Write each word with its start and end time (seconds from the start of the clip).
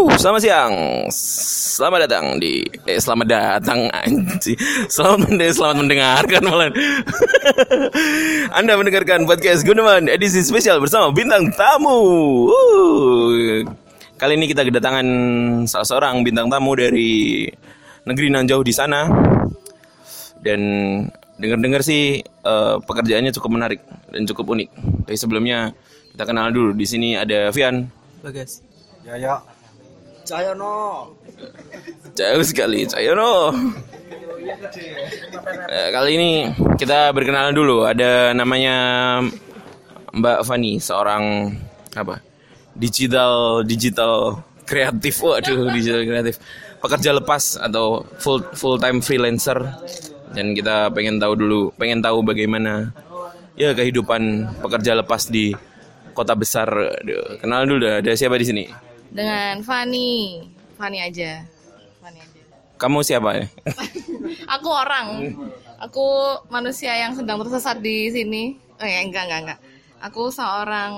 Selamat 0.00 0.40
siang. 0.40 0.72
Selamat 1.12 2.08
datang 2.08 2.40
di 2.40 2.64
eh 2.88 2.96
selamat 2.96 3.26
datang 3.28 3.84
anjing. 3.92 4.56
Selamat 4.88 5.28
mendengar, 5.28 5.52
selamat 5.52 5.76
mendengarkan 5.76 6.42
malah. 6.48 6.72
Anda 8.56 8.80
mendengarkan 8.80 9.28
podcast 9.28 9.60
Gunawan 9.60 10.08
edisi 10.08 10.40
spesial 10.40 10.80
bersama 10.80 11.12
bintang 11.12 11.52
tamu. 11.52 12.00
Woo. 12.48 13.60
Kali 14.16 14.40
ini 14.40 14.48
kita 14.48 14.64
kedatangan 14.64 15.06
salah 15.68 15.84
seorang 15.84 16.24
bintang 16.24 16.48
tamu 16.48 16.72
dari 16.72 17.44
negeri 18.08 18.32
nan 18.32 18.48
jauh 18.48 18.64
di 18.64 18.72
sana. 18.72 19.04
Dan 20.40 20.60
dengar-dengar 21.36 21.84
sih 21.84 22.24
eh, 22.24 22.76
pekerjaannya 22.80 23.36
cukup 23.36 23.50
menarik 23.52 23.84
dan 24.08 24.24
cukup 24.24 24.56
unik. 24.56 24.68
Tapi 25.04 25.16
sebelumnya 25.20 25.76
kita 26.16 26.24
kenal 26.24 26.48
dulu. 26.48 26.72
Di 26.72 26.88
sini 26.88 27.20
ada 27.20 27.52
Vian. 27.52 27.84
Bagas. 28.24 28.64
Ya 29.04 29.20
ya. 29.20 29.49
Cayono. 30.30 31.10
Jauh 32.14 32.44
sekali, 32.46 32.86
Cayono. 32.86 33.50
Eh, 35.66 35.88
kali 35.90 36.10
ini 36.14 36.30
kita 36.78 37.10
berkenalan 37.10 37.50
dulu. 37.50 37.82
Ada 37.82 38.30
namanya 38.30 38.76
Mbak 40.14 40.46
Fani, 40.46 40.78
seorang 40.78 41.50
apa? 41.98 42.22
Digital 42.78 43.66
digital 43.66 44.38
kreatif. 44.62 45.18
Waduh, 45.18 45.74
digital 45.74 46.06
kreatif. 46.06 46.38
Pekerja 46.78 47.10
lepas 47.10 47.58
atau 47.58 48.06
full 48.22 48.46
full 48.54 48.78
time 48.78 49.02
freelancer. 49.02 49.58
Dan 50.30 50.54
kita 50.54 50.94
pengen 50.94 51.18
tahu 51.18 51.34
dulu, 51.34 51.74
pengen 51.74 51.98
tahu 51.98 52.22
bagaimana 52.22 52.94
ya 53.58 53.74
kehidupan 53.74 54.46
pekerja 54.62 54.94
lepas 54.94 55.26
di 55.26 55.50
kota 56.14 56.38
besar. 56.38 56.70
Aduh, 57.02 57.34
kenalan 57.42 57.66
dulu 57.66 57.80
dah. 57.82 57.98
Ada 57.98 58.14
siapa 58.14 58.38
di 58.38 58.46
sini? 58.46 58.89
Dengan 59.10 59.58
Fanny. 59.66 60.46
Fanny 60.78 60.98
aja. 61.02 61.42
Fanny 61.98 62.18
aja. 62.22 62.40
Kamu 62.78 63.02
siapa 63.02 63.42
ya? 63.42 63.46
Aku 64.58 64.68
orang. 64.70 65.34
Aku 65.82 66.06
manusia 66.48 66.94
yang 66.94 67.12
sedang 67.18 67.42
tersesat 67.42 67.82
di 67.82 68.08
sini. 68.08 68.56
Oh 68.80 68.86
ya, 68.86 69.02
enggak, 69.04 69.28
enggak, 69.28 69.40
enggak. 69.44 69.60
Aku 70.00 70.32
seorang 70.32 70.92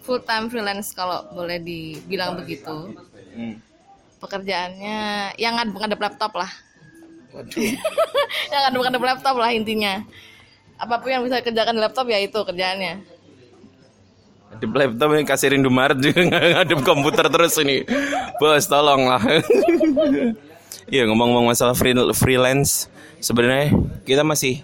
full 0.00 0.22
time 0.24 0.48
freelance 0.48 0.96
kalau 0.96 1.26
boleh 1.36 1.60
dibilang 1.60 2.38
begitu. 2.38 2.96
Hmm. 3.36 3.60
Pekerjaannya 4.22 5.34
yang 5.36 5.58
ngadep 5.58 5.76
ngadep 5.76 6.00
laptop 6.00 6.32
lah. 6.38 6.50
yang 8.52 8.60
ngadep 8.70 8.80
ngadep 8.86 9.02
laptop 9.02 9.34
lah 9.36 9.50
intinya. 9.50 10.00
Apa 10.78 11.02
pun 11.02 11.12
yang 11.12 11.22
bisa 11.26 11.42
dikerjakan 11.42 11.76
di 11.76 11.82
laptop 11.82 12.06
ya 12.08 12.18
itu 12.22 12.38
kerjaannya. 12.38 13.11
Di 14.60 14.66
laptop 14.68 15.08
ini 15.16 15.24
kasir 15.24 15.54
Indomaret 15.56 15.98
juga 16.00 16.26
ngadep 16.58 16.80
komputer 16.84 17.26
terus 17.30 17.56
ini. 17.60 17.86
Bos, 18.36 18.66
tolong 18.68 19.08
lah. 19.08 19.22
Iya 20.88 21.08
ngomong-ngomong 21.08 21.52
masalah 21.52 21.76
free, 21.76 21.94
freelance, 22.16 22.90
sebenarnya 23.22 23.76
kita 24.02 24.26
masih 24.26 24.60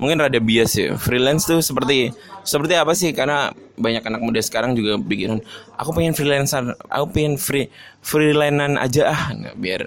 mungkin 0.00 0.22
rada 0.22 0.38
bias 0.40 0.74
ya. 0.78 0.94
Freelance 0.96 1.44
tuh 1.44 1.60
seperti 1.60 2.14
seperti 2.46 2.74
apa 2.78 2.94
sih? 2.96 3.12
Karena 3.12 3.52
banyak 3.76 4.02
anak 4.06 4.22
muda 4.22 4.40
sekarang 4.40 4.74
juga 4.74 4.96
bikin, 4.96 5.42
aku 5.76 5.90
pengen 5.94 6.14
freelancer, 6.16 6.74
aku 6.88 7.04
pengen 7.14 7.36
free 7.36 7.68
freelancean 8.00 8.74
aja 8.80 9.12
ah, 9.12 9.22
nggak 9.34 9.56
biar 9.58 9.82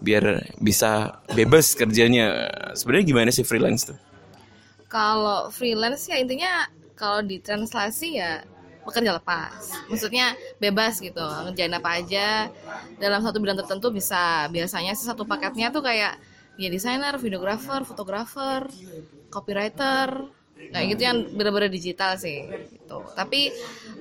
biar 0.00 0.24
bisa 0.58 1.20
bebas 1.36 1.76
kerjanya. 1.76 2.50
Sebenarnya 2.74 3.04
gimana 3.06 3.30
sih 3.30 3.44
freelance 3.46 3.92
tuh? 3.92 3.98
Kalau 4.90 5.52
freelance 5.54 6.10
ya 6.10 6.18
intinya 6.18 6.66
kalau 6.98 7.22
ditranslasi 7.22 8.18
ya 8.18 8.44
pekerja 8.86 9.10
lepas. 9.18 9.84
Maksudnya 9.90 10.34
bebas 10.62 10.98
gitu, 11.02 11.20
ngerjain 11.46 11.72
apa 11.74 11.90
aja 12.00 12.48
dalam 13.00 13.20
satu 13.24 13.36
bidang 13.42 13.58
tertentu 13.64 13.88
bisa. 13.92 14.48
Biasanya 14.52 14.92
sih 14.98 15.06
satu 15.08 15.24
paketnya 15.28 15.72
tuh 15.74 15.82
kayak 15.84 16.16
ya 16.60 16.68
desainer, 16.72 17.14
videografer, 17.20 17.80
fotografer, 17.88 18.68
copywriter, 19.32 20.08
kayak 20.72 20.86
gitu 20.96 21.02
yang 21.08 21.16
bener-bener 21.34 21.70
digital 21.72 22.14
sih 22.18 22.52
gitu. 22.74 23.08
Tapi 23.14 23.50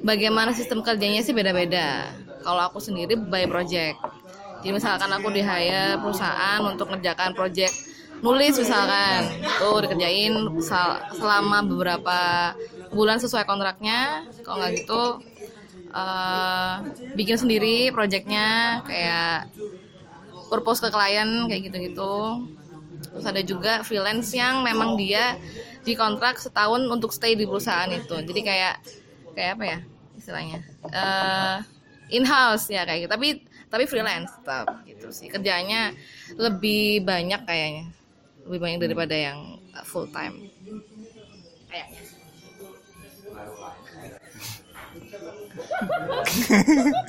bagaimana 0.03 0.51
sistem 0.55 0.79
kerjanya 0.85 1.21
sih 1.25 1.33
beda-beda. 1.35 2.13
Kalau 2.43 2.61
aku 2.71 2.79
sendiri 2.81 3.15
by 3.19 3.45
project. 3.51 3.99
Jadi 4.59 4.71
misalkan 4.75 5.11
aku 5.15 5.31
di 5.31 5.39
hire 5.43 5.95
perusahaan 6.03 6.59
untuk 6.67 6.91
ngerjakan 6.91 7.31
project 7.37 7.73
nulis 8.19 8.51
misalkan 8.59 9.39
tuh 9.55 9.79
dikerjain 9.87 10.35
sel- 10.59 10.99
selama 11.15 11.63
beberapa 11.63 12.51
bulan 12.93 13.17
sesuai 13.21 13.45
kontraknya. 13.45 14.25
Kalau 14.41 14.61
nggak 14.61 14.73
gitu 14.83 15.03
eh, 15.93 16.75
bikin 17.17 17.37
sendiri 17.37 17.89
projectnya 17.93 18.81
kayak 18.85 19.49
purpose 20.49 20.81
ke 20.81 20.89
klien 20.89 21.45
kayak 21.49 21.61
gitu-gitu. 21.69 22.45
Terus 23.09 23.25
ada 23.25 23.41
juga 23.41 23.73
freelance 23.85 24.33
yang 24.35 24.61
memang 24.65 24.99
dia 24.99 25.37
dikontrak 25.87 26.37
setahun 26.37 26.83
untuk 26.89 27.13
stay 27.15 27.33
di 27.33 27.45
perusahaan 27.47 27.89
itu. 27.89 28.15
Jadi 28.21 28.41
kayak 28.43 28.75
kayak 29.33 29.51
apa 29.57 29.65
ya 29.65 29.79
istilahnya? 30.17 30.59
Eh 30.89 31.57
in 32.09 32.25
house 32.25 32.69
ya 32.69 32.83
kayak 32.85 33.05
gitu. 33.07 33.11
Tapi 33.13 33.27
tapi 33.69 33.83
freelance 33.85 34.33
tetap 34.41 34.81
gitu 34.85 35.13
sih. 35.13 35.29
Kerjanya 35.29 35.93
lebih 36.37 37.05
banyak 37.05 37.45
kayaknya. 37.45 37.85
Lebih 38.49 38.59
banyak 38.59 38.79
daripada 38.81 39.15
yang 39.15 39.61
full 39.85 40.09
time. 40.09 40.49
Kayaknya 41.69 42.18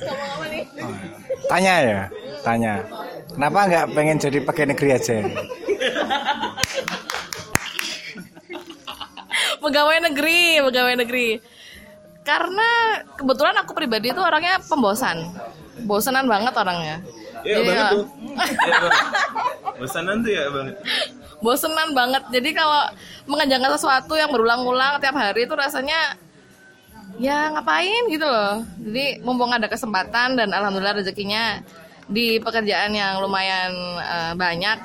Ngomong 0.01 0.29
apa 0.35 0.45
nih? 0.49 0.63
Tanya 1.47 1.73
ya, 1.81 2.01
tanya. 2.41 2.73
Kenapa 3.31 3.59
nggak 3.67 3.85
pengen 3.95 4.17
jadi 4.19 4.37
pegawai 4.43 4.69
negeri 4.75 4.89
aja? 4.91 5.15
pegawai 9.61 9.97
negeri 10.09 10.57
pegawai 10.59 10.95
negeri 11.05 11.27
karena 12.21 12.69
kebetulan 13.13 13.55
aku 13.61 13.71
pribadi 13.73 14.09
itu 14.09 14.21
orangnya 14.21 14.61
pembosan 14.61 15.21
bosanan 15.85 16.25
banget 16.25 16.53
orangnya 16.53 16.97
Iya 17.41 17.57
Jadi, 17.57 17.67
banget 17.73 17.81
ya, 17.81 17.89
tuh. 17.89 18.05
Iya 18.61 18.77
banget. 18.77 18.93
Bosanan 19.81 20.15
tuh 20.21 20.29
ya 20.29 20.43
banget. 20.53 20.75
bosenan 21.41 21.89
banget 21.97 22.23
jadi 22.29 22.49
kalau 22.53 22.81
mengerjakan 23.25 23.71
sesuatu 23.73 24.13
yang 24.13 24.29
berulang-ulang 24.29 25.01
tiap 25.01 25.17
hari 25.17 25.49
itu 25.49 25.53
rasanya 25.57 26.20
ya 27.19 27.51
ngapain 27.51 28.03
gitu 28.07 28.23
loh. 28.23 28.63
Jadi 28.79 29.19
mumpung 29.25 29.51
ada 29.51 29.67
kesempatan 29.67 30.39
dan 30.39 30.49
alhamdulillah 30.53 31.01
rezekinya 31.03 31.59
di 32.07 32.39
pekerjaan 32.39 32.91
yang 32.95 33.19
lumayan 33.23 33.71
eh, 33.99 34.33
banyak 34.35 34.77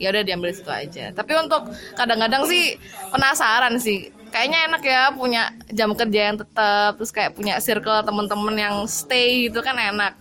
ya 0.00 0.10
udah 0.10 0.22
diambil 0.24 0.50
situ 0.50 0.68
aja. 0.68 1.14
Tapi 1.14 1.32
untuk 1.38 1.70
kadang-kadang 1.94 2.44
sih 2.48 2.76
penasaran 3.12 3.78
sih. 3.78 4.10
Kayaknya 4.32 4.58
enak 4.72 4.82
ya 4.82 5.02
punya 5.12 5.42
jam 5.68 5.92
kerja 5.92 6.32
yang 6.32 6.40
tetap 6.40 6.96
terus 6.96 7.12
kayak 7.12 7.36
punya 7.36 7.60
circle 7.60 8.00
temen-temen 8.00 8.56
yang 8.56 8.76
stay 8.88 9.48
gitu 9.48 9.60
kan 9.60 9.76
enak. 9.76 10.16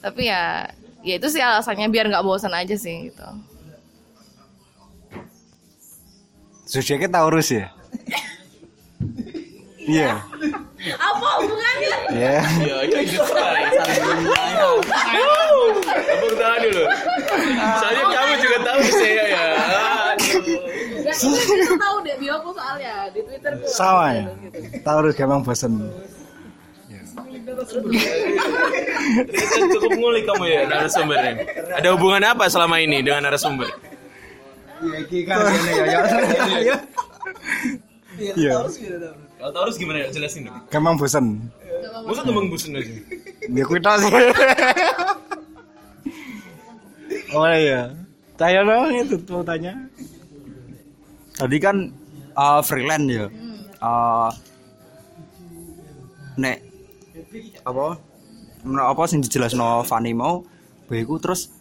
Tapi 0.00 0.32
ya 0.32 0.72
ya 1.04 1.20
itu 1.20 1.28
sih 1.28 1.44
alasannya 1.44 1.92
biar 1.92 2.08
nggak 2.08 2.24
bosan 2.24 2.56
aja 2.56 2.72
sih 2.72 3.12
gitu. 3.12 3.28
Zodiaknya 6.64 7.12
Taurus 7.12 7.52
ya? 7.52 7.68
Iya. 9.84 10.16
apa 10.96 11.28
hubungannya 11.40 11.96
Iya. 12.12 12.38
Iya, 12.64 12.76
iya 12.88 12.98
itu 13.04 13.20
Tepuk 16.04 16.32
tangan 16.40 16.60
dulu. 16.64 16.84
Soalnya 17.80 18.04
kamu 18.08 18.34
juga 18.40 18.58
tahu 18.64 18.80
saya 18.88 19.24
ya. 19.28 19.46
Kita 21.14 21.74
tahu 21.76 21.96
deh 22.04 22.16
bioku 22.16 22.50
soalnya 22.56 22.94
di 23.12 23.20
Twitter 23.24 23.52
tuh. 23.60 23.68
Sama 23.68 24.06
ya. 24.12 24.24
Taurus 24.84 25.14
gampang 25.16 25.42
bosen. 25.44 25.72
Kita 29.24 29.66
cukup 29.78 29.90
ngulik 30.00 30.24
kamu 30.24 30.44
ya 30.48 30.60
narasumbernya. 30.68 31.34
Ada 31.76 31.88
hubungan 31.96 32.22
apa 32.24 32.48
selama 32.48 32.80
ini 32.80 33.04
dengan 33.04 33.28
narasumber? 33.28 33.68
Iya. 38.36 38.54
Kalau 39.38 39.50
Taurus 39.52 39.76
gimana 39.76 40.04
ya? 40.04 40.08
Jelasin 40.14 40.48
dong. 40.48 40.56
Gampang 40.72 40.96
bosen. 40.96 41.52
Masa 42.04 42.20
tembang 42.24 42.48
busen 42.48 42.76
aja? 42.76 42.92
Ya 43.48 43.64
kita 43.64 43.92
sih. 44.00 44.12
Oh 47.34 47.50
iya. 47.50 47.90
Tanya 48.38 48.60
dong 48.62 48.94
itu 48.94 49.16
mau 49.30 49.42
tanya. 49.42 49.74
Tadi 51.34 51.56
kan 51.58 51.90
uh, 52.38 52.62
freelance 52.62 53.10
ya. 53.10 53.26
Uh, 53.82 54.30
nek 56.38 56.62
apa? 57.66 57.98
Menurut 58.64 58.86
apa 58.86 59.02
sing 59.10 59.20
dijelasno 59.20 59.84
Fani 59.84 60.16
mau, 60.16 60.40
bagiku 60.88 61.20
terus 61.20 61.52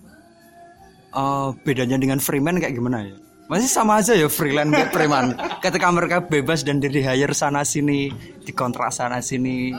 uh, 1.11 1.51
bedanya 1.67 1.99
dengan 1.99 2.21
freeman 2.21 2.61
kayak 2.61 2.77
gimana 2.77 3.03
ya? 3.03 3.17
Masih 3.51 3.69
sama 3.69 3.99
aja 3.99 4.15
ya 4.15 4.31
freelance 4.31 4.71
kayak 4.71 4.91
preman. 4.95 5.35
Ketika 5.59 5.87
mereka 5.91 6.17
bebas 6.23 6.63
dan 6.63 6.79
di 6.79 6.87
hire 6.89 7.35
sana 7.35 7.67
sini, 7.67 8.09
dikontrak 8.47 8.89
sana 8.89 9.19
sini. 9.19 9.75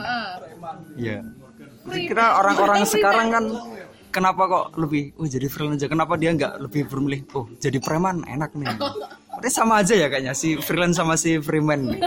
Ya. 0.95 1.25
Kira 1.85 2.41
orang-orang 2.41 2.85
sekarang 2.85 3.27
kan 3.29 3.45
kenapa 4.09 4.41
kok 4.47 4.65
lebih 4.79 5.11
oh 5.19 5.27
jadi 5.27 5.45
freelance 5.51 5.83
aja 5.83 5.91
kenapa 5.91 6.15
dia 6.15 6.31
nggak 6.31 6.63
lebih 6.63 6.87
bermilih 6.87 7.27
oh 7.35 7.45
jadi 7.59 7.83
preman 7.83 8.23
enak 8.23 8.55
nih 8.55 8.73
Berarti 8.79 9.49
sama 9.51 9.83
aja 9.83 9.91
ya 9.91 10.07
kayaknya 10.07 10.31
si 10.31 10.55
freelance 10.55 10.95
sama 10.95 11.19
si 11.19 11.35
freeman 11.43 11.99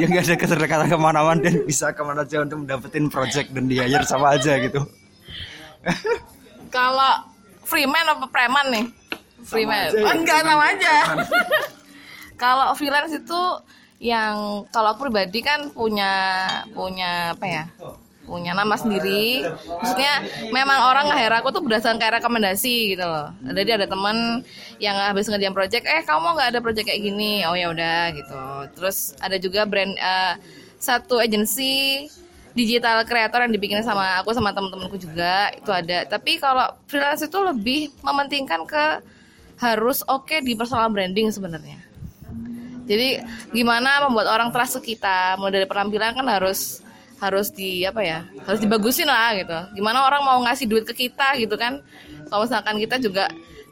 dia 0.00 0.06
nggak 0.08 0.24
ada 0.24 0.36
keterkaitan 0.40 0.88
ke 0.88 0.96
mana-mana 0.96 1.36
dan 1.36 1.60
bisa 1.68 1.92
ke 1.92 2.00
mana 2.00 2.24
aja 2.24 2.42
untuk 2.42 2.64
mendapatkan 2.64 3.12
project 3.12 3.52
dan 3.52 3.68
di 3.68 3.76
hire 3.76 4.08
sama 4.08 4.40
aja 4.40 4.56
gitu 4.56 4.82
Kalau 6.74 7.12
freeman 7.66 8.04
apa 8.06 8.26
preman 8.30 8.66
nih? 8.70 8.84
Freeman. 9.44 9.90
Oh, 9.96 10.14
enggak 10.14 10.40
sama 10.44 10.64
aja. 10.70 10.96
kalau 12.42 12.72
freelance 12.72 13.12
itu 13.12 13.42
yang 14.00 14.64
kalau 14.72 14.96
aku 14.96 15.08
pribadi 15.08 15.44
kan 15.44 15.68
punya 15.72 16.12
punya 16.72 17.36
apa 17.36 17.46
ya? 17.46 17.64
punya 18.30 18.54
nama 18.54 18.78
sendiri 18.78 19.42
maksudnya 19.42 20.22
memang 20.54 20.86
orang 20.86 21.10
nge 21.10 21.26
aku 21.42 21.50
tuh 21.50 21.66
berdasarkan 21.66 21.98
kayak 21.98 22.22
rekomendasi 22.22 22.94
gitu 22.94 23.02
loh 23.02 23.34
jadi 23.42 23.82
ada 23.82 23.86
teman 23.90 24.46
yang 24.78 24.94
habis 24.94 25.26
ngerjain 25.26 25.50
project 25.50 25.82
eh 25.90 26.06
kamu 26.06 26.22
mau 26.22 26.32
nggak 26.38 26.54
ada 26.54 26.60
project 26.62 26.86
kayak 26.86 27.02
gini 27.02 27.42
oh 27.42 27.58
ya 27.58 27.74
udah 27.74 28.14
gitu 28.14 28.38
terus 28.78 29.18
ada 29.18 29.34
juga 29.42 29.66
brand 29.66 29.98
eh, 29.98 30.34
satu 30.78 31.18
agensi 31.18 32.06
digital 32.54 33.02
creator 33.02 33.42
yang 33.42 33.52
dibikin 33.52 33.82
sama 33.82 34.22
aku 34.22 34.30
sama 34.30 34.54
temen-temenku 34.54 34.94
juga 34.94 35.50
itu 35.50 35.70
ada 35.74 36.06
tapi 36.06 36.38
kalau 36.38 36.70
freelance 36.86 37.26
itu 37.26 37.38
lebih 37.42 37.90
mementingkan 38.06 38.62
ke 38.62 38.84
harus 39.60 40.00
oke 40.08 40.40
di 40.40 40.56
personal 40.56 40.88
branding 40.88 41.28
sebenarnya. 41.28 41.78
Jadi 42.88 43.22
gimana 43.54 44.08
membuat 44.08 44.32
orang 44.34 44.50
trust 44.50 44.80
ke 44.82 44.96
kita? 44.96 45.38
Mulai 45.38 45.62
dari 45.62 45.66
penampilan 45.68 46.16
kan 46.16 46.26
harus 46.26 46.82
harus 47.20 47.52
di 47.52 47.84
apa 47.84 48.00
ya 48.00 48.24
harus 48.48 48.58
dibagusin 48.58 49.06
lah 49.06 49.36
gitu. 49.36 49.58
Gimana 49.78 50.02
orang 50.08 50.24
mau 50.24 50.40
ngasih 50.42 50.66
duit 50.66 50.88
ke 50.88 51.06
kita 51.06 51.36
gitu 51.38 51.54
kan? 51.60 51.84
Kalau 52.26 52.48
misalkan 52.48 52.80
kita 52.80 52.96
juga 52.98 53.28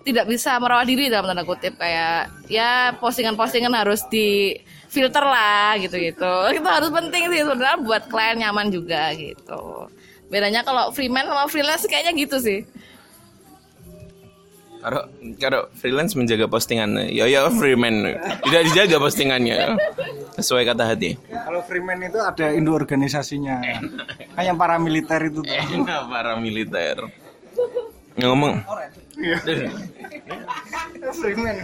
tidak 0.06 0.28
bisa 0.30 0.54
merawat 0.60 0.86
diri 0.86 1.10
dalam 1.10 1.26
tanda 1.26 1.42
kutip 1.42 1.74
kayak 1.80 2.30
ya 2.46 2.94
postingan-postingan 3.02 3.72
harus 3.74 4.06
di 4.06 4.56
filter 4.88 5.20
lah 5.20 5.76
gitu 5.76 6.00
gitu 6.00 6.32
itu 6.56 6.64
harus 6.64 6.88
penting 6.88 7.28
sih 7.28 7.44
sebenarnya 7.44 7.76
buat 7.82 8.02
klien 8.12 8.36
nyaman 8.38 8.68
juga 8.70 9.10
gitu. 9.16 9.88
Bedanya 10.28 10.60
kalau 10.60 10.92
freeman 10.92 11.24
sama 11.24 11.48
freelance 11.48 11.88
kayaknya 11.88 12.12
gitu 12.12 12.36
sih 12.36 12.68
Kalau 14.78 15.02
kalau 15.42 15.60
freelance 15.74 16.14
menjaga 16.14 16.46
postingan, 16.46 17.10
ya 17.10 17.26
ya 17.26 17.50
freeman 17.50 18.14
tidak 18.46 18.62
dijaga 18.70 18.96
postingannya 19.02 19.74
sesuai 20.38 20.62
kata 20.70 20.84
hati. 20.86 21.18
Kalau 21.18 21.60
Freeman 21.66 21.98
itu 22.06 22.18
ada 22.22 22.54
induk 22.54 22.78
organisasinya. 22.86 23.58
Kan 24.38 24.42
yang 24.46 24.54
paramiliter 24.54 25.18
itu 25.26 25.42
tuh. 25.42 25.50
Enak 25.50 26.06
para 26.12 26.38
militer. 26.38 26.96
Ngomong. 28.18 28.62
Freeman. 31.18 31.56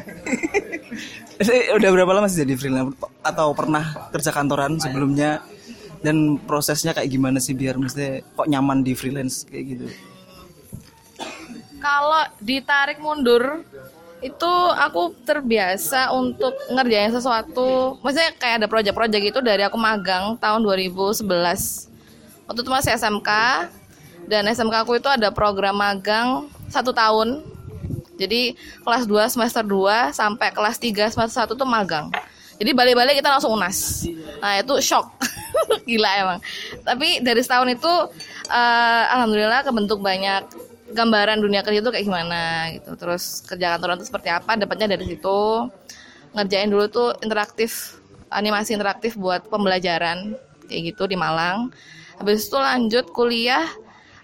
Eh, 1.38 1.70
udah 1.70 1.88
berapa 1.94 2.10
lama 2.10 2.26
sih 2.26 2.42
jadi 2.42 2.58
freelance 2.58 2.98
atau 3.22 3.54
pernah 3.54 4.10
kerja 4.10 4.34
kantoran 4.34 4.82
sebelumnya 4.82 5.38
dan 6.02 6.36
prosesnya 6.42 6.92
kayak 6.92 7.10
gimana 7.10 7.38
sih 7.38 7.54
biar 7.54 7.78
mesti 7.78 8.22
kok 8.34 8.50
nyaman 8.50 8.84
di 8.84 8.92
freelance 8.92 9.46
kayak 9.48 9.64
gitu 9.72 9.86
kalau 11.84 12.24
ditarik 12.40 12.96
mundur 12.96 13.60
itu 14.24 14.52
aku 14.80 15.12
terbiasa 15.28 16.08
untuk 16.16 16.56
ngerjain 16.72 17.12
sesuatu. 17.12 18.00
Maksudnya 18.00 18.32
kayak 18.40 18.64
ada 18.64 18.68
project-project 18.72 19.20
gitu 19.20 19.40
dari 19.44 19.60
aku 19.68 19.76
magang 19.76 20.40
tahun 20.40 20.64
2011 20.64 21.28
waktu 22.48 22.60
itu 22.60 22.72
masih 22.72 22.96
SMK 22.96 23.30
dan 24.24 24.48
SMK 24.48 24.88
aku 24.88 24.96
itu 24.96 25.08
ada 25.12 25.28
program 25.28 25.76
magang 25.76 26.48
satu 26.72 26.96
tahun. 26.96 27.44
Jadi 28.16 28.56
kelas 28.80 29.04
2 29.04 29.28
semester 29.28 29.60
2 29.60 30.16
sampai 30.16 30.48
kelas 30.56 30.80
3 30.80 31.12
semester 31.12 31.44
1 31.44 31.52
tuh 31.52 31.68
magang. 31.68 32.08
Jadi 32.56 32.70
balik-balik 32.72 33.20
kita 33.20 33.28
langsung 33.28 33.52
unas. 33.52 34.08
Nah 34.40 34.56
itu 34.56 34.80
shock. 34.80 35.12
Gila 35.90 36.10
emang. 36.16 36.38
Tapi 36.80 37.20
dari 37.20 37.42
setahun 37.44 37.68
itu 37.68 37.92
eh, 38.48 39.04
alhamdulillah 39.12 39.66
kebentuk 39.66 39.98
banyak 40.00 40.46
gambaran 40.94 41.42
dunia 41.42 41.66
kerja 41.66 41.82
itu 41.82 41.90
kayak 41.90 42.06
gimana 42.06 42.70
gitu. 42.78 42.94
Terus 42.94 43.42
kerja 43.44 43.74
kantoran 43.76 43.98
itu 43.98 44.06
seperti 44.06 44.28
apa 44.30 44.54
dapatnya 44.54 44.94
dari 44.94 45.04
situ. 45.10 45.68
Ngerjain 46.34 46.70
dulu 46.70 46.86
tuh 46.86 47.10
interaktif 47.20 47.98
animasi 48.30 48.74
interaktif 48.74 49.14
buat 49.14 49.46
pembelajaran 49.50 50.34
kayak 50.70 50.94
gitu 50.94 51.10
di 51.10 51.18
Malang. 51.18 51.70
Habis 52.18 52.46
itu 52.46 52.58
lanjut 52.58 53.06
kuliah 53.10 53.66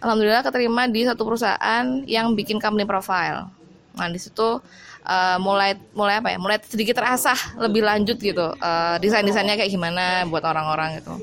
alhamdulillah 0.01 0.43
keterima 0.47 0.89
di 0.89 1.05
satu 1.05 1.23
perusahaan 1.27 1.87
yang 2.07 2.33
bikin 2.35 2.59
company 2.59 2.87
profile. 2.89 3.51
Nah 3.95 4.07
di 4.11 4.19
situ 4.19 4.59
eh, 5.07 5.39
mulai 5.39 5.77
mulai 5.95 6.19
apa 6.19 6.35
ya 6.35 6.39
mulai 6.41 6.59
sedikit 6.63 6.99
terasah 6.99 7.59
lebih 7.61 7.85
lanjut 7.85 8.17
gitu 8.19 8.55
eh, 8.59 8.97
desain 8.99 9.27
desainnya 9.27 9.55
kayak 9.55 9.71
gimana 9.71 10.27
buat 10.27 10.43
orang-orang 10.43 11.03
gitu. 11.03 11.15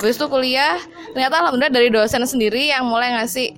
Habis 0.00 0.16
itu 0.20 0.26
kuliah 0.28 0.76
ternyata 1.12 1.44
alhamdulillah 1.44 1.72
dari 1.72 1.88
dosen 1.88 2.24
sendiri 2.24 2.68
yang 2.68 2.84
mulai 2.84 3.16
ngasih 3.16 3.56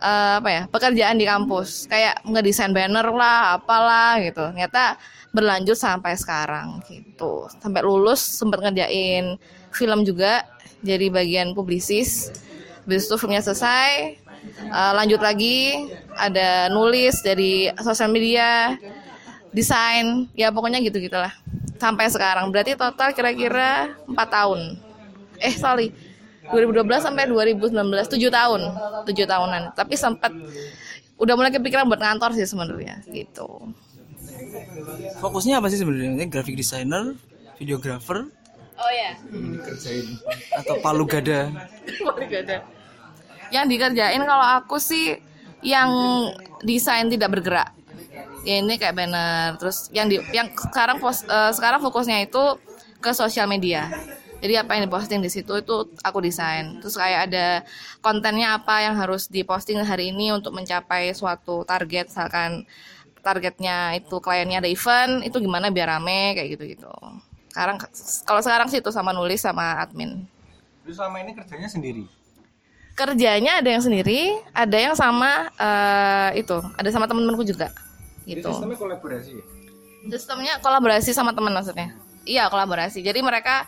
eh, 0.00 0.34
apa 0.40 0.48
ya 0.48 0.62
pekerjaan 0.68 1.16
di 1.16 1.26
kampus. 1.28 1.88
Kayak 1.88 2.22
ngedesain 2.26 2.72
banner 2.72 3.06
lah 3.12 3.60
apalah 3.60 4.20
gitu. 4.22 4.52
Ternyata 4.52 4.96
berlanjut 5.32 5.76
sampai 5.76 6.16
sekarang 6.16 6.80
gitu. 6.88 7.48
Sampai 7.60 7.84
lulus 7.84 8.20
sempat 8.20 8.64
ngerjain 8.64 9.36
film 9.72 10.04
juga 10.04 10.44
jadi 10.80 11.08
bagian 11.12 11.52
publisis. 11.52 12.32
Habis 12.86 13.10
itu 13.10 13.14
filmnya 13.18 13.42
selesai 13.42 14.22
eh, 14.70 14.92
lanjut 14.94 15.20
lagi 15.20 15.90
ada 16.16 16.70
nulis 16.70 17.20
dari 17.20 17.68
sosial 17.82 18.12
media 18.12 18.78
desain 19.56 20.28
ya 20.36 20.52
pokoknya 20.52 20.84
gitu 20.84 21.00
gitulah 21.00 21.32
sampai 21.80 22.12
sekarang 22.12 22.52
berarti 22.52 22.76
total 22.76 23.12
kira-kira 23.12 23.96
empat 24.08 24.28
tahun. 24.32 24.60
Eh 25.40 25.54
sorry 25.56 25.92
2012 26.52 27.06
sampai 27.06 27.26
2019 27.30 27.72
7 27.72 28.18
tahun 28.30 28.60
7 29.04 29.32
tahunan. 29.32 29.62
Tapi 29.74 29.94
sempat 29.98 30.32
udah 31.16 31.34
mulai 31.34 31.52
kepikiran 31.52 31.88
buat 31.88 32.00
ngantor 32.00 32.36
sih 32.36 32.44
sebenarnya 32.44 33.02
gitu. 33.10 33.72
Fokusnya 35.18 35.58
apa 35.58 35.72
sih 35.72 35.80
sebenarnya? 35.80 36.28
Graphic 36.28 36.56
designer 36.58 37.16
videographer 37.56 38.28
oh 38.76 38.92
ya 38.92 39.12
atau 40.60 40.76
palu 40.84 41.08
gada? 41.08 41.48
Yang 43.48 43.64
dikerjain 43.72 44.22
kalau 44.26 44.46
aku 44.60 44.76
sih 44.76 45.16
yang 45.64 45.90
desain 46.62 47.08
tidak 47.08 47.32
bergerak. 47.32 47.72
Ya 48.46 48.62
ini 48.62 48.78
kayak 48.78 48.94
banner. 48.94 49.58
Terus 49.58 49.90
yang 49.90 50.06
di 50.06 50.22
yang 50.30 50.52
sekarang 50.54 51.02
pos, 51.02 51.26
eh, 51.26 51.50
sekarang 51.56 51.82
fokusnya 51.82 52.28
itu 52.28 52.60
ke 53.02 53.10
sosial 53.10 53.50
media 53.50 53.90
jadi 54.36 54.62
apa 54.62 54.76
yang 54.76 54.86
diposting 54.86 55.24
di 55.24 55.30
situ 55.32 55.48
itu 55.56 55.74
aku 56.04 56.18
desain 56.20 56.76
terus 56.78 56.94
kayak 56.94 57.32
ada 57.32 57.46
kontennya 58.00 58.60
apa 58.60 58.84
yang 58.84 58.94
harus 58.94 59.26
diposting 59.26 59.80
hari 59.80 60.12
ini 60.12 60.30
untuk 60.30 60.52
mencapai 60.52 61.10
suatu 61.12 61.64
target 61.64 62.08
misalkan 62.08 62.68
targetnya 63.24 63.96
itu 63.98 64.16
kliennya 64.20 64.62
ada 64.62 64.70
event 64.70 65.24
itu 65.24 65.36
gimana 65.40 65.72
biar 65.72 65.98
rame 65.98 66.36
kayak 66.36 66.48
gitu 66.54 66.64
gitu 66.76 66.92
sekarang 67.50 67.80
kalau 68.22 68.40
sekarang 68.44 68.68
sih 68.68 68.78
itu 68.78 68.92
sama 68.92 69.10
nulis 69.10 69.40
sama 69.40 69.80
admin 69.80 70.28
Terus 70.86 71.02
selama 71.02 71.18
ini 71.18 71.34
kerjanya 71.34 71.66
sendiri. 71.66 72.06
kerjanya 72.94 73.58
ada 73.58 73.68
yang 73.74 73.82
sendiri 73.82 74.38
ada 74.54 74.78
yang 74.78 74.94
sama 74.94 75.50
eh, 75.52 76.40
itu 76.40 76.54
ada 76.78 76.88
sama 76.88 77.04
temen-temenku 77.04 77.42
juga 77.42 77.68
Jadi 78.22 78.40
gitu 78.40 78.48
sistemnya 78.54 78.78
kolaborasi. 78.78 79.30
ya? 79.34 79.44
sistemnya 80.06 80.52
kolaborasi 80.62 81.10
sama 81.10 81.34
teman 81.34 81.50
maksudnya 81.50 81.90
iya 82.22 82.46
kolaborasi 82.46 83.02
jadi 83.02 83.18
mereka 83.18 83.66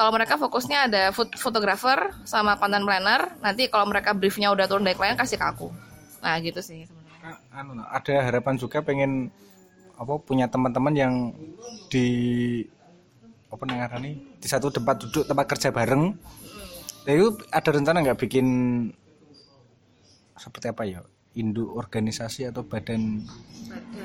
kalau 0.00 0.16
mereka 0.16 0.40
fokusnya 0.40 0.88
ada 0.88 1.02
food 1.12 1.36
fotografer 1.36 2.16
sama 2.24 2.56
content 2.56 2.88
planner 2.88 3.36
nanti 3.44 3.68
kalau 3.68 3.84
mereka 3.84 4.16
briefnya 4.16 4.48
udah 4.48 4.64
turun 4.64 4.88
dari 4.88 4.96
klien 4.96 5.20
kasih 5.20 5.36
ke 5.36 5.44
aku 5.44 5.68
nah 6.24 6.40
gitu 6.40 6.64
sih 6.64 6.88
sebenarnya 6.88 7.10
Nah, 7.20 7.36
anu, 7.52 7.76
nah, 7.76 7.88
ada 7.92 8.16
harapan 8.24 8.56
juga 8.56 8.80
pengen 8.80 9.28
apa 10.00 10.16
punya 10.24 10.48
teman-teman 10.48 10.94
yang 10.96 11.14
di 11.92 12.08
apa 13.52 13.62
namanya 13.68 14.00
nih 14.00 14.16
di 14.40 14.48
satu 14.48 14.72
tempat 14.72 15.04
duduk 15.04 15.28
tempat 15.28 15.44
kerja 15.44 15.68
bareng. 15.68 16.16
Ya 17.04 17.12
itu 17.20 17.36
ada 17.52 17.70
rencana 17.76 18.00
nggak 18.00 18.20
bikin 18.24 18.46
seperti 20.40 20.72
apa 20.72 20.82
ya? 20.88 21.04
Induk 21.38 21.78
organisasi 21.78 22.50
atau 22.50 22.66
badan 22.66 23.22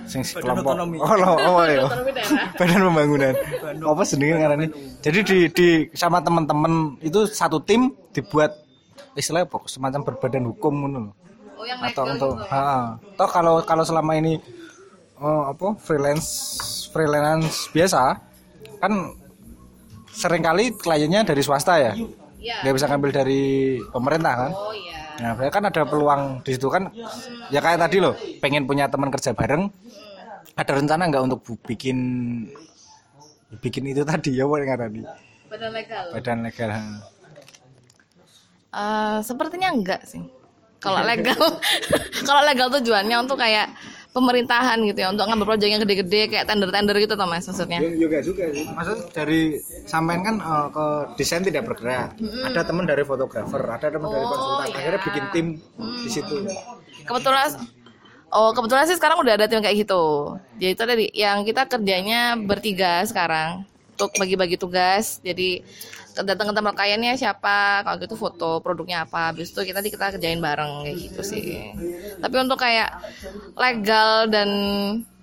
sing 0.05 0.21
kelompok 0.21 0.77
oh, 1.01 1.15
lo, 1.17 1.31
oh, 1.57 1.65
ya. 1.65 1.89
badan 2.59 2.79
pembangunan. 2.85 3.33
Apa 3.81 4.03
sendiri 4.05 4.37
ngarani? 4.37 4.69
Jadi 5.01 5.19
di, 5.25 5.37
di 5.49 5.67
sama 5.97 6.21
teman-teman 6.21 7.01
itu 7.01 7.25
satu 7.25 7.57
tim 7.65 7.97
dibuat 8.13 8.53
istilahnya 9.15 9.47
apa 9.47 9.57
semacam 9.65 10.01
berbadan 10.03 10.43
hukum 10.51 10.73
ngono 10.85 10.99
loh 11.09 11.13
oh 11.55 11.63
yang 11.63 11.79
atau 11.79 12.03
untuk 12.03 12.35
ha, 12.51 12.99
toh 13.15 13.29
kalau 13.31 13.63
kalau 13.63 13.83
selama 13.87 14.19
ini 14.19 14.37
oh, 15.19 15.55
apa 15.55 15.79
freelance 15.79 16.27
freelance 16.91 17.71
biasa 17.71 18.19
kan 18.83 18.93
sering 20.11 20.43
kali 20.43 20.71
kliennya 20.75 21.27
dari 21.27 21.41
swasta 21.43 21.75
ya? 21.79 21.93
Nggak 22.39 22.75
bisa 22.77 22.87
ngambil 22.87 23.11
dari 23.11 23.43
pemerintah 23.91 24.33
kan? 24.47 24.51
Oh 24.55 24.71
iya 24.71 24.94
Nah, 25.15 25.31
kan 25.55 25.63
ada 25.69 25.81
peluang 25.87 26.43
di 26.43 26.51
situ 26.55 26.67
kan 26.67 26.91
ya 27.53 27.59
kayak 27.63 27.79
tadi 27.87 27.97
loh, 28.03 28.15
pengen 28.43 28.67
punya 28.69 28.85
teman 28.91 29.09
kerja 29.13 29.31
bareng. 29.31 29.63
Ada 30.55 30.71
rencana 30.79 31.03
nggak 31.11 31.23
untuk 31.27 31.39
bu- 31.45 31.63
bikin 31.69 31.97
bikin 33.63 33.83
itu 33.91 34.01
tadi 34.03 34.35
ya 34.37 34.43
apa 34.47 34.55
yang 34.61 34.69
tadi 34.77 35.01
badan 35.49 35.71
legal 35.77 36.05
badan 36.13 36.39
legal. 36.45 36.69
Eh, 38.75 39.17
sepertinya 39.23 39.69
enggak 39.71 40.01
sih 40.03 40.23
kalau 40.83 41.01
legal 41.09 41.39
kalau 42.27 42.41
legal 42.43 42.67
tujuannya 42.79 43.17
untuk 43.23 43.39
kayak 43.39 43.71
pemerintahan 44.15 44.79
gitu 44.87 45.03
ya 45.03 45.11
untuk 45.11 45.27
ngambil 45.27 45.43
proyek 45.43 45.67
yang 45.75 45.83
gede-gede 45.83 46.21
kayak 46.31 46.47
tender-tender 46.47 46.95
gitu 47.03 47.19
toh 47.19 47.27
mas 47.27 47.43
maksudnya? 47.43 47.83
Juga 47.83 48.23
juga 48.23 48.47
sih 48.55 48.63
maksud 48.63 49.11
dari 49.11 49.59
sampean 49.83 50.23
kan 50.23 50.35
eh, 50.39 50.67
ke 50.71 50.85
desain 51.19 51.43
tidak 51.43 51.67
bergerak. 51.67 52.15
Ada 52.47 52.63
teman 52.63 52.87
dari 52.87 53.03
fotografer 53.03 53.59
ada 53.59 53.91
teman 53.91 54.07
dari 54.07 54.25
konsultan. 54.25 54.67
akhirnya 54.71 54.99
bikin 55.03 55.25
tim 55.35 55.47
di 56.07 56.09
situ. 56.09 56.47
Kebetulan 57.03 57.59
oh 58.31 58.55
kebetulan 58.55 58.87
sih 58.87 58.95
sekarang 58.95 59.19
udah 59.19 59.35
ada 59.35 59.51
tim 59.51 59.59
kayak 59.59 59.83
gitu. 59.83 60.39
Jadi 60.63 60.71
itu 60.71 60.83
tadi 60.87 61.05
yang 61.11 61.43
kita 61.43 61.67
kerjanya 61.67 62.39
bertiga 62.39 63.03
sekarang 63.03 63.67
untuk 63.95 64.11
bagi-bagi 64.19 64.59
tugas. 64.59 65.23
Jadi 65.23 65.63
datang 66.19 66.51
ke 66.51 66.53
tempat 66.55 66.73
kliennya 66.75 67.15
siapa 67.15 67.83
kalau 67.87 67.97
gitu 68.03 68.15
foto 68.19 68.59
produknya 68.59 69.07
apa. 69.07 69.31
Habis 69.31 69.55
itu 69.55 69.63
kita 69.63 69.79
kita 69.79 70.19
kerjain 70.19 70.43
bareng 70.43 70.83
kayak 70.83 70.97
gitu 70.99 71.21
sih. 71.23 71.71
Tapi 72.19 72.35
untuk 72.43 72.59
kayak 72.59 72.91
legal 73.55 74.27
dan 74.27 74.49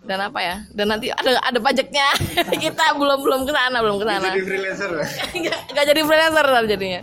dan 0.02 0.19
apa 0.19 0.41
ya 0.43 0.57
dan 0.75 0.91
nanti 0.91 1.12
ada 1.12 1.38
ada 1.38 1.59
pajaknya. 1.62 2.11
Kita 2.64 2.99
belum 2.99 3.23
belum 3.23 3.41
ke 3.47 3.52
sana 3.55 3.79
belum 3.79 4.02
ke 4.02 4.07
sana. 4.11 4.29
freelancer 4.35 4.91
nggak 5.47 5.59
nggak 5.71 5.85
jadi 5.95 6.00
freelancer 6.02 6.47
jadinya. 6.67 7.00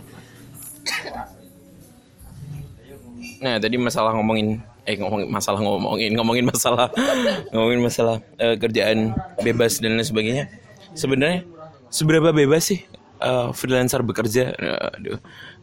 Nah, 3.40 3.56
tadi 3.56 3.80
masalah 3.80 4.12
ngomongin 4.20 4.60
eh 4.84 5.00
ngomongin 5.00 5.28
masalah 5.32 5.60
ngomongin 5.64 6.12
ngomongin 6.12 6.44
masalah. 6.44 6.92
Ngomongin 7.56 7.80
masalah 7.80 8.16
eh, 8.36 8.56
kerjaan 8.60 9.16
bebas 9.40 9.80
dan 9.80 9.96
lain 9.96 10.04
sebagainya. 10.04 10.44
Sebenarnya 10.92 11.48
seberapa 11.90 12.30
bebas 12.32 12.70
sih 12.70 12.80
eh, 13.20 13.48
freelancer 13.52 14.00
bekerja? 14.06 14.54
Aduh. 14.96 15.20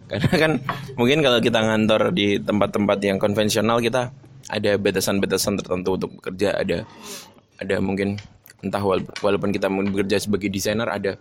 Karena 0.07 0.31
kan 0.39 0.51
mungkin 0.95 1.19
kalau 1.19 1.39
kita 1.43 1.59
ngantor 1.59 2.15
di 2.15 2.39
tempat-tempat 2.39 2.97
yang 3.03 3.19
konvensional 3.19 3.83
kita 3.83 4.15
ada 4.47 4.79
batasan-batasan 4.79 5.59
tertentu 5.59 5.99
untuk 5.99 6.15
bekerja, 6.21 6.55
ada 6.55 6.87
ada 7.59 7.75
mungkin 7.83 8.15
entah 8.63 8.79
wala- 8.79 9.11
walaupun 9.19 9.51
kita 9.51 9.67
bekerja 9.67 10.17
sebagai 10.23 10.47
desainer 10.47 10.87
ada 10.87 11.19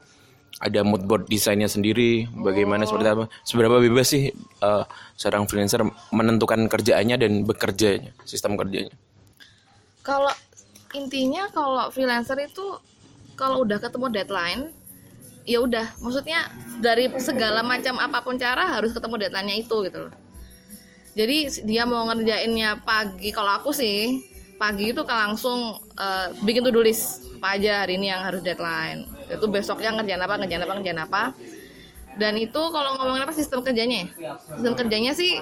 ada 0.56 0.80
mood 0.80 1.04
board 1.04 1.28
desainnya 1.28 1.68
sendiri 1.68 2.24
bagaimana 2.32 2.88
seperti 2.88 3.08
apa 3.12 3.24
seberapa 3.44 3.76
bebas 3.76 4.08
sih 4.08 4.32
eh, 4.32 4.84
seorang 5.20 5.44
freelancer 5.44 5.84
menentukan 6.16 6.64
kerjaannya 6.64 7.16
dan 7.20 7.32
bekerjanya 7.44 8.16
sistem 8.24 8.56
kerjanya 8.56 8.94
kalau 10.00 10.32
intinya 10.96 11.44
kalau 11.52 11.92
freelancer 11.92 12.40
itu 12.40 12.80
kalau 13.36 13.68
udah 13.68 13.76
ketemu 13.76 14.06
deadline 14.08 14.62
ya 15.46 15.62
udah 15.62 15.86
maksudnya 16.02 16.50
dari 16.82 17.06
segala 17.22 17.62
macam 17.62 17.96
apa 18.02 18.18
pun 18.20 18.34
cara 18.34 18.76
harus 18.76 18.90
ketemu 18.90 19.14
deadline-nya 19.26 19.56
itu 19.62 19.76
gitu 19.86 19.98
loh. 20.10 20.14
Jadi 21.16 21.64
dia 21.64 21.88
mau 21.88 22.04
ngerjainnya 22.12 22.84
pagi 22.84 23.32
kalau 23.32 23.56
aku 23.56 23.72
sih 23.72 24.20
pagi 24.60 24.92
itu 24.92 25.00
kan 25.06 25.32
langsung 25.32 25.80
eh, 25.96 26.28
bikin 26.44 26.66
to 26.66 26.74
do 26.74 26.82
list 26.84 27.24
apa 27.38 27.56
aja 27.56 27.86
hari 27.86 27.96
ini 27.96 28.10
yang 28.10 28.20
harus 28.26 28.42
deadline. 28.42 29.06
Itu 29.30 29.46
besoknya 29.46 29.94
ngerjain 29.96 30.20
apa 30.20 30.34
ngerjain 30.42 30.62
apa 30.66 30.72
ngerjain 30.76 31.00
apa. 31.00 31.22
Dan 32.16 32.34
itu 32.40 32.60
kalau 32.72 32.96
ngomongin 32.98 33.22
apa 33.28 33.32
sistem 33.36 33.60
kerjanya 33.60 34.08
ya? 34.08 34.34
sistem 34.56 34.74
kerjanya 34.74 35.12
sih 35.14 35.38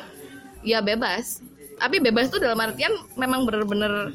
ya 0.62 0.84
bebas. 0.84 1.40
Tapi 1.80 1.99
bebas 1.99 2.30
itu 2.30 2.38
dalam 2.38 2.61
artian 2.61 2.92
memang 3.16 3.49
bener-bener 3.49 4.14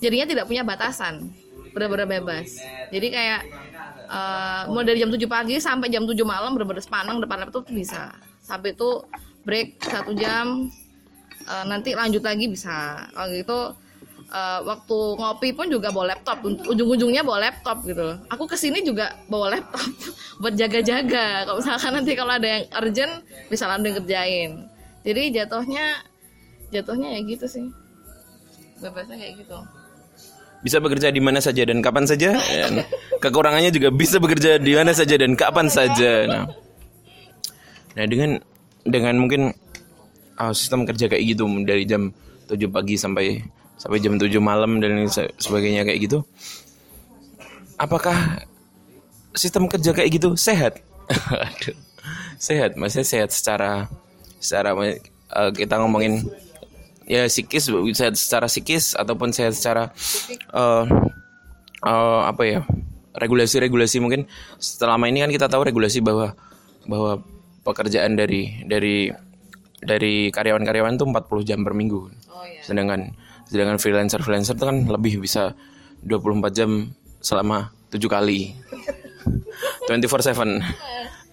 jadinya 0.00 0.28
tidak 0.28 0.44
punya 0.46 0.62
batasan. 0.62 1.28
Bener-bener 1.74 2.08
bebas. 2.08 2.56
Jadi 2.88 3.06
kayak 3.12 3.40
eh, 4.06 4.62
mulai 4.70 4.86
dari 4.86 4.98
jam 5.02 5.10
7 5.10 5.18
pagi 5.26 5.56
sampai 5.58 5.90
jam 5.90 6.06
7 6.06 6.16
malam 6.22 6.54
bener-bener 6.54 6.82
sepanang 6.82 7.18
depan 7.18 7.46
laptop 7.46 7.66
bisa. 7.70 8.14
Sampai 8.42 8.72
itu 8.72 9.02
break 9.42 9.82
satu 9.82 10.14
jam. 10.14 10.70
Eh, 11.46 11.64
nanti 11.66 11.94
lanjut 11.94 12.22
lagi 12.22 12.46
bisa. 12.46 13.06
Kalau 13.10 13.28
gitu 13.34 13.60
eh, 14.26 14.60
waktu 14.62 14.98
ngopi 15.18 15.48
pun 15.54 15.66
juga 15.68 15.90
bawa 15.90 16.16
laptop. 16.16 16.42
Ujung-ujungnya 16.46 17.22
bawa 17.26 17.50
laptop 17.50 17.82
gitu. 17.86 18.18
Aku 18.30 18.46
ke 18.46 18.56
sini 18.58 18.82
juga 18.82 19.14
bawa 19.26 19.58
laptop 19.58 19.86
buat 20.42 20.54
jaga-jaga. 20.54 21.46
Kalau 21.46 21.58
misalkan 21.62 21.92
nanti 22.02 22.12
kalau 22.14 22.32
ada 22.34 22.48
yang 22.48 22.64
urgent 22.78 23.12
bisa 23.50 23.66
langsung 23.66 23.94
kerjain. 24.02 24.66
Jadi 25.06 25.22
jatuhnya 25.34 26.02
jatuhnya 26.74 27.14
ya 27.14 27.20
gitu 27.22 27.46
sih. 27.46 27.66
Bebasnya 28.82 29.16
kayak 29.16 29.46
gitu 29.46 29.75
bisa 30.66 30.82
bekerja 30.82 31.14
di 31.14 31.22
mana 31.22 31.38
saja 31.38 31.62
dan 31.62 31.78
kapan 31.78 32.10
saja? 32.10 32.34
Kekurangannya 33.22 33.70
juga 33.70 33.94
bisa 33.94 34.18
bekerja 34.18 34.58
di 34.58 34.74
mana 34.74 34.90
saja 34.90 35.14
dan 35.14 35.38
kapan 35.38 35.70
saja. 35.70 36.26
Nah, 36.26 36.44
nah 37.94 38.04
dengan 38.10 38.42
dengan 38.82 39.14
mungkin 39.22 39.54
ah, 40.34 40.50
sistem 40.50 40.82
kerja 40.82 41.06
kayak 41.06 41.22
gitu 41.22 41.46
dari 41.62 41.86
jam 41.86 42.10
7 42.50 42.58
pagi 42.66 42.98
sampai 42.98 43.46
sampai 43.78 44.02
jam 44.02 44.18
7 44.18 44.26
malam 44.42 44.82
dan 44.82 45.06
sebagainya 45.38 45.86
kayak 45.86 46.10
gitu 46.10 46.26
apakah 47.76 48.44
sistem 49.36 49.68
kerja 49.68 49.92
kayak 49.92 50.10
gitu 50.16 50.34
sehat? 50.34 50.80
Sehat 52.36 52.76
maksudnya 52.76 53.08
sehat 53.08 53.30
secara 53.32 53.88
secara 54.36 54.76
eh, 54.76 55.50
kita 55.56 55.80
ngomongin 55.80 56.20
ya 57.06 57.30
psikis 57.30 57.70
sehat 57.94 58.14
secara 58.18 58.46
psikis 58.50 58.98
ataupun 58.98 59.30
sehat 59.30 59.54
secara 59.54 59.94
eh 60.52 60.84
eh, 61.86 62.20
apa 62.26 62.42
ya 62.42 62.60
regulasi-regulasi 63.16 64.02
mungkin 64.02 64.28
selama 64.60 65.08
ini 65.08 65.24
kan 65.24 65.30
kita 65.32 65.46
tahu 65.48 65.64
regulasi 65.64 66.04
bahwa 66.04 66.36
bahwa 66.84 67.22
pekerjaan 67.64 68.14
dari 68.14 68.62
dari 68.68 69.10
dari 69.82 70.30
karyawan-karyawan 70.32 70.96
itu 70.96 71.04
40 71.04 71.48
jam 71.48 71.60
per 71.66 71.74
minggu. 71.76 72.10
Sedangkan 72.64 73.12
sedangkan 73.46 73.78
freelancer-freelancer 73.78 74.58
itu 74.58 74.64
kan 74.66 74.86
lebih 74.90 75.22
bisa 75.22 75.54
24 76.02 76.50
jam 76.54 76.70
selama 77.22 77.70
7 77.90 78.06
kali. 78.06 78.52
24/7. 79.90 80.62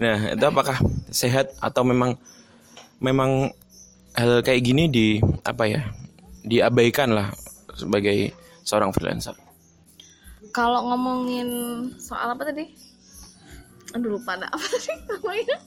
Nah, 0.02 0.18
itu 0.34 0.46
apakah 0.46 0.78
sehat 1.10 1.54
atau 1.62 1.86
memang 1.86 2.18
memang 3.02 3.54
hal 4.14 4.46
kayak 4.46 4.62
gini 4.62 4.84
di 4.90 5.08
apa 5.44 5.66
ya? 5.66 5.82
diabaikan 6.44 7.16
lah 7.16 7.32
sebagai 7.72 8.36
seorang 8.68 8.92
freelancer. 8.92 9.32
kalau 10.52 10.92
ngomongin 10.92 11.48
soal 11.98 12.36
apa 12.36 12.52
tadi? 12.52 12.68
Aduh 13.96 14.20
lupa 14.20 14.36
dah 14.36 14.52
apa 14.52 14.60
tadi 14.60 14.92
namanya? 15.10 15.58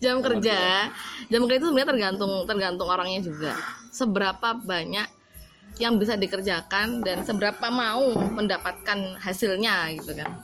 Jam 0.00 0.22
kerja. 0.22 0.86
Jam 1.26 1.42
kerja. 1.44 1.58
itu 1.58 1.66
sebenarnya 1.68 1.90
tergantung 1.90 2.32
tergantung 2.46 2.88
orangnya 2.88 3.20
juga. 3.20 3.52
Seberapa 3.90 4.56
banyak 4.56 5.10
yang 5.82 5.98
bisa 5.98 6.14
dikerjakan 6.14 7.02
dan 7.02 7.26
seberapa 7.26 7.66
mau 7.66 8.14
mendapatkan 8.14 9.18
hasilnya 9.18 9.90
gitu 9.98 10.14
kan. 10.14 10.38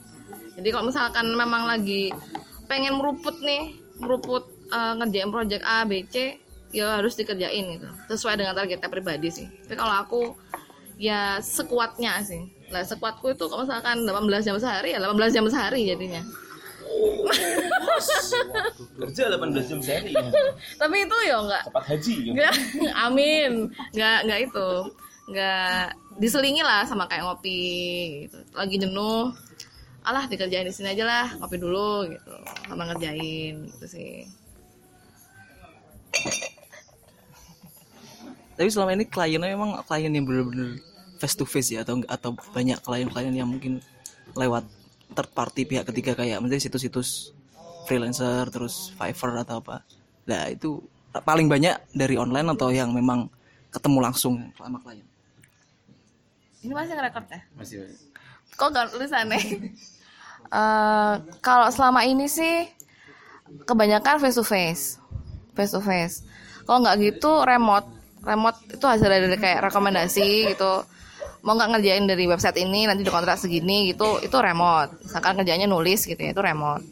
Jadi 0.59 0.69
kalau 0.75 0.91
misalkan 0.91 1.31
memang 1.33 1.71
lagi 1.71 2.11
pengen 2.67 2.99
meruput 2.99 3.39
nih 3.41 3.79
meruput 4.03 4.43
eh, 4.75 4.93
ngerjain 4.99 5.31
project 5.31 5.63
A 5.63 5.87
B 5.87 6.03
C 6.11 6.43
ya 6.75 6.99
harus 6.99 7.15
dikerjain 7.15 7.79
gitu 7.79 7.89
sesuai 8.11 8.41
dengan 8.41 8.55
targetnya 8.55 8.91
pribadi 8.91 9.29
sih 9.31 9.47
tapi 9.67 9.77
kalau 9.79 9.95
aku 10.03 10.21
ya 10.97 11.39
sekuatnya 11.45 12.25
sih 12.25 12.43
lah 12.73 12.83
sekuatku 12.83 13.31
itu 13.31 13.45
kalau 13.47 13.63
misalkan 13.63 14.03
18 14.03 14.47
jam 14.47 14.57
sehari 14.59 14.97
ya 14.97 14.99
18 14.99 15.37
jam 15.37 15.47
sehari 15.47 15.87
jadinya 15.87 16.25
Kerja 18.97 19.23
18 19.37 19.71
jam 19.71 19.81
sehari. 19.83 20.13
tapi 20.81 20.97
itu 21.05 21.17
ya 21.29 21.37
enggak 21.41 21.63
Cepat 21.69 21.85
haji. 21.93 22.15
Nggak, 22.33 22.55
amin. 23.07 23.53
Nggak, 23.93 24.19
nggak 24.29 24.41
itu. 24.49 24.71
Nggak 25.27 25.83
diselingi 26.17 26.63
lah 26.65 26.87
sama 26.89 27.05
kayak 27.11 27.27
ngopi 27.27 27.65
gitu. 28.27 28.39
Lagi 28.57 28.77
jenuh, 28.81 29.35
alah 30.07 30.25
dikerjain 30.31 30.69
di 30.69 30.73
sini 30.73 30.95
aja 30.95 31.05
lah, 31.05 31.27
ngopi 31.37 31.57
dulu 31.61 32.09
gitu. 32.09 32.35
Sama 32.69 32.89
ngerjain 32.89 33.55
gitu 33.69 33.87
sih. 33.91 34.25
Tapi 38.57 38.69
selama 38.73 38.97
ini 38.97 39.05
kliennya 39.05 39.53
memang 39.53 39.81
klien 39.85 40.13
yang 40.13 40.25
benar-benar 40.25 40.81
face 41.21 41.37
to 41.37 41.45
face 41.45 41.73
ya 41.73 41.85
atau 41.85 42.01
atau 42.09 42.37
banyak 42.53 42.81
klien-klien 42.81 43.33
yang 43.33 43.49
mungkin 43.49 43.81
lewat 44.33 44.65
third 45.13 45.31
party 45.33 45.65
pihak 45.65 45.85
ketiga 45.89 46.17
kayak 46.17 46.41
misalnya 46.41 46.65
situs-situs 46.65 47.37
freelancer 47.87 48.49
terus 48.51 48.91
Fiverr 48.97 49.45
atau 49.45 49.63
apa. 49.63 49.85
Nah, 50.27 50.51
itu 50.51 50.83
paling 51.13 51.47
banyak 51.47 51.77
dari 51.95 52.19
online 52.19 52.49
atau 52.53 52.69
yang 52.75 52.91
memang 52.91 53.31
ketemu 53.71 53.99
langsung 54.03 54.35
sama 54.59 54.81
klien. 54.83 55.07
Ini 56.67 56.73
masih 56.75 56.99
ngerekord 56.99 57.29
ya? 57.31 57.41
Masih. 57.55 57.77
Kok 58.59 58.69
gak 58.75 58.91
tulisannya? 58.91 59.41
Eh, 60.47 61.15
kalau 61.43 61.67
selama 61.75 62.07
ini 62.07 62.31
sih 62.31 62.71
kebanyakan 63.67 64.23
face 64.23 64.39
to 64.39 64.47
face, 64.47 64.85
face 65.59 65.75
to 65.75 65.83
face. 65.83 66.23
kalau 66.67 66.83
nggak 66.83 66.99
gitu 66.99 67.47
remote 67.47 67.87
remote 68.23 68.59
itu 68.71 68.85
hasil 68.85 69.09
dari 69.09 69.27
kayak 69.37 69.69
rekomendasi 69.69 70.55
gitu. 70.55 70.85
Mau 71.45 71.55
nggak 71.55 71.79
ngerjain 71.79 72.05
dari 72.09 72.27
website 72.27 72.59
ini 72.59 72.91
nanti 72.91 73.07
dikontrak 73.07 73.39
segini 73.39 73.93
gitu 73.95 74.19
itu 74.23 74.37
remote. 74.39 74.97
Misalkan 75.05 75.39
kerjanya 75.43 75.67
nulis 75.69 76.07
gitu 76.07 76.19
ya 76.19 76.31
itu 76.35 76.43
remote. 76.43 76.83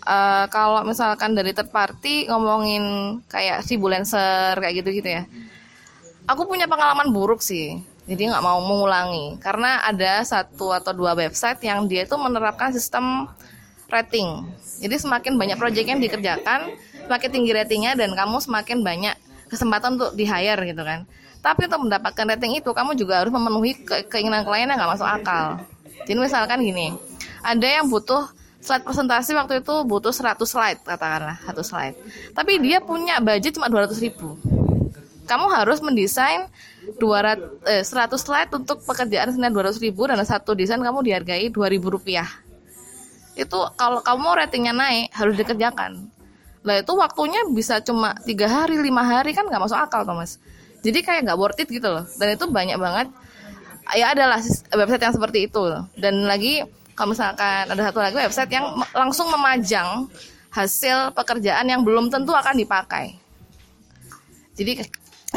Eh, 0.00 0.44
kalau 0.48 0.80
misalkan 0.82 1.36
dari 1.36 1.52
third 1.52 1.68
party 1.68 2.28
ngomongin 2.32 3.16
kayak 3.28 3.64
freelancer 3.64 4.56
kayak 4.56 4.74
gitu 4.84 4.90
gitu 5.00 5.08
ya. 5.20 5.22
Aku 6.28 6.46
punya 6.46 6.70
pengalaman 6.70 7.10
buruk 7.10 7.42
sih 7.42 7.80
jadi 8.10 8.32
nggak 8.32 8.42
mau 8.42 8.58
mengulangi. 8.58 9.38
Karena 9.38 9.86
ada 9.86 10.24
satu 10.26 10.74
atau 10.74 10.90
dua 10.90 11.14
website 11.14 11.62
yang 11.62 11.86
dia 11.86 12.02
itu 12.02 12.16
menerapkan 12.18 12.74
sistem 12.74 13.30
rating. 13.86 14.50
Jadi 14.80 14.96
semakin 14.98 15.38
banyak 15.38 15.58
project 15.60 15.86
yang 15.86 16.00
dikerjakan 16.00 16.74
semakin 17.10 17.30
tinggi 17.30 17.50
ratingnya 17.50 17.92
dan 17.98 18.14
kamu 18.14 18.38
semakin 18.38 18.86
banyak 18.86 19.16
kesempatan 19.50 19.98
untuk 19.98 20.14
di 20.14 20.24
hire 20.24 20.62
gitu 20.70 20.80
kan. 20.86 21.04
Tapi 21.40 21.66
untuk 21.66 21.90
mendapatkan 21.90 22.24
rating 22.36 22.62
itu 22.62 22.70
kamu 22.70 22.94
juga 22.94 23.24
harus 23.24 23.32
memenuhi 23.32 23.82
ke- 23.82 24.06
keinginan 24.06 24.46
klien 24.46 24.68
yang 24.70 24.78
nggak 24.78 24.92
masuk 24.96 25.08
akal. 25.08 25.58
Jadi 26.06 26.16
misalkan 26.16 26.62
gini 26.62 26.94
ada 27.40 27.66
yang 27.66 27.88
butuh 27.88 28.28
slide 28.60 28.84
presentasi 28.84 29.32
waktu 29.32 29.64
itu 29.64 29.74
butuh 29.88 30.12
100 30.12 30.36
slide 30.44 30.78
katakanlah 30.84 31.40
satu 31.48 31.64
slide. 31.64 31.96
Tapi 32.36 32.60
dia 32.60 32.78
punya 32.84 33.18
budget 33.18 33.56
cuma 33.56 33.72
200 33.72 33.96
ribu. 34.04 34.36
Kamu 35.24 35.46
harus 35.48 35.80
mendesain 35.80 36.44
200 37.00 37.64
eh, 37.64 37.84
100 37.84 38.20
slide 38.20 38.50
untuk 38.52 38.84
pekerjaan 38.84 39.32
senilai 39.32 39.52
200 39.52 39.80
ribu 39.80 40.04
dan 40.04 40.20
satu 40.22 40.52
desain 40.52 40.80
kamu 40.80 41.00
dihargai 41.00 41.48
2000 41.48 41.80
rupiah. 41.88 42.28
Itu 43.32 43.64
kalau 43.80 44.04
kamu 44.04 44.44
ratingnya 44.44 44.76
naik 44.76 45.08
harus 45.16 45.34
dikerjakan 45.40 46.19
lah 46.60 46.84
itu 46.84 46.92
waktunya 46.92 47.40
bisa 47.48 47.80
cuma 47.80 48.12
tiga 48.28 48.44
hari 48.44 48.76
lima 48.76 49.00
hari 49.00 49.32
kan 49.32 49.48
nggak 49.48 49.62
masuk 49.64 49.80
akal 49.80 50.04
Thomas. 50.04 50.36
Jadi 50.84 51.00
kayak 51.00 51.28
nggak 51.28 51.38
worth 51.40 51.60
it 51.60 51.68
gitu 51.68 51.88
loh. 51.88 52.04
Dan 52.20 52.36
itu 52.36 52.44
banyak 52.48 52.76
banget. 52.76 53.08
Ya 53.96 54.12
adalah 54.12 54.38
website 54.76 55.02
yang 55.02 55.14
seperti 55.16 55.38
itu 55.50 55.64
dan 55.98 56.22
lagi 56.22 56.62
kalau 56.94 57.10
misalkan 57.10 57.66
ada 57.66 57.82
satu 57.90 57.98
lagi 57.98 58.22
website 58.22 58.52
yang 58.54 58.78
langsung 58.94 59.26
memajang 59.34 60.06
hasil 60.52 61.10
pekerjaan 61.10 61.66
yang 61.66 61.82
belum 61.82 62.06
tentu 62.06 62.30
akan 62.30 62.54
dipakai. 62.54 63.18
Jadi 64.54 64.86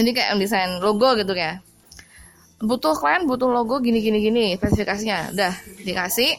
ini 0.04 0.10
kayak 0.14 0.38
desain 0.38 0.78
logo 0.84 1.18
gitu 1.18 1.34
ya 1.34 1.64
butuh 2.64 2.96
klien 2.96 3.28
butuh 3.28 3.52
logo 3.52 3.84
gini 3.84 4.00
gini 4.00 4.24
gini 4.24 4.46
spesifikasinya. 4.56 5.36
Udah 5.36 5.54
dikasih. 5.84 6.32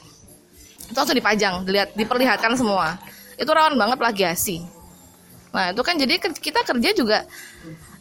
Itu 0.93 0.97
langsung 0.97 1.17
dipajang 1.17 1.69
dilihat 1.69 1.93
diperlihatkan 1.97 2.57
semua. 2.57 2.97
Itu 3.37 3.51
rawan 3.53 3.77
banget 3.77 3.99
plagiasi 3.99 4.74
nah 5.55 5.71
itu 5.71 5.83
kan 5.87 5.95
jadi 5.95 6.19
kita 6.19 6.67
kerja 6.67 6.91
juga 6.99 7.19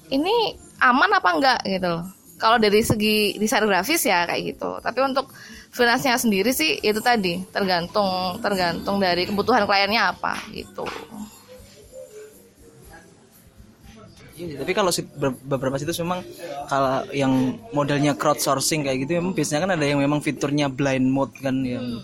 ini 0.10 0.58
aman 0.82 1.10
apa 1.16 1.30
enggak 1.32 1.60
gitu 1.64 1.88
loh. 1.88 2.04
Kalau 2.42 2.58
dari 2.60 2.84
segi 2.84 3.38
desain 3.40 3.64
grafis 3.64 4.04
ya 4.04 4.28
kayak 4.28 4.58
gitu. 4.58 4.82
Tapi 4.84 5.00
untuk 5.00 5.32
freelance-nya 5.72 6.20
sendiri 6.20 6.52
sih 6.52 6.76
itu 6.84 7.00
tadi 7.00 7.40
tergantung 7.56 8.36
tergantung 8.44 9.00
dari 9.00 9.24
kebutuhan 9.30 9.64
kliennya 9.64 10.12
apa 10.12 10.36
gitu. 10.52 10.84
Iya, 14.34 14.66
tapi 14.66 14.74
kalau 14.74 14.90
si- 14.90 15.06
ber- 15.06 15.38
beberapa 15.46 15.78
situs 15.78 16.02
memang 16.02 16.26
kalau 16.66 17.06
yang 17.14 17.54
modelnya 17.70 18.18
crowdsourcing 18.18 18.82
kayak 18.82 19.06
gitu 19.06 19.22
memang 19.22 19.38
biasanya 19.38 19.70
kan 19.70 19.72
ada 19.78 19.86
yang 19.86 20.02
memang 20.02 20.26
fiturnya 20.26 20.74
blind 20.74 21.06
mode 21.06 21.38
kan 21.38 21.62
yang 21.62 22.02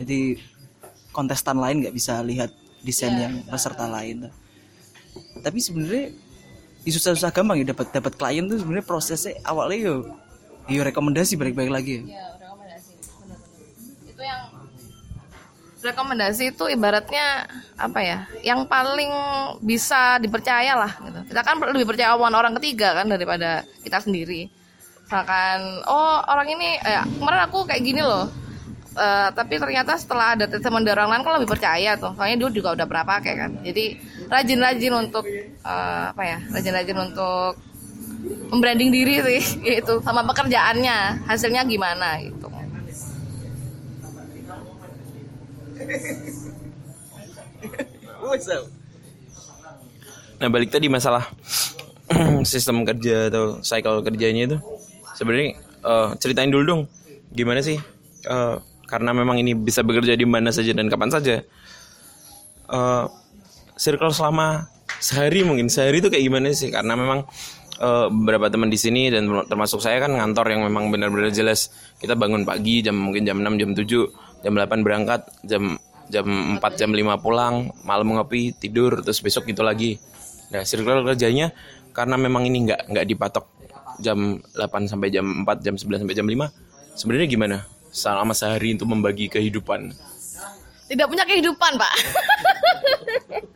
jadi 0.00 0.40
kontestan 1.12 1.60
lain 1.60 1.84
nggak 1.84 1.92
bisa 1.92 2.24
lihat 2.24 2.48
desain 2.80 3.12
yang 3.12 3.44
peserta 3.44 3.86
lain. 3.92 4.32
Tapi 5.40 5.58
sebenarnya 5.60 6.14
di 6.86 6.90
susah-susah 6.94 7.34
gampang 7.34 7.58
ya 7.62 7.74
dapat 7.74 7.90
dapat 7.90 8.14
klien 8.14 8.46
tuh 8.46 8.62
sebenarnya 8.62 8.86
prosesnya 8.86 9.34
awalnya 9.42 9.78
yo 9.90 9.94
yo 10.70 10.80
rekomendasi 10.86 11.34
balik-balik 11.34 11.72
lagi. 11.74 11.94
ya. 12.06 12.18
Ya, 12.18 12.24
rekomendasi. 12.38 12.92
Itu 14.06 14.22
yang 14.22 14.42
rekomendasi 15.82 16.44
itu 16.54 16.64
ibaratnya 16.70 17.46
apa 17.78 18.00
ya? 18.02 18.18
Yang 18.42 18.60
paling 18.66 19.12
bisa 19.62 20.18
dipercaya 20.18 20.74
lah 20.74 20.92
gitu. 21.02 21.20
Kita 21.34 21.40
kan 21.42 21.58
lebih 21.74 21.86
percaya 21.86 22.14
omongan 22.14 22.36
orang 22.38 22.54
ketiga 22.62 22.94
kan 23.02 23.06
daripada 23.10 23.62
kita 23.82 24.02
sendiri. 24.02 24.50
Misalkan, 25.06 25.86
oh 25.86 26.18
orang 26.26 26.50
ini 26.50 26.82
eh, 26.82 27.02
kemarin 27.18 27.46
aku 27.46 27.62
kayak 27.62 27.82
gini 27.82 28.02
loh. 28.02 28.26
Eh, 28.96 29.28
tapi 29.36 29.60
ternyata 29.60 29.94
setelah 29.94 30.34
ada 30.34 30.48
teman 30.48 30.82
lain 30.82 31.22
kan 31.22 31.34
lebih 31.38 31.50
percaya 31.50 31.94
tuh. 31.94 32.10
Soalnya 32.18 32.46
dia 32.46 32.50
juga 32.50 32.74
udah 32.74 32.86
berapa 32.88 33.22
kayak 33.22 33.38
kan. 33.38 33.50
Jadi 33.62 34.00
rajin-rajin 34.30 34.92
untuk 34.94 35.24
eh, 35.26 36.04
apa 36.12 36.22
ya? 36.22 36.38
Rajin-rajin 36.52 36.98
untuk 36.98 37.58
membranding 38.50 38.90
diri 38.94 39.22
sih 39.22 39.42
gitu 39.78 40.02
sama 40.02 40.22
pekerjaannya 40.26 41.26
hasilnya 41.26 41.62
gimana 41.66 42.18
gitu. 42.22 42.46
Nah 50.36 50.48
balik 50.52 50.68
tadi 50.68 50.90
masalah 50.90 51.24
sistem 52.52 52.84
kerja 52.84 53.30
atau 53.30 53.62
cycle 53.62 54.02
kerjanya 54.02 54.42
itu. 54.54 54.58
Sebenarnya 55.16 55.56
eh, 55.86 56.08
ceritain 56.20 56.50
dulu 56.50 56.64
dong 56.66 56.82
gimana 57.32 57.62
sih? 57.62 57.78
Eh, 58.26 58.56
karena 58.86 59.10
memang 59.10 59.38
ini 59.42 59.54
bisa 59.54 59.82
bekerja 59.82 60.14
di 60.14 60.26
mana 60.26 60.50
saja 60.54 60.70
dan 60.74 60.86
kapan 60.90 61.10
saja. 61.10 61.36
Eh 62.66 63.04
circle 63.76 64.10
selama 64.10 64.66
sehari 64.98 65.44
mungkin. 65.44 65.68
Sehari 65.68 66.00
itu 66.00 66.08
kayak 66.08 66.24
gimana 66.24 66.50
sih? 66.56 66.72
Karena 66.72 66.96
memang 66.96 67.28
eh, 67.78 68.06
beberapa 68.10 68.48
teman 68.48 68.72
di 68.72 68.80
sini 68.80 69.12
dan 69.12 69.28
termasuk 69.46 69.84
saya 69.84 70.02
kan 70.02 70.16
ngantor 70.16 70.48
yang 70.50 70.64
memang 70.64 70.88
benar-benar 70.88 71.30
jelas. 71.30 71.70
Kita 72.00 72.16
bangun 72.16 72.42
pagi 72.48 72.80
jam 72.80 72.96
mungkin 72.96 73.22
jam 73.28 73.38
6 73.38 73.60
jam 73.60 73.70
7 73.76 74.44
jam 74.44 74.52
8 74.56 74.84
berangkat 74.84 75.20
jam 75.44 75.76
jam 76.08 76.26
4 76.58 76.80
jam 76.80 76.90
5 76.90 77.22
pulang 77.24 77.70
malam 77.82 78.16
ngopi 78.16 78.56
tidur 78.56 79.04
terus 79.04 79.20
besok 79.20 79.46
gitu 79.52 79.62
lagi. 79.62 80.00
Nah 80.50 80.64
circle 80.64 81.04
kerjanya 81.04 81.52
karena 81.92 82.16
memang 82.16 82.48
ini 82.48 82.68
nggak 82.68 82.80
nggak 82.92 83.06
dipatok 83.06 83.46
jam 84.00 84.40
8 84.56 84.92
sampai 84.92 85.08
jam 85.12 85.44
4 85.44 85.64
jam 85.64 85.74
11 85.76 86.04
sampai 86.04 86.16
jam 86.16 86.26
5 86.26 86.96
sebenarnya 86.96 87.28
gimana? 87.28 87.56
Selama 87.96 88.36
sehari 88.36 88.76
untuk 88.76 88.92
membagi 88.92 89.32
kehidupan. 89.32 89.88
Tidak 90.86 91.06
punya 91.08 91.24
kehidupan 91.26 91.80
pak 91.80 91.94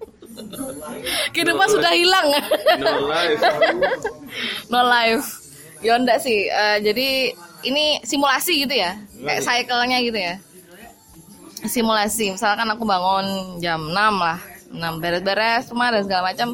kehidupan 1.34 1.68
sudah 1.70 1.92
hilang. 1.94 2.26
No 4.70 4.80
life. 4.86 5.26
Ya 5.80 5.96
enggak 5.96 6.20
sih. 6.20 6.44
Eh, 6.44 6.78
jadi 6.84 7.32
ini 7.64 8.04
simulasi 8.04 8.68
gitu 8.68 8.76
ya? 8.76 9.00
Kayak 9.16 9.48
cycle-nya 9.48 9.98
gitu 10.04 10.18
ya? 10.20 10.36
Simulasi. 11.64 12.36
Misalkan 12.36 12.68
aku 12.68 12.84
bangun 12.84 13.56
jam 13.64 13.88
6 13.88 13.96
lah. 13.96 14.36
6 14.68 15.00
beres-beres 15.00 15.72
rumah 15.72 15.88
dan 15.88 16.04
segala 16.04 16.36
macam. 16.36 16.52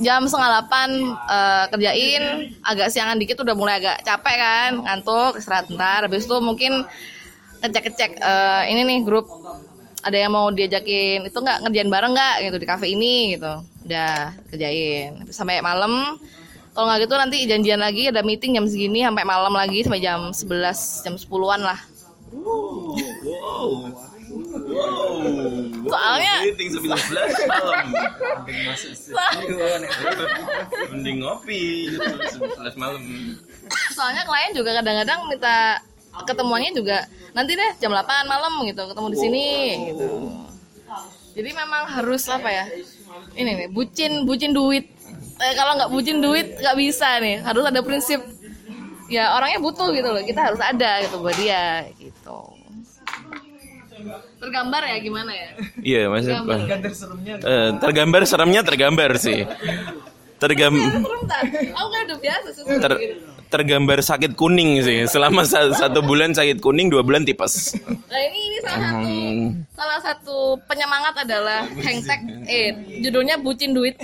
Jam 0.00 0.24
setengah 0.24 0.50
delapan 0.56 0.88
eh, 1.20 1.64
kerjain. 1.68 2.24
Agak 2.64 2.88
siangan 2.96 3.20
dikit 3.20 3.44
udah 3.44 3.52
mulai 3.52 3.76
agak 3.76 4.00
capek 4.08 4.36
kan? 4.40 4.70
Ngantuk 4.80 5.44
istirahat 5.44 5.68
bentar. 5.68 6.08
Habis 6.08 6.24
itu 6.24 6.36
mungkin 6.40 6.80
ngecek-ngecek 7.60 8.24
eh, 8.24 8.62
ini 8.72 8.88
nih 8.88 8.98
grup 9.04 9.28
ada 10.04 10.16
yang 10.20 10.36
mau 10.36 10.52
diajakin 10.52 11.24
itu 11.24 11.38
nggak 11.40 11.64
ngerjain 11.64 11.88
bareng 11.88 12.12
nggak? 12.12 12.36
Gitu 12.44 12.56
di 12.60 12.68
cafe 12.68 12.92
ini 12.92 13.40
gitu. 13.40 13.64
Udah 13.88 14.36
kerjain. 14.52 15.24
Sampai 15.32 15.64
malam. 15.64 16.20
Kalau 16.74 16.90
nggak 16.90 17.06
gitu 17.06 17.14
nanti 17.14 17.38
janjian 17.46 17.80
lagi 17.80 18.10
ada 18.10 18.20
meeting 18.26 18.58
jam 18.58 18.66
segini 18.66 19.06
sampai 19.06 19.22
malam 19.22 19.54
lagi 19.54 19.86
sampai 19.86 20.02
jam 20.02 20.34
11 20.34 21.06
jam 21.06 21.14
10-an 21.14 21.60
lah. 21.62 21.78
Soalnya 25.86 26.34
meeting 26.42 26.68
sampai 26.74 26.88
jam 26.90 26.98
11 26.98 27.46
malam. 27.46 27.86
Mending 30.90 31.16
ngopi 31.22 31.94
gitu 31.94 32.42
11 32.42 32.74
malam. 32.74 33.02
Soalnya 33.94 34.26
klien 34.26 34.50
juga 34.58 34.82
kadang-kadang 34.82 35.30
minta 35.30 35.78
ketemuannya 36.22 36.70
juga 36.70 37.02
nanti 37.34 37.58
deh 37.58 37.70
jam 37.82 37.90
8 37.90 38.30
malam 38.30 38.62
gitu 38.62 38.82
ketemu 38.86 39.08
di 39.10 39.18
sini 39.18 39.44
gitu. 39.90 40.06
Jadi 41.34 41.50
memang 41.50 41.82
harus 41.90 42.22
apa 42.30 42.46
ya 42.46 42.64
ini 43.34 43.50
nih 43.58 43.68
bucin 43.74 44.22
bucin 44.22 44.54
duit. 44.54 44.86
Eh, 45.34 45.52
kalau 45.58 45.74
nggak 45.74 45.90
bucin 45.90 46.22
duit 46.22 46.54
nggak 46.62 46.76
bisa 46.78 47.18
nih. 47.18 47.42
Harus 47.42 47.66
ada 47.66 47.82
prinsip 47.82 48.22
ya 49.10 49.34
orangnya 49.34 49.58
butuh 49.58 49.90
gitu 49.90 50.08
loh 50.08 50.22
kita 50.22 50.40
harus 50.40 50.62
ada 50.62 51.02
gitu 51.02 51.18
buat 51.18 51.34
dia 51.34 51.90
gitu. 51.98 52.38
Tergambar 54.38 54.82
ya 54.86 54.96
gimana 55.00 55.32
ya? 55.32 55.48
Iya 55.80 56.00
maksudnya 56.06 56.40
Eh, 57.42 57.68
tergambar 57.82 58.22
seremnya 58.28 58.62
tergambar 58.62 59.10
sih. 59.18 59.42
Tergam 60.38 60.76
serem 60.76 61.22
tak? 61.26 61.42
Aku 61.50 61.88
kan 61.88 62.00
udah 62.06 62.18
biasa 62.20 62.48
ter- 62.84 63.00
tergambar 63.54 63.98
sakit 64.00 64.34
kuning 64.34 64.82
sih 64.82 65.06
selama 65.06 65.42
sa- 65.42 65.70
satu 65.70 66.02
bulan 66.02 66.30
sakit 66.30 66.58
kuning 66.58 66.90
dua 66.90 67.00
bulan 67.00 67.22
tipes 67.22 67.78
nah 68.04 68.18
ini 68.20 68.38
ini 68.44 68.58
salah 68.60 68.80
satu 68.80 69.02
Hmm. 69.04 69.66
salah 69.70 69.98
satu 70.00 70.36
penyemangat 70.64 71.14
adalah 71.20 71.60
hangtag 71.76 72.20
eh 72.46 72.70
judulnya 73.00 73.36
bucin 73.36 73.70
duit. 73.70 73.98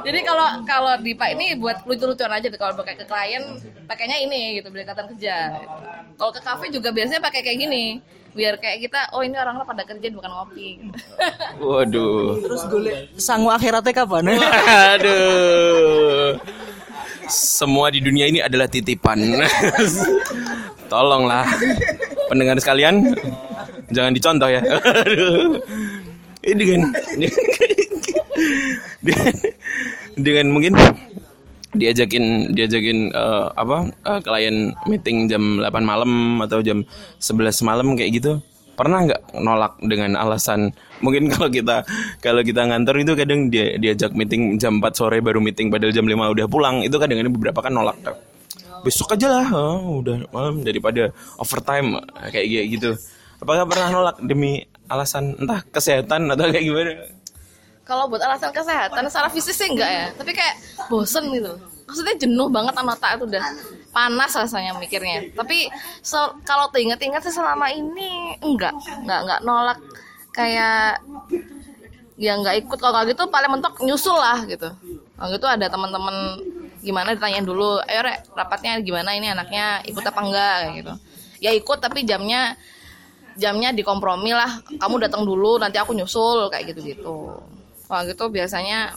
Jadi 0.00 0.18
kalau 0.22 0.46
kalau 0.62 0.94
di 0.96 1.12
Pak 1.12 1.28
ini 1.32 1.54
buat 1.54 1.82
lucu-lucuan 1.82 2.30
aja 2.32 2.46
tuh 2.46 2.56
kalau 2.56 2.74
pakai 2.74 2.94
ke 2.94 3.04
klien 3.04 3.42
pakainya 3.84 4.18
ini 4.18 4.56
gitu 4.56 4.70
biar 4.70 4.86
kelihatan 4.86 5.06
kerja. 5.10 5.36
gitu. 5.52 5.76
Kalau 6.14 6.30
ke 6.30 6.40
kafe 6.40 6.66
juga 6.70 6.88
biasanya 6.88 7.20
pakai 7.20 7.42
kayak 7.42 7.58
gini 7.60 7.84
biar 8.32 8.56
kayak 8.56 8.78
kita 8.80 9.00
oh 9.12 9.20
ini 9.20 9.34
orang-orang 9.34 9.68
pada 9.68 9.84
kerja 9.84 10.06
bukan 10.08 10.30
ngopi. 10.30 10.68
Waduh. 11.58 12.40
Terus 12.40 12.62
golek 12.64 12.94
sangu 13.16 13.50
akhiratnya 13.50 13.92
kapan? 13.92 14.24
Aduh. 14.94 16.38
Semua 17.32 17.88
di 17.88 18.04
dunia 18.04 18.28
ini 18.28 18.44
adalah 18.44 18.68
titipan. 18.68 19.16
Tolonglah 20.92 21.48
pendengar 22.28 22.60
sekalian 22.60 23.16
jangan 23.88 24.12
dicontoh 24.12 24.52
ya. 24.52 24.60
Ini 26.44 26.54
dengan 26.58 26.80
dengan, 30.20 30.46
mungkin 30.52 30.76
diajakin 31.72 32.52
diajakin 32.52 32.98
eh, 33.16 33.46
apa 33.56 33.88
eh, 33.88 34.20
klien 34.20 34.76
meeting 34.84 35.32
jam 35.32 35.56
8 35.64 35.72
malam 35.80 36.36
atau 36.44 36.60
jam 36.60 36.84
11 37.16 37.64
malam 37.64 37.96
kayak 37.96 38.20
gitu 38.20 38.32
pernah 38.72 39.04
nggak 39.04 39.36
nolak 39.38 39.76
dengan 39.84 40.16
alasan 40.16 40.72
mungkin 41.04 41.28
kalau 41.32 41.48
kita 41.52 41.84
kalau 42.18 42.40
kita 42.40 42.64
ngantor 42.66 42.96
itu 43.02 43.12
kadang 43.14 43.52
dia 43.52 43.76
diajak 43.76 44.16
meeting 44.16 44.56
jam 44.56 44.80
4 44.80 44.92
sore 44.96 45.18
baru 45.20 45.38
meeting 45.38 45.68
padahal 45.68 45.92
jam 45.92 46.06
5 46.08 46.14
udah 46.16 46.46
pulang. 46.48 46.76
Itu 46.82 46.96
kadang-kadang 46.96 47.34
beberapa 47.34 47.60
kan 47.60 47.72
nolak 47.74 47.98
besok 48.82 49.14
aja 49.14 49.30
lah 49.30 49.46
oh, 49.54 50.02
udah 50.02 50.26
malam 50.34 50.66
daripada 50.66 51.14
overtime 51.38 52.02
kayak 52.34 52.66
gitu. 52.66 52.98
Apakah 53.38 53.66
pernah 53.66 53.88
nolak 53.90 54.16
demi 54.22 54.62
alasan 54.90 55.38
entah 55.38 55.62
kesehatan 55.70 56.30
atau 56.30 56.50
kayak 56.50 56.62
gimana? 56.66 56.92
Kalau 57.82 58.06
buat 58.06 58.22
alasan 58.22 58.54
kesehatan 58.54 59.10
secara 59.10 59.28
fisik 59.30 59.54
sih 59.54 59.66
enggak 59.66 59.90
ya, 59.90 60.06
tapi 60.14 60.30
kayak 60.30 60.54
bosen 60.86 61.26
gitu. 61.34 61.50
Maksudnya 61.86 62.14
jenuh 62.22 62.46
banget 62.46 62.74
sama 62.78 62.94
otak 62.94 63.18
itu 63.18 63.24
udah 63.26 63.42
panas 63.92 64.32
rasanya 64.32 64.74
mikirnya. 64.80 65.30
Tapi 65.36 65.68
so, 66.00 66.18
kalau 66.48 66.72
diingat-ingat 66.72 67.22
sih 67.22 67.34
selama 67.36 67.68
ini 67.68 68.34
enggak, 68.40 68.72
enggak 69.04 69.20
enggak 69.28 69.40
nolak 69.44 69.78
kayak 70.32 71.04
ya 72.16 72.32
nggak 72.40 72.64
ikut 72.64 72.78
kalau 72.80 73.04
gitu 73.04 73.28
paling 73.28 73.52
mentok 73.52 73.78
nyusul 73.84 74.16
lah 74.16 74.42
gitu. 74.48 74.72
Kalau 75.20 75.28
gitu 75.30 75.46
ada 75.46 75.68
teman-teman 75.68 76.40
gimana 76.82 77.14
ditanyain 77.14 77.46
dulu, 77.46 77.78
ayo 77.86 78.00
rek 78.02 78.26
rapatnya 78.34 78.80
gimana 78.82 79.14
ini 79.14 79.30
anaknya 79.30 79.84
ikut 79.86 80.02
apa 80.02 80.20
enggak 80.24 80.56
gitu. 80.82 80.92
Ya 81.44 81.52
ikut 81.52 81.78
tapi 81.78 82.08
jamnya 82.08 82.56
jamnya 83.36 83.72
dikompromi 83.72 84.32
lah 84.32 84.60
kamu 84.76 85.08
datang 85.08 85.24
dulu 85.24 85.56
nanti 85.56 85.80
aku 85.80 85.96
nyusul 85.96 86.52
kayak 86.52 86.72
gitu-gitu 86.72 87.40
Wah 87.88 88.04
gitu 88.08 88.28
biasanya 88.28 88.96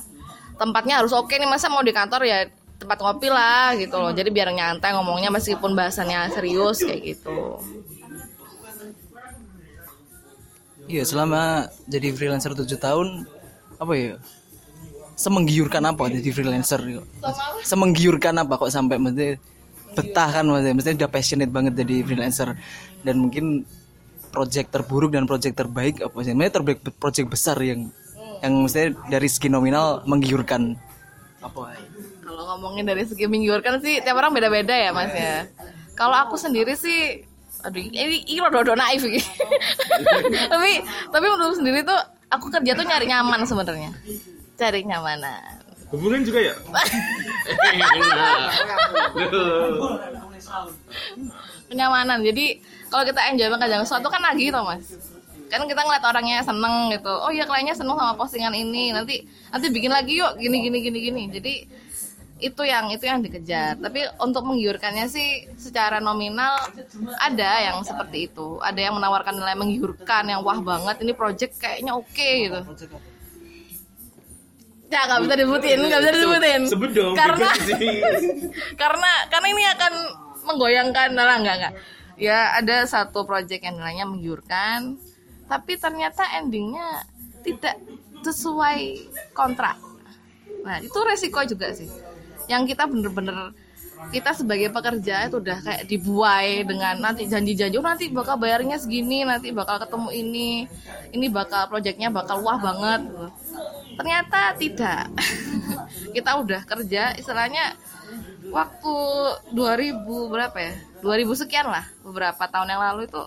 tempatnya 0.56 1.04
harus 1.04 1.12
oke 1.12 1.32
nih 1.36 1.48
masa 1.48 1.68
mau 1.68 1.84
di 1.84 1.92
kantor 1.92 2.22
ya 2.24 2.48
tempat 2.86 3.02
ngopi 3.02 3.28
lah 3.34 3.74
gitu 3.74 3.98
loh. 3.98 4.14
Jadi 4.14 4.30
biar 4.30 4.54
nyantai 4.54 4.94
ngomongnya 4.94 5.34
meskipun 5.34 5.74
bahasannya 5.74 6.30
serius 6.30 6.86
kayak 6.86 7.02
gitu. 7.18 7.58
Iya 10.86 11.02
selama 11.02 11.66
jadi 11.90 12.14
freelancer 12.14 12.54
7 12.54 12.70
tahun 12.78 13.26
apa 13.82 13.94
ya? 13.98 14.14
Semenggiurkan 15.18 15.82
apa 15.82 16.14
jadi 16.14 16.30
freelancer 16.30 17.02
semenggiurkan 17.66 18.38
apa 18.38 18.62
kok 18.62 18.70
sampai 18.70 19.02
maksudnya 19.02 19.42
betah 19.98 20.30
kan 20.30 20.46
maksudnya? 20.46 20.74
Maksudnya 20.78 20.96
udah 21.02 21.10
passionate 21.10 21.50
banget 21.50 21.74
jadi 21.82 22.06
freelancer. 22.06 22.54
Dan 23.02 23.26
mungkin 23.26 23.66
project 24.30 24.70
terburuk 24.70 25.18
dan 25.18 25.26
project 25.26 25.58
terbaik 25.58 26.06
apa 26.06 26.18
sih? 26.22 26.38
Maksudnya 26.38 26.54
terbaik 26.54 26.80
project 27.02 27.28
besar 27.34 27.58
yang 27.66 27.90
yang 28.46 28.54
maksudnya 28.62 28.94
dari 29.10 29.26
segi 29.26 29.50
nominal 29.50 30.06
menggiurkan 30.06 30.78
apa? 31.42 31.74
kalau 31.74 31.95
ngomongin 32.56 32.88
dari 32.88 33.04
segi 33.04 33.28
menggiurkan 33.28 33.84
sih 33.84 34.00
tiap 34.00 34.16
orang 34.16 34.32
beda-beda 34.32 34.72
ya 34.72 34.96
mas 34.96 35.12
ya. 35.12 35.46
Kalau 36.00 36.16
aku 36.16 36.40
sendiri 36.40 36.80
sih 36.80 37.28
aduh 37.66 37.82
ini 37.82 38.24
ini 38.24 38.40
rada 38.40 38.74
naif 38.74 39.04
iki. 39.04 39.20
tapi 40.54 40.72
tapi 41.12 41.26
menurut 41.28 41.56
sendiri 41.60 41.84
tuh 41.84 42.00
aku 42.32 42.48
kerja 42.48 42.72
tuh 42.72 42.88
nyari 42.88 43.06
nyaman 43.12 43.44
sebenarnya. 43.44 43.92
Cari 44.56 44.88
nyamanan 44.88 45.66
hubungan 45.96 46.22
juga 46.26 46.40
ya? 46.52 46.56
Kenyamanan. 51.66 52.22
Jadi 52.22 52.62
kalau 52.92 53.04
kita 53.08 53.22
enjoy 53.34 53.50
mengerjakan 53.50 53.86
sesuatu 53.88 54.08
kan 54.12 54.22
lagi 54.22 54.52
gitu 54.52 54.60
mas. 54.62 54.86
Kan 55.50 55.66
kita 55.70 55.82
ngeliat 55.82 56.04
orangnya 56.06 56.44
seneng 56.44 56.92
gitu. 56.94 57.10
Oh 57.10 57.32
iya 57.32 57.46
kliennya 57.48 57.74
seneng 57.78 57.98
sama 57.98 58.14
postingan 58.18 58.54
ini. 58.54 58.92
Nanti 58.94 59.26
nanti 59.50 59.68
bikin 59.72 59.92
lagi 59.94 60.20
yuk. 60.20 60.38
Gini 60.38 60.62
gini 60.66 60.78
gini 60.84 61.00
gini. 61.00 61.24
Jadi 61.32 61.54
itu 62.36 62.62
yang 62.68 62.92
itu 62.92 63.08
yang 63.08 63.24
dikejar. 63.24 63.80
Tapi 63.80 64.12
untuk 64.20 64.44
menggiurkannya 64.44 65.08
sih 65.08 65.48
secara 65.56 66.04
nominal 66.04 66.68
ada 67.24 67.64
yang 67.64 67.80
seperti 67.80 68.28
itu. 68.28 68.60
Ada 68.60 68.92
yang 68.92 69.00
menawarkan 69.00 69.40
nilai 69.40 69.56
menggiurkan 69.56 70.28
yang 70.28 70.44
wah 70.44 70.60
banget 70.60 71.00
ini 71.00 71.16
project 71.16 71.56
kayaknya 71.56 71.96
oke 71.96 72.12
gitu. 72.12 72.60
Ya 74.92 75.08
nggak 75.08 75.22
bisa 75.28 75.36
disebutin 75.40 75.80
nggak 75.80 76.02
bisa 76.04 76.12
disebutin. 76.12 76.62
Sebut 76.68 76.92
dong 76.92 77.14
karena 77.16 77.50
karena 78.82 79.12
karena 79.32 79.48
ini 79.48 79.64
akan 79.72 79.94
menggoyangkan 80.44 81.10
lah 81.16 81.40
enggak 81.40 81.56
enggak. 81.56 81.74
Ya 82.20 82.52
ada 82.56 82.84
satu 82.84 83.24
project 83.24 83.64
yang 83.64 83.80
nilainya 83.80 84.04
menggiurkan 84.04 85.00
tapi 85.48 85.80
ternyata 85.80 86.28
endingnya 86.36 87.08
tidak 87.48 87.80
sesuai 88.28 89.08
kontrak. 89.32 89.80
Nah 90.68 90.84
itu 90.84 91.00
resiko 91.00 91.40
juga 91.48 91.72
sih 91.72 92.05
yang 92.46 92.64
kita 92.70 92.86
bener-bener 92.86 93.54
kita 94.12 94.36
sebagai 94.36 94.70
pekerja 94.70 95.26
itu 95.28 95.40
udah 95.40 95.58
kayak 95.64 95.84
dibuai 95.88 96.68
dengan 96.68 97.00
nanti 97.00 97.26
janji-janji 97.26 97.80
oh, 97.80 97.86
nanti 97.86 98.12
bakal 98.12 98.38
bayarnya 98.38 98.78
segini 98.78 99.24
nanti 99.24 99.50
bakal 99.50 99.82
ketemu 99.82 100.10
ini 100.12 100.50
ini 101.16 101.28
bakal 101.32 101.72
proyeknya 101.72 102.12
bakal 102.12 102.44
wah 102.44 102.60
banget. 102.60 103.08
Ternyata 103.96 104.60
tidak. 104.60 105.08
Kita 106.16 106.32
udah 106.44 106.62
kerja 106.68 107.16
istilahnya 107.16 107.80
waktu 108.52 108.96
2000 109.56 110.04
berapa 110.06 110.58
ya? 110.60 110.74
2000 111.02 111.42
sekian 111.46 111.68
lah 111.72 111.86
beberapa 112.04 112.44
tahun 112.52 112.76
yang 112.76 112.82
lalu 112.84 113.08
itu 113.08 113.22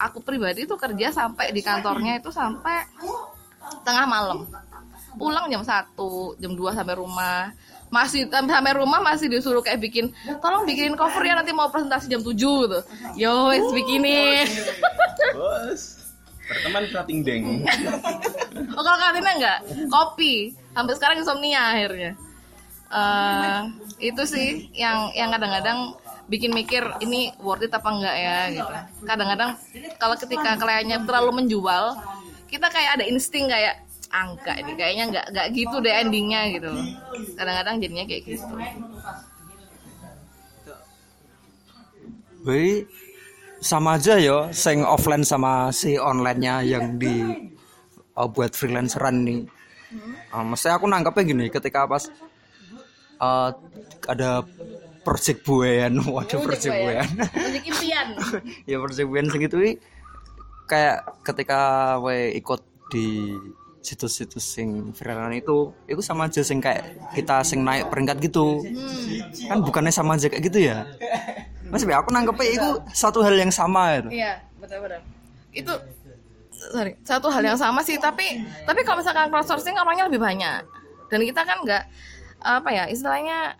aku 0.00 0.18
pribadi 0.24 0.64
tuh 0.64 0.80
kerja 0.80 1.12
sampai 1.14 1.52
di 1.52 1.60
kantornya 1.60 2.18
itu 2.18 2.32
sampai 2.32 2.88
tengah 3.84 4.08
malam. 4.08 4.48
Pulang 5.20 5.52
jam 5.52 5.60
1 5.60 6.40
jam 6.40 6.52
2 6.56 6.76
sampai 6.76 6.94
rumah 6.96 7.52
masih 7.92 8.24
sampai 8.32 8.72
rumah 8.72 9.04
masih 9.04 9.28
disuruh 9.28 9.60
kayak 9.60 9.84
bikin 9.84 10.08
tolong 10.40 10.64
bikinin 10.64 10.96
cover 10.96 11.20
ya 11.20 11.36
nanti 11.36 11.52
mau 11.52 11.68
presentasi 11.68 12.08
jam 12.08 12.24
7 12.24 12.32
gitu. 12.32 12.80
Yo 13.20 13.52
wes 13.52 13.68
bikinin 13.76 14.48
bos. 15.36 15.82
Berteman 16.48 16.84
cutting 16.88 17.20
deng. 17.22 17.44
Oh 18.72 18.80
kalau 18.84 18.98
kantinnya 19.00 19.32
enggak? 19.36 19.58
Kopi. 19.92 20.56
Sampai 20.72 20.92
sekarang 20.96 21.16
insomnia 21.20 21.76
akhirnya. 21.76 22.16
Eh, 22.92 23.60
itu 24.12 24.22
sih 24.24 24.72
yang 24.72 25.12
yang 25.12 25.28
kadang-kadang 25.32 25.96
bikin 26.28 26.52
mikir 26.52 26.84
ini 27.04 27.32
worth 27.40 27.64
it 27.64 27.72
apa 27.72 27.88
enggak 27.88 28.16
ya? 28.16 28.36
gitu. 28.52 28.72
Kadang-kadang 29.04 29.50
kalau 30.00 30.16
ketika 30.16 30.56
kliennya 30.56 31.04
terlalu 31.04 31.44
menjual 31.44 32.00
kita 32.48 32.68
kayak 32.68 33.00
ada 33.00 33.04
insting 33.08 33.48
kayak 33.48 33.81
angka 34.12 34.52
ini 34.60 34.72
kayaknya 34.76 35.04
nggak 35.08 35.26
nggak 35.32 35.46
gitu 35.56 35.76
deh 35.80 35.94
endingnya 35.96 36.40
gitu. 36.52 36.70
Kadang-kadang 37.34 37.76
jadinya 37.80 38.04
kayak 38.04 38.22
gitu. 38.28 38.54
Berarti 42.42 42.74
sama 43.62 43.96
aja 43.96 44.18
ya 44.18 44.50
sing 44.50 44.82
offline 44.82 45.22
sama 45.22 45.70
si 45.70 45.94
online-nya 45.94 46.66
yang 46.66 46.98
di 46.98 47.22
uh, 48.18 48.28
buat 48.28 48.52
freelanceran 48.52 49.22
nih. 49.24 49.40
Uh, 50.34 50.44
maksudnya 50.44 50.76
aku 50.76 50.86
nangkepnya 50.90 51.22
gini 51.24 51.46
ketika 51.48 51.86
pas 51.86 52.10
uh, 53.22 53.54
ada 54.10 54.42
project 55.06 55.46
buayan, 55.46 56.02
waduh 56.14 56.42
project 56.42 56.74
buayan. 56.74 57.08
Project 57.30 57.64
impian. 57.66 58.08
Ya 58.70 58.76
project 58.82 59.06
buayan 59.08 59.28
segitu 59.30 59.56
kayak 60.66 61.04
ketika 61.26 61.60
we 62.00 62.32
ikut 62.38 62.62
di 62.90 63.36
situs-situs 63.82 64.46
sing 64.46 64.94
freelance 64.94 65.42
itu 65.42 65.74
itu 65.90 66.00
sama 66.00 66.30
aja 66.30 66.40
sing 66.40 66.62
kayak 66.62 66.94
kita 67.18 67.42
sing 67.42 67.66
naik 67.66 67.90
peringkat 67.90 68.22
gitu. 68.22 68.62
Kan 69.50 69.60
bukannya 69.66 69.90
sama 69.90 70.14
aja 70.14 70.30
kayak 70.30 70.42
gitu 70.46 70.58
ya? 70.70 70.86
Mas 71.68 71.82
aku 71.82 72.08
nangkepnya 72.14 72.48
itu 72.52 72.68
satu 72.94 73.24
hal 73.24 73.32
yang 73.32 73.48
sama 73.48 73.96
gitu. 73.96 74.12
iya 74.12 74.44
betul-betul 74.60 75.00
itu 75.56 75.72
sorry 76.52 76.92
satu 77.00 77.32
hal 77.32 77.42
yang 77.42 77.56
sama 77.56 77.80
sih 77.80 77.96
tapi 77.96 78.44
tapi 78.68 78.80
kalau 78.84 79.00
misalkan 79.00 79.32
crowdsourcing 79.32 79.74
orangnya 79.74 80.06
lebih 80.06 80.22
banyak. 80.22 80.62
Dan 81.10 81.20
kita 81.28 81.42
kan 81.44 81.60
nggak 81.64 81.84
apa 82.44 82.68
ya 82.72 82.84
istilahnya 82.88 83.56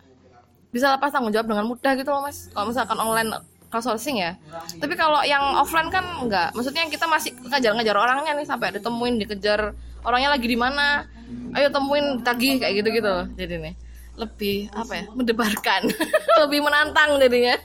bisa 0.73 0.89
lepas 0.89 1.13
tanggung 1.13 1.29
jawab 1.29 1.49
dengan 1.51 1.65
mudah 1.69 1.93
gitu 1.99 2.09
loh 2.09 2.23
mas. 2.23 2.47
Kalau 2.53 2.69
misalkan 2.69 2.97
online 3.01 3.29
crowdsourcing 3.73 4.21
ya. 4.21 4.37
Tapi 4.77 4.93
kalau 4.93 5.25
yang 5.25 5.41
offline 5.57 5.89
kan 5.89 6.05
enggak 6.21 6.53
maksudnya 6.53 6.85
kita 6.85 7.09
masih 7.09 7.33
ngejar-ngejar 7.49 7.97
orangnya 7.97 8.37
nih 8.37 8.45
sampai 8.45 8.77
ditemuin 8.77 9.17
dikejar 9.25 9.73
orangnya 10.03 10.35
lagi 10.35 10.47
di 10.47 10.57
mana? 10.59 11.07
Ayo 11.55 11.71
temuin 11.73 12.21
tagih 12.21 12.61
kayak 12.61 12.83
gitu 12.83 12.89
gitu 13.01 13.13
jadi 13.39 13.57
nih 13.57 13.75
lebih 14.13 14.69
apa 14.73 14.93
ya 14.93 15.05
mendebarkan. 15.13 15.81
Lebih 16.45 16.59
menantang 16.61 17.17
jadinya. 17.17 17.57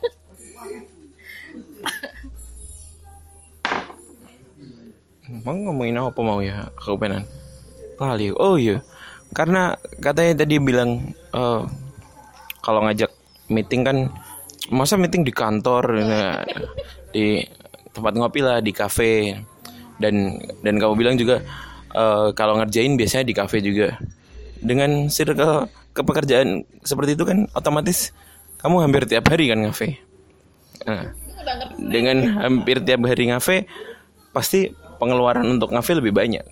Mau 5.44 5.53
ngomongin 5.53 6.01
apa 6.01 6.20
mau 6.24 6.40
ya 6.40 6.72
aku 6.72 6.96
penan 6.96 7.29
Lali 8.01 8.33
Oh 8.33 8.57
iya. 8.57 8.81
Karena 9.37 9.77
katanya 10.01 10.40
tadi 10.40 10.57
bilang 10.57 11.12
eh, 11.37 11.62
Kalau 12.64 12.81
ngajak 12.88 13.12
meeting 13.53 13.85
kan 13.85 13.96
Masa 14.72 14.96
meeting 14.96 15.29
di 15.29 15.33
kantor 15.37 16.01
nah, 16.01 16.40
Di 17.12 17.44
tempat 17.92 18.16
ngopi 18.16 18.40
lah 18.40 18.64
Di 18.64 18.72
kafe. 18.72 19.37
Dan 20.01 20.40
dan 20.64 20.81
kamu 20.81 20.94
bilang 20.96 21.20
juga 21.20 21.44
eh, 21.94 22.29
Kalau 22.35 22.55
ngerjain 22.61 22.94
biasanya 22.98 23.24
di 23.29 23.35
kafe 23.37 23.62
juga. 23.64 23.96
Dengan 24.59 25.07
circle 25.07 25.70
kepekerjaan 25.94 26.66
seperti 26.83 27.14
itu 27.14 27.22
kan 27.22 27.46
Otomatis 27.55 28.11
Kamu 28.59 28.83
hampir 28.83 29.07
tiap 29.07 29.31
hari 29.31 29.46
kan 29.46 29.62
ngafe. 29.62 30.03
Nah, 30.83 31.14
dengan 31.79 32.42
hampir 32.42 32.83
tiap 32.83 33.07
hari 33.07 33.31
ngafe 33.31 33.70
pasti 34.35 34.74
pengeluaran 34.98 35.46
untuk 35.46 35.70
ngafe 35.70 35.94
lebih 35.94 36.11
banyak. 36.11 36.42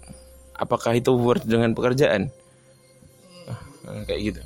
Apakah 0.54 0.94
itu 0.94 1.10
worth 1.18 1.42
dengan 1.42 1.74
pekerjaan? 1.74 2.30
Nah, 3.50 4.02
kayak 4.06 4.20
gitu. 4.22 4.40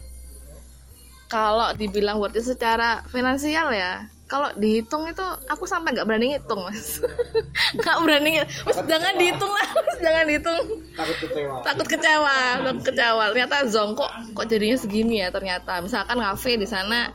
Kalau 1.29 1.77
dibilang 1.77 2.17
worth 2.17 2.41
it 2.41 2.49
secara 2.49 3.05
finansial 3.13 3.77
ya 3.77 4.09
kalau 4.31 4.47
dihitung 4.55 5.11
itu 5.11 5.27
aku 5.51 5.67
sampai 5.67 5.91
nggak 5.91 6.07
berani 6.07 6.39
ngitung 6.39 6.63
mas. 6.63 7.03
Nggak 7.83 7.97
berani 7.99 8.31
ngitung 8.39 8.63
mas 8.63 8.79
jangan 8.87 9.19
dihitung 9.19 9.51
lah 9.51 9.67
mas 9.75 9.99
jangan 9.99 10.25
dihitung. 10.31 10.63
Takut 10.95 11.17
kecewa. 11.27 11.55
Takut 11.67 11.87
kecewa 11.91 12.37
takut 12.63 12.83
kecewa. 12.87 13.25
Ternyata 13.35 13.57
zong 13.67 13.99
kok 13.99 14.11
kok 14.39 14.47
jadinya 14.47 14.79
segini 14.79 15.19
ya 15.19 15.35
ternyata. 15.35 15.83
Misalkan 15.83 16.23
kafe 16.23 16.55
di 16.55 16.71
sana 16.71 17.11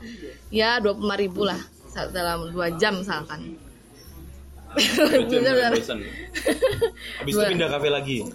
ya 0.51 0.83
dua 0.83 0.91
puluh 0.91 1.15
ribu 1.15 1.47
lah 1.47 1.59
dalam 2.11 2.51
dua 2.51 2.75
jam 2.75 2.99
misalkan. 2.99 3.55
Habis 4.75 5.31
itu 7.31 7.43
pindah 7.47 7.71
kafe 7.71 7.87
lagi? 7.87 8.27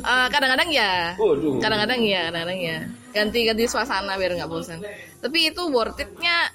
Eh, 0.00 0.26
kadang-kadang 0.32 0.72
ya. 0.72 1.12
Kadang-kadang 1.60 2.00
ya 2.00 2.32
kadang-kadang 2.32 2.56
ya. 2.56 2.88
Ganti-ganti 3.12 3.68
suasana 3.68 4.16
biar 4.16 4.32
nggak 4.32 4.48
bosan 4.48 4.80
tapi 5.24 5.48
itu 5.48 5.62
worth 5.72 5.96
itnya 5.96 6.52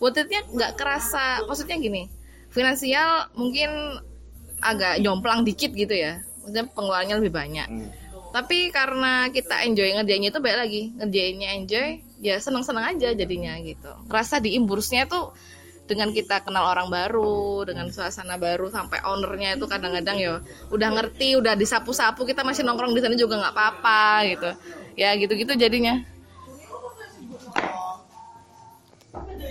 worth 0.00 0.18
itnya 0.18 0.42
nggak 0.48 0.74
kerasa. 0.80 1.44
Maksudnya 1.46 1.76
gini 1.78 2.08
finansial 2.50 3.30
mungkin 3.38 3.70
agak 4.58 5.00
jomplang 5.00 5.46
dikit 5.46 5.70
gitu 5.72 5.94
ya. 5.94 6.20
Maksudnya 6.42 6.66
pengeluarannya 6.72 7.16
lebih 7.22 7.32
banyak. 7.32 7.68
Tapi 8.30 8.70
karena 8.70 9.26
kita 9.30 9.66
enjoy 9.66 9.90
ngerjainnya 9.94 10.30
itu 10.30 10.40
baik 10.42 10.58
lagi. 10.58 10.82
Ngerjainnya 10.98 11.48
enjoy 11.60 11.88
ya 12.20 12.36
seneng-seneng 12.38 12.96
aja 12.96 13.08
jadinya 13.14 13.54
gitu. 13.62 13.90
Ngerasa 14.06 14.38
di 14.42 14.54
imbursnya 14.54 15.06
tuh 15.06 15.34
dengan 15.90 16.14
kita 16.14 16.46
kenal 16.46 16.70
orang 16.70 16.86
baru 16.86 17.66
dengan 17.66 17.90
suasana 17.90 18.38
baru 18.38 18.70
sampai 18.70 19.02
ownernya 19.02 19.58
itu 19.58 19.66
kadang-kadang 19.66 20.22
ya 20.22 20.38
udah 20.70 20.88
ngerti 20.94 21.34
udah 21.34 21.58
disapu-sapu 21.58 22.22
kita 22.22 22.46
masih 22.46 22.62
nongkrong 22.62 22.94
di 22.94 23.02
sana 23.02 23.18
juga 23.18 23.42
nggak 23.42 23.54
apa-apa 23.58 24.02
gitu. 24.30 24.50
Ya 24.94 25.10
gitu-gitu 25.18 25.58
jadinya 25.58 26.06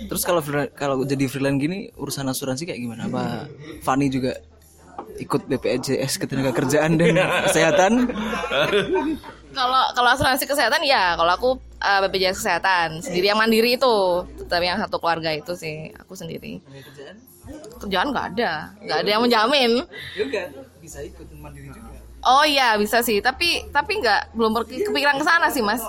Terus 0.10 0.24
kalau 0.26 0.42
kalau 0.74 0.96
jadi 1.06 1.26
freelance 1.30 1.60
gini 1.60 1.80
urusan 1.96 2.26
asuransi 2.28 2.66
kayak 2.70 2.80
gimana? 2.80 3.06
Apa 3.10 3.50
Fani 3.82 4.10
juga 4.10 4.38
ikut 5.20 5.48
BPJS 5.48 6.20
ketenaga 6.20 6.52
kerjaan 6.56 6.96
dan 7.00 7.16
kesehatan? 7.50 8.08
kalau 9.50 9.82
kalau 9.98 10.10
asuransi 10.14 10.46
kesehatan 10.46 10.86
ya 10.86 11.18
kalau 11.18 11.34
aku 11.34 11.50
eh, 11.82 12.00
BPJS 12.06 12.38
kesehatan 12.46 13.02
sendiri 13.02 13.34
yang 13.34 13.40
mandiri 13.42 13.76
itu 13.76 13.96
tapi 14.46 14.70
yang 14.70 14.78
satu 14.78 15.02
keluarga 15.02 15.34
itu 15.34 15.58
sih 15.58 15.90
aku 15.98 16.14
sendiri 16.14 16.62
kerjaan 17.82 18.14
nggak 18.14 18.26
ada 18.38 18.78
nggak 18.78 18.98
ada 19.02 19.10
yang 19.10 19.24
menjamin 19.26 19.72
Juga 20.14 20.54
bisa 20.80 21.02
ikut 21.02 21.28
mandiri 21.38 21.74
juga. 21.74 21.98
Oh 22.20 22.44
iya 22.44 22.76
bisa 22.76 23.00
sih, 23.00 23.24
tapi 23.24 23.64
tapi 23.72 24.04
nggak 24.04 24.36
belum 24.36 24.52
kepikiran 24.68 25.16
ke 25.16 25.24
sana 25.24 25.48
sih 25.48 25.64
mas. 25.64 25.80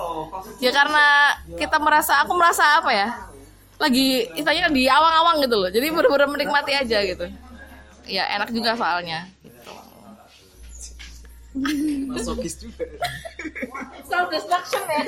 Ya 0.62 0.70
karena 0.70 1.34
kita 1.58 1.82
merasa 1.82 2.22
aku 2.22 2.38
merasa 2.38 2.78
apa 2.78 2.94
ya, 2.94 3.08
lagi 3.80 4.28
istilahnya 4.36 4.68
di 4.68 4.84
awang-awang 4.86 5.40
gitu 5.42 5.56
loh. 5.56 5.70
Jadi 5.72 5.86
bener-bener 5.88 6.28
menikmati 6.28 6.72
aja 6.76 6.98
gitu. 7.00 7.26
Ya 8.04 8.28
enak 8.36 8.52
juga 8.52 8.76
soalnya. 8.76 9.24
Gitu. 9.40 9.72
Masokis 12.12 12.54
juga. 12.60 12.84
Self 14.04 14.28
destruction 14.28 14.82
ya. 14.84 15.02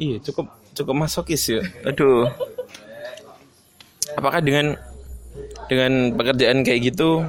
iya 0.00 0.16
cukup 0.24 0.48
cukup 0.72 0.94
masokis 0.96 1.44
ya 1.52 1.60
aduh 1.84 2.24
apakah 4.16 4.40
dengan 4.40 4.74
dengan 5.68 6.16
pekerjaan 6.16 6.64
kayak 6.64 6.94
gitu 6.94 7.22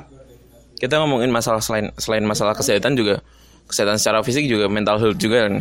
kita 0.80 0.98
ngomongin 1.04 1.30
masalah 1.30 1.62
selain 1.62 1.92
selain 2.00 2.26
masalah 2.26 2.56
kesehatan 2.56 2.96
juga 2.96 3.20
kesehatan 3.68 4.00
secara 4.00 4.24
fisik 4.24 4.48
juga 4.48 4.72
mental 4.72 4.98
health 4.98 5.20
juga 5.20 5.46
kan 5.46 5.54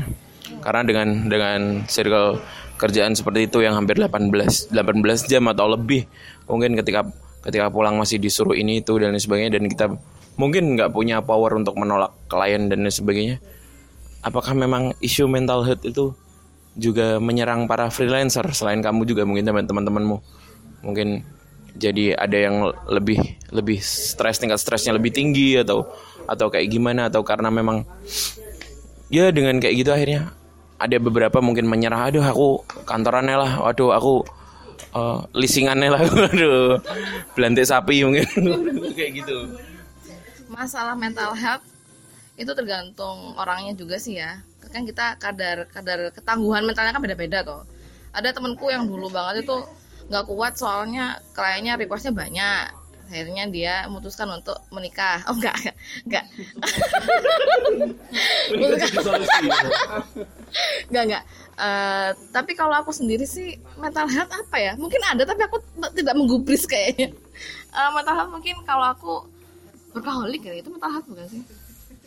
karena 0.62 0.80
dengan 0.86 1.08
dengan 1.28 1.60
circle 1.90 2.40
kerjaan 2.80 3.12
seperti 3.12 3.52
itu 3.52 3.60
yang 3.60 3.76
hampir 3.76 4.00
18 4.00 4.72
18 4.72 5.28
jam 5.28 5.44
atau 5.52 5.68
lebih. 5.68 6.08
Mungkin 6.48 6.80
ketika 6.80 7.04
ketika 7.44 7.68
pulang 7.68 8.00
masih 8.00 8.16
disuruh 8.16 8.56
ini 8.56 8.80
itu 8.80 8.96
dan 8.96 9.12
lain 9.12 9.20
sebagainya 9.20 9.60
dan 9.60 9.68
kita 9.68 9.86
mungkin 10.40 10.80
nggak 10.80 10.88
punya 10.96 11.20
power 11.20 11.60
untuk 11.60 11.76
menolak 11.76 12.16
klien 12.32 12.72
dan 12.72 12.80
lain 12.80 12.88
sebagainya. 12.88 13.36
Apakah 14.24 14.56
memang 14.56 14.96
isu 15.04 15.28
mental 15.28 15.60
health 15.68 15.84
itu 15.84 16.16
juga 16.76 17.20
menyerang 17.20 17.68
para 17.68 17.92
freelancer? 17.92 18.44
Selain 18.56 18.80
kamu 18.80 19.04
juga 19.04 19.28
mungkin 19.28 19.44
teman 19.44 19.68
teman-temanmu. 19.68 20.16
Mungkin 20.80 21.20
jadi 21.76 22.16
ada 22.16 22.36
yang 22.36 22.72
lebih 22.88 23.20
lebih 23.52 23.78
stres 23.84 24.40
tingkat 24.40 24.56
stresnya 24.56 24.96
lebih 24.96 25.12
tinggi 25.12 25.60
atau 25.60 25.84
atau 26.24 26.48
kayak 26.48 26.68
gimana? 26.72 27.12
Atau 27.12 27.20
karena 27.24 27.52
memang 27.52 27.84
ya 29.12 29.28
dengan 29.28 29.60
kayak 29.60 29.74
gitu 29.76 29.92
akhirnya 29.92 30.39
ada 30.80 30.96
beberapa 30.96 31.38
mungkin 31.44 31.68
menyerah 31.68 32.08
aduh 32.08 32.24
aku 32.24 32.48
kantorannya 32.88 33.36
lah 33.36 33.52
waduh 33.60 33.92
aku 33.92 34.24
eh, 34.96 35.18
leasingannya 35.36 35.92
lah 35.92 36.00
waduh 36.08 36.80
belantai 37.36 37.68
sapi 37.68 38.00
mungkin 38.02 38.24
kayak 38.96 39.20
gitu 39.20 39.38
Masalah 40.50 40.98
mental 40.98 41.30
health 41.38 41.62
itu 42.34 42.50
tergantung 42.56 43.36
orangnya 43.38 43.76
juga 43.76 44.00
sih 44.00 44.18
ya. 44.18 44.42
Kan 44.74 44.82
kita 44.82 45.14
kadar 45.20 45.70
kadar 45.70 46.10
ketangguhan 46.10 46.66
mentalnya 46.66 46.90
kan 46.90 47.04
beda-beda 47.04 47.46
tuh. 47.46 47.62
Ada 48.10 48.34
temenku 48.34 48.66
yang 48.66 48.88
dulu 48.90 49.12
banget 49.14 49.46
itu 49.46 49.56
nggak 50.10 50.26
kuat 50.26 50.58
soalnya 50.58 51.22
kliennya 51.38 51.78
requestnya 51.78 52.10
banyak. 52.10 52.74
Akhirnya 53.06 53.46
dia 53.46 53.74
memutuskan 53.86 54.26
untuk 54.30 54.58
menikah. 54.74 55.22
Oh 55.30 55.34
enggak, 55.38 55.54
enggak, 56.06 56.24
enggak. 58.50 58.90
enggak, 60.90 61.04
enggak. 61.06 61.24
Eh, 61.60 62.10
tapi 62.32 62.52
kalau 62.56 62.72
aku 62.80 62.88
sendiri 62.88 63.28
sih 63.28 63.60
mental 63.76 64.08
health 64.08 64.32
apa 64.32 64.56
ya? 64.56 64.72
Mungkin 64.80 65.00
ada 65.04 65.28
tapi 65.28 65.44
aku 65.44 65.60
tidak 65.92 66.14
menggubris 66.16 66.64
kayaknya. 66.64 67.12
Eh, 67.70 67.90
mental 67.92 68.14
health 68.16 68.32
mungkin 68.32 68.56
kalau 68.64 68.86
aku 68.90 69.12
berkaholik 69.92 70.40
ya 70.46 70.54
itu 70.56 70.72
mental 70.72 70.90
health 70.90 71.06
bukan 71.06 71.26
sih? 71.28 71.42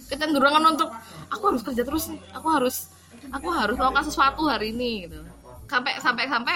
Kecenderungan 0.10 0.74
untuk 0.74 0.90
aku 1.30 1.44
harus 1.54 1.62
kerja 1.62 1.86
terus 1.86 2.10
nih. 2.10 2.20
Aku 2.34 2.48
harus 2.50 2.90
aku 3.30 3.48
harus 3.54 3.76
melakukan 3.78 4.10
sesuatu 4.10 4.50
hari 4.50 4.74
ini 4.74 5.08
gitu. 5.08 5.22
Sampai 5.70 6.02
sampai 6.02 6.26
sampai 6.26 6.56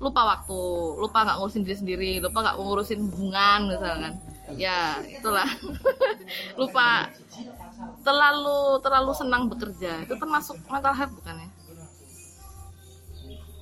lupa 0.00 0.24
waktu, 0.24 0.60
lupa 0.96 1.28
nggak 1.28 1.36
ngurusin 1.36 1.62
diri 1.62 1.76
sendiri, 1.76 2.12
lupa 2.24 2.40
nggak 2.40 2.56
ngurusin 2.56 2.98
hubungan 3.04 3.60
misalkan. 3.68 4.12
Ya 4.56 4.96
itulah. 5.04 5.46
lupa 6.60 7.12
terlalu 8.04 8.80
terlalu 8.84 9.12
senang 9.14 9.48
bekerja. 9.50 10.04
Itu 10.04 10.14
termasuk 10.16 10.56
mental 10.68 10.94
health 10.94 11.14
bukan 11.16 11.36
ya? 11.40 11.48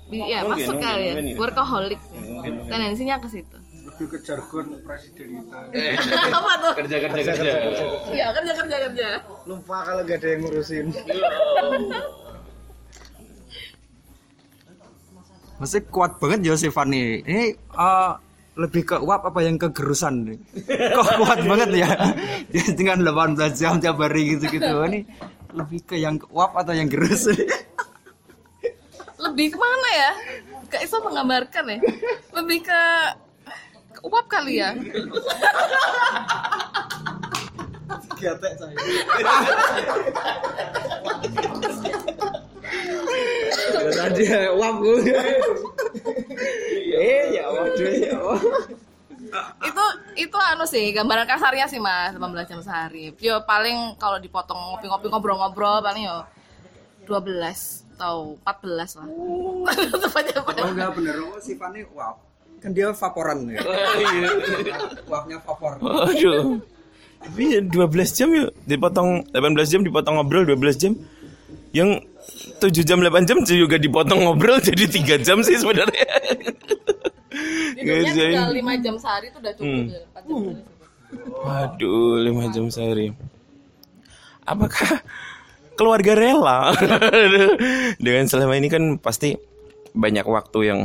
Iya 0.09 0.40
masuk 0.48 0.81
kali 0.81 1.04
ya. 1.04 1.37
workaholic 1.37 2.00
tendensinya 2.64 3.20
ke 3.20 3.28
situ. 3.28 3.59
Lebih 3.85 4.07
ke 4.09 4.18
jargon 4.24 4.81
presiden 4.81 5.44
kita 5.74 6.33
apa 6.33 6.52
tuh? 6.64 6.72
kerja 6.81 6.96
kerja 6.96 7.20
kerja 7.28 7.52
Iya 8.09 8.26
kerja 8.33 8.52
kerja 8.57 8.76
kerja. 8.88 9.09
Lupa 9.44 9.85
kalau 9.85 10.00
gak 10.09 10.24
ada 10.24 10.28
yang 10.33 10.40
ngurusin. 10.48 10.87
Masih 15.59 15.83
kuat 15.90 16.22
banget 16.22 16.40
ya 16.46 16.54
si 16.54 16.70
Fanny. 16.70 17.18
Ini 17.26 17.59
eh, 17.59 18.12
lebih 18.58 18.90
ke 18.90 18.96
uap 18.98 19.30
apa 19.30 19.38
yang 19.46 19.54
kegerusan 19.54 20.26
nih? 20.26 20.38
Kok 20.66 21.22
kuat 21.22 21.46
banget 21.46 21.86
ya? 21.86 21.90
Dengan 22.78 23.06
18 23.06 23.54
jam 23.54 23.78
tiap 23.78 24.02
hari 24.02 24.34
gitu-gitu. 24.34 24.82
Ini 24.82 25.06
lebih 25.54 25.86
ke 25.86 25.94
yang 25.94 26.18
uap 26.34 26.58
atau 26.58 26.74
yang 26.74 26.90
gerus? 26.90 27.30
lebih 29.18 29.50
ke 29.50 29.58
mana 29.58 29.88
ya 29.90 30.14
gak 30.70 30.86
bisa 30.86 31.02
menggambarkan 31.02 31.74
ya 31.74 31.78
lebih 32.38 32.62
ke, 32.62 32.82
ke 33.98 34.00
uap 34.06 34.30
kali 34.30 34.62
kali 34.62 34.78
ya 42.88 43.90
Tadi 43.92 44.24
wap 44.57 44.77
Eh 46.98 47.24
ya 47.37 47.44
waduh 47.53 47.92
ya. 47.92 48.18
itu 49.61 49.85
itu 50.16 50.38
anu 50.40 50.64
sih 50.64 50.88
gambaran 50.96 51.29
kasarnya 51.29 51.68
sih 51.68 51.77
mas 51.77 52.16
18 52.16 52.48
jam 52.48 52.61
sehari 52.64 53.12
yo 53.20 53.44
paling 53.44 53.92
kalau 54.01 54.16
dipotong 54.16 54.57
ngopi-ngopi 54.57 55.05
ngobrol-ngobrol 55.12 55.85
paling 55.85 56.09
yo 56.09 56.24
12 57.05 57.37
atau 57.98 58.38
14 58.46 59.05
lah 59.05 59.09
aja 60.22 60.35
Oh 60.38 60.70
enggak 60.70 60.90
bener 60.94 61.16
oh 61.18 61.38
si 61.42 61.59
Fani 61.59 61.83
wap. 61.92 62.22
Kan 62.59 62.74
dia 62.74 62.90
vaporan 62.90 63.46
ya. 63.51 63.62
Wapnya 65.07 65.38
vapor. 65.42 65.79
Aduh. 65.79 66.59
Tapi 67.18 67.42
ya 67.55 67.61
12 67.62 68.14
jam 68.14 68.29
yuk 68.31 68.51
dipotong 68.66 69.27
18 69.35 69.70
jam 69.70 69.81
dipotong 69.83 70.18
ngobrol 70.18 70.46
12 70.46 70.79
jam. 70.79 70.92
Yang 71.70 71.90
7 72.59 72.85
jam 72.85 72.98
8 73.00 73.28
jam 73.28 73.38
juga 73.44 73.76
dipotong 73.76 74.24
ngobrol 74.24 74.59
jadi 74.68 74.85
3 74.85 75.24
jam 75.26 75.38
sih 75.40 75.57
sebenarnya. 75.57 76.09
Tidurnya 77.28 77.85
Ngerjain. 77.85 78.33
tinggal 78.35 78.52
5 78.52 78.85
jam 78.85 78.94
sehari 78.96 79.26
itu 79.28 79.38
udah 79.38 79.52
cukup 79.54 79.68
Hmm. 79.68 79.87
ya, 79.87 80.00
4 80.02 80.22
jam 80.24 80.37
sehari. 80.42 80.62
Waduh, 81.38 82.14
5 82.20 82.54
jam 82.54 82.66
sehari. 82.68 83.07
Apakah 84.44 84.90
keluarga 85.74 86.12
rela? 86.16 86.72
Dengan 88.04 88.24
selama 88.26 88.57
ini 88.57 88.68
kan 88.68 88.96
pasti 88.98 89.37
banyak 89.92 90.24
waktu 90.24 90.59
yang 90.64 90.81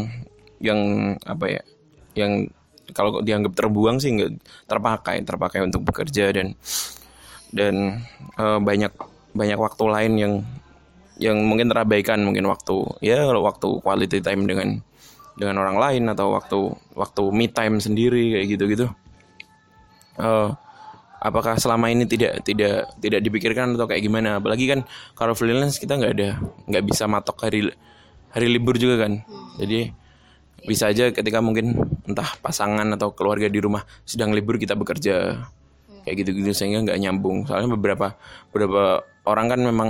yang 0.60 0.80
apa 1.24 1.46
ya? 1.50 1.62
Yang 2.13 2.52
kalau 2.91 3.24
dianggap 3.24 3.56
terbuang 3.56 3.98
sih 3.98 4.12
nggak 4.13 4.32
terpakai, 4.67 5.24
terpakai 5.24 5.60
untuk 5.63 5.82
bekerja 5.82 6.30
dan 6.30 6.54
dan 7.50 8.04
eh, 8.36 8.60
banyak 8.60 8.91
banyak 9.34 9.58
waktu 9.58 9.84
lain 9.88 10.13
yang 10.19 10.34
yang 11.21 11.38
mungkin 11.45 11.69
terabaikan 11.69 12.26
mungkin 12.26 12.49
waktu 12.49 12.97
ya 13.06 13.30
waktu 13.30 13.67
quality 13.86 14.19
time 14.23 14.49
dengan 14.49 14.82
dengan 15.38 15.62
orang 15.62 15.78
lain 15.78 16.04
atau 16.10 16.34
waktu 16.34 16.60
waktu 16.93 17.23
me 17.34 17.49
time 17.49 17.82
sendiri 17.82 18.38
kayak 18.38 18.47
gitu-gitu. 18.58 18.86
Eh, 20.17 20.49
apakah 21.23 21.58
selama 21.58 21.89
ini 21.89 22.06
tidak 22.06 22.45
tidak 22.45 22.93
tidak 23.02 23.19
dipikirkan 23.21 23.73
atau 23.73 23.89
kayak 23.89 24.04
gimana? 24.06 24.38
Apalagi 24.38 24.69
kan 24.69 24.86
kalau 25.17 25.34
freelance 25.34 25.82
kita 25.82 25.97
nggak 25.97 26.13
ada 26.13 26.30
nggak 26.69 26.84
bisa 26.86 27.10
matok 27.10 27.49
hari 27.49 27.73
hari 28.34 28.47
libur 28.49 28.78
juga 28.78 29.06
kan. 29.10 29.26
Jadi 29.58 29.89
bisa 30.63 30.89
aja 30.89 31.12
ketika 31.12 31.43
mungkin 31.43 31.76
entah 32.08 32.39
pasangan 32.39 32.88
atau 32.95 33.12
keluarga 33.12 33.52
di 33.52 33.60
rumah 33.60 33.84
sedang 34.08 34.32
libur 34.32 34.56
kita 34.56 34.80
bekerja 34.80 35.43
kayak 36.08 36.15
gitu-gitu 36.23 36.54
sehingga 36.54 36.86
nggak 36.86 36.99
nyambung. 36.99 37.49
Soalnya 37.49 37.73
beberapa 37.73 38.13
beberapa 38.54 39.02
orang 39.26 39.47
kan 39.49 39.60
memang 39.60 39.89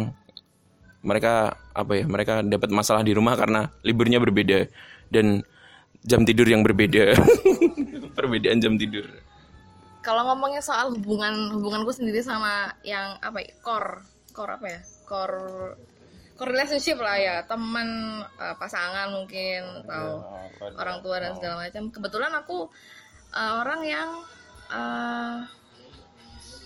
mereka 1.03 1.59
apa 1.75 1.99
ya 1.99 2.05
mereka 2.07 2.39
dapat 2.41 2.71
masalah 2.71 3.03
di 3.03 3.11
rumah 3.11 3.35
karena 3.35 3.67
liburnya 3.83 4.23
berbeda 4.23 4.71
dan 5.11 5.43
jam 6.03 6.23
tidur 6.23 6.47
yang 6.47 6.63
berbeda. 6.63 7.15
Perbedaan 8.17 8.59
jam 8.63 8.79
tidur. 8.79 9.07
Kalau 10.03 10.27
ngomongnya 10.31 10.59
soal 10.59 10.91
hubungan 10.95 11.51
hubunganku 11.55 11.91
sendiri 11.95 12.19
sama 12.19 12.71
yang 12.83 13.15
apa 13.23 13.39
ya 13.39 13.51
core 13.63 14.03
core 14.35 14.51
apa 14.59 14.67
ya 14.67 14.81
core 15.07 15.75
core 16.35 16.51
relationship 16.51 16.99
lah 16.99 17.15
ya 17.15 17.35
teman 17.47 18.19
eh, 18.39 18.55
pasangan 18.59 19.15
mungkin 19.15 19.63
atau 19.87 20.23
orang 20.75 20.99
tua 21.03 21.23
dan 21.23 21.35
segala 21.39 21.67
macam. 21.67 21.87
Kebetulan 21.91 22.31
aku 22.35 22.67
eh, 23.31 23.53
orang 23.63 23.81
yang 23.87 24.09
eh, 24.71 25.37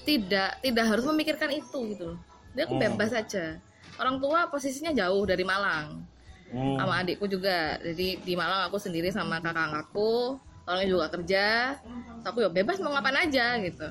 tidak 0.05 0.61
tidak 0.61 0.85
harus 0.89 1.05
memikirkan 1.09 1.51
itu 1.53 1.79
gitu 1.93 2.03
loh. 2.13 2.19
Dia 2.57 2.65
aku 2.65 2.81
bebas 2.81 3.13
saja 3.13 3.61
orang 3.97 4.17
tua 4.21 4.49
posisinya 4.49 4.93
jauh 4.93 5.23
dari 5.25 5.43
Malang. 5.43 6.01
Sama 6.53 7.03
adikku 7.03 7.27
juga. 7.27 7.75
Jadi 7.83 8.23
di 8.23 8.33
Malang 8.33 8.71
aku 8.71 8.79
sendiri 8.79 9.11
sama 9.11 9.43
kakak 9.43 9.73
aku 9.75 10.39
orangnya 10.67 10.87
juga 10.87 11.05
kerja. 11.11 11.75
Aku 12.23 12.43
ya 12.43 12.49
bebas 12.51 12.79
mau 12.79 12.95
ngapain 12.95 13.27
aja 13.27 13.59
gitu. 13.59 13.87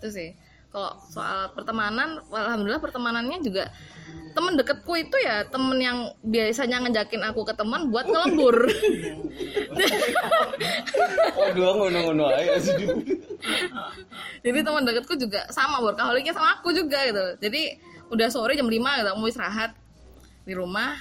Itu 0.00 0.08
sih. 0.12 0.36
Kalau 0.70 0.94
soal 1.10 1.50
pertemanan 1.50 2.22
alhamdulillah 2.30 2.78
pertemanannya 2.78 3.42
juga 3.42 3.68
temen 4.30 4.54
deketku 4.54 4.94
itu 4.94 5.16
ya 5.18 5.42
temen 5.50 5.74
yang 5.82 6.14
biasanya 6.22 6.86
ngejakin 6.86 7.22
aku 7.26 7.42
ke 7.42 7.54
teman 7.58 7.90
buat 7.90 8.06
ngelembur. 8.06 8.70
Waduh, 11.34 11.74
ngono-ngono 11.74 12.30
aja. 12.30 12.54
Sih. 12.62 12.86
jadi 14.46 14.58
teman 14.62 14.86
deketku 14.86 15.18
juga 15.18 15.42
sama 15.50 15.82
workaholicnya 15.82 16.30
sama 16.30 16.62
aku 16.62 16.70
juga 16.70 17.02
gitu. 17.10 17.24
Jadi 17.42 17.62
udah 18.10 18.28
sore 18.28 18.58
jam 18.58 18.66
5 18.66 18.74
gitu 18.74 19.10
mau 19.16 19.26
istirahat. 19.30 19.72
Di 20.44 20.52
rumah 20.52 20.98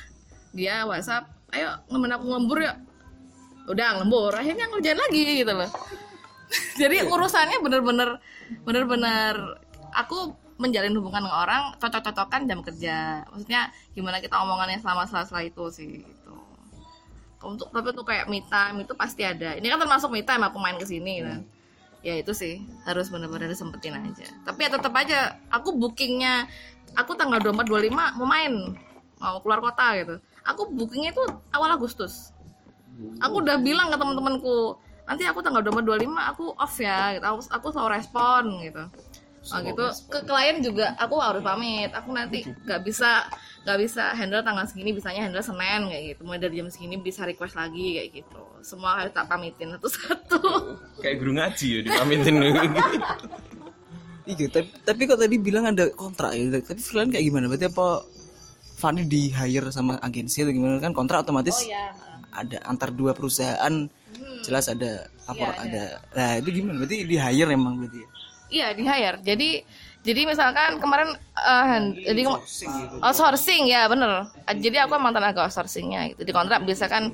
dia 0.54 0.86
whatsapp 0.86 1.26
ayo 1.54 1.82
nemen 1.90 2.14
aku 2.14 2.24
ngelembur 2.30 2.58
yuk. 2.62 2.78
Udah 3.70 3.98
ngelembur 3.98 4.34
akhirnya 4.34 4.70
ngerjain 4.70 4.98
lagi 4.98 5.24
gitu 5.46 5.54
loh. 5.54 5.70
Jadi 6.82 7.06
urusannya 7.06 7.58
bener-bener 7.62 8.18
bener-bener 8.66 9.36
aku 9.94 10.34
menjalin 10.60 10.92
hubungan 11.00 11.24
dengan 11.24 11.40
orang 11.40 11.62
cocok-cocokan 11.80 12.46
jam 12.46 12.60
kerja. 12.62 13.24
Maksudnya 13.32 13.72
gimana 13.96 14.20
kita 14.20 14.36
omongannya 14.44 14.84
selama 14.84 15.08
sela-sela 15.08 15.42
itu 15.48 15.64
sih 15.72 16.04
gitu. 16.04 16.36
Untuk 17.40 17.72
tapi 17.72 17.96
tuh 17.96 18.04
kayak 18.04 18.28
me 18.28 18.44
time 18.44 18.84
itu 18.84 18.94
pasti 18.94 19.24
ada. 19.24 19.56
Ini 19.56 19.66
kan 19.72 19.80
termasuk 19.80 20.12
me 20.12 20.22
time 20.28 20.44
aku 20.44 20.60
main 20.60 20.76
ke 20.76 20.86
sini 20.86 21.24
gitu. 21.24 21.36
ya 22.00 22.16
itu 22.16 22.32
sih 22.32 22.64
harus 22.88 23.12
benar-benar 23.12 23.52
disempetin 23.52 23.96
aja. 23.96 24.28
Tapi 24.48 24.68
ya 24.68 24.70
tetap 24.72 24.96
aja 24.96 25.36
aku 25.52 25.76
bookingnya 25.76 26.48
aku 26.96 27.12
tanggal 27.18 27.40
24 27.42 27.66
25 27.68 28.18
mau 28.18 28.28
main 28.28 28.54
mau 29.20 29.38
keluar 29.44 29.60
kota 29.60 29.88
gitu. 30.00 30.16
Aku 30.48 30.72
bookingnya 30.72 31.12
itu 31.12 31.24
awal 31.52 31.76
Agustus. 31.76 32.32
Aku 33.20 33.44
udah 33.44 33.60
bilang 33.60 33.92
ke 33.92 33.98
teman-temanku 34.00 34.80
nanti 35.10 35.26
aku 35.26 35.42
tanggal 35.42 35.66
24 35.66 36.06
25 36.06 36.32
aku 36.36 36.46
off 36.54 36.76
ya 36.78 37.18
gitu. 37.18 37.26
aku 37.26 37.42
aku 37.50 37.68
selalu 37.74 37.90
respon 37.98 38.44
gitu. 38.64 38.84
Nah, 39.50 39.64
gitu. 39.64 39.86
ke 40.12 40.20
klien 40.28 40.60
juga 40.62 40.94
aku 41.00 41.16
harus 41.18 41.42
pamit. 41.42 41.90
Aku 41.96 42.12
nanti 42.12 42.46
nggak 42.46 42.82
bisa 42.86 43.26
nggak 43.64 43.78
bisa 43.82 44.04
handle 44.14 44.44
tanggal 44.44 44.68
segini 44.68 44.92
bisanya 44.92 45.26
handle 45.26 45.42
senin 45.42 45.90
kayak 45.90 46.04
gitu. 46.16 46.22
Mulai 46.28 46.40
dari 46.44 46.56
jam 46.60 46.70
segini 46.70 46.96
bisa 47.00 47.24
request 47.26 47.56
lagi 47.56 47.98
kayak 47.98 48.10
gitu. 48.24 48.44
Semua 48.62 49.00
harus 49.00 49.16
tak 49.16 49.26
pamitin 49.32 49.74
satu-satu. 49.80 50.40
Kayak 51.02 51.16
guru 51.24 51.32
ngaji 51.40 51.68
ya 51.72 51.80
dipamitin. 51.88 52.34
Iya, 54.30 54.46
tapi, 54.54 54.70
tapi 54.86 55.02
kok 55.10 55.18
tadi 55.18 55.36
bilang 55.42 55.66
ada 55.74 55.90
kontrak 55.90 56.38
ya. 56.38 56.62
Tapi 56.62 56.78
freelance 56.78 57.18
kayak 57.18 57.26
gimana? 57.26 57.50
Berarti 57.50 57.66
apa 57.66 58.06
Fanny 58.80 59.04
di 59.10 59.34
hire 59.34 59.74
sama 59.76 60.00
agensi 60.00 60.46
atau 60.46 60.56
gimana 60.56 60.80
kan 60.80 60.96
kontrak 60.96 61.28
otomatis 61.28 61.68
ya 61.68 61.92
ada 62.32 62.64
antar 62.64 62.96
dua 62.96 63.12
perusahaan 63.12 63.90
jelas 64.46 64.72
ada 64.72 65.10
lapor 65.28 65.52
ada 65.60 66.00
nah 66.16 66.40
itu 66.40 66.64
gimana 66.64 66.80
berarti 66.80 67.04
di 67.04 67.18
hire 67.20 67.52
emang 67.52 67.76
berarti 67.76 68.00
ya? 68.00 68.10
Iya 68.50 68.68
di 68.74 68.82
hire. 68.82 69.18
Jadi 69.22 69.50
jadi 70.00 70.22
misalkan 70.24 70.80
kemarin 70.80 71.12
eh, 71.36 71.66
hand- 71.68 71.96
jadi 72.00 72.22
outsourcing 73.04 73.68
ya 73.68 73.86
bener. 73.86 74.28
Jadi 74.48 74.78
aku 74.80 74.96
emang 74.96 75.12
tenaga 75.12 75.46
outsourcingnya 75.46 76.16
gitu. 76.16 76.24
Di 76.24 76.34
kontrak 76.34 76.64
biasakan 76.64 77.12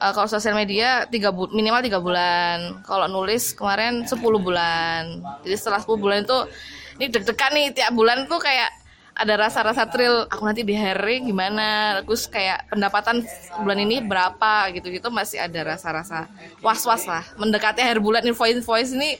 eh, 0.00 0.12
kalau 0.12 0.28
sosial 0.28 0.56
media 0.56 1.04
tiga 1.06 1.30
bu- 1.30 1.52
minimal 1.52 1.84
tiga 1.84 2.00
bulan. 2.00 2.80
Kalau 2.82 3.06
nulis 3.06 3.52
kemarin 3.52 4.08
10 4.08 4.18
bulan. 4.40 5.20
Jadi 5.44 5.54
setelah 5.56 5.80
10 5.80 6.00
bulan 6.00 6.24
itu 6.24 6.38
ini 6.96 7.06
deg-degan 7.10 7.52
nih 7.52 7.66
tiap 7.74 7.90
bulan 7.92 8.24
tuh 8.24 8.38
kayak 8.38 8.70
ada 9.14 9.38
rasa-rasa 9.38 9.86
thrill 9.86 10.26
aku 10.26 10.42
nanti 10.42 10.66
di 10.66 10.74
hiring 10.74 11.30
gimana 11.30 12.02
terus 12.02 12.26
kayak 12.26 12.66
pendapatan 12.66 13.22
bulan 13.62 13.78
ini 13.78 14.02
berapa 14.02 14.74
gitu-gitu 14.74 15.06
masih 15.06 15.38
ada 15.38 15.74
rasa-rasa 15.74 16.26
was-was 16.58 17.06
lah 17.06 17.22
mendekati 17.38 17.78
akhir 17.78 18.02
bulan 18.02 18.26
invoice-invoice 18.26 18.90
ini 18.90 19.14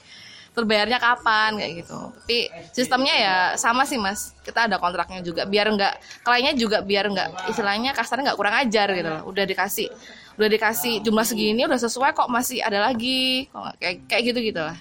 terbayarnya 0.55 0.97
kapan 0.97 1.59
kayak 1.59 1.73
gitu. 1.83 1.99
Tapi 2.25 2.39
sistemnya 2.71 3.15
ya 3.15 3.35
sama 3.59 3.83
sih 3.83 3.99
mas. 3.99 4.33
Kita 4.41 4.71
ada 4.71 4.79
kontraknya 4.79 5.19
juga 5.19 5.43
biar 5.43 5.67
nggak 5.75 6.23
kliennya 6.23 6.53
juga 6.55 6.79
biar 6.81 7.11
nggak 7.11 7.51
istilahnya 7.51 7.91
kasarnya 7.91 8.31
nggak 8.31 8.39
kurang 8.39 8.55
ajar 8.63 8.87
gitu 8.95 9.09
loh. 9.11 9.21
Udah 9.27 9.43
dikasih 9.43 9.91
udah 10.35 10.49
dikasih 10.51 10.99
jumlah 11.03 11.23
segini 11.27 11.63
udah 11.67 11.79
sesuai 11.79 12.15
kok 12.15 12.31
masih 12.31 12.63
ada 12.63 12.79
lagi. 12.87 13.51
Kayak 13.77 14.07
kayak 14.07 14.23
gitu 14.33 14.39
gitu 14.41 14.63
lah 14.63 14.79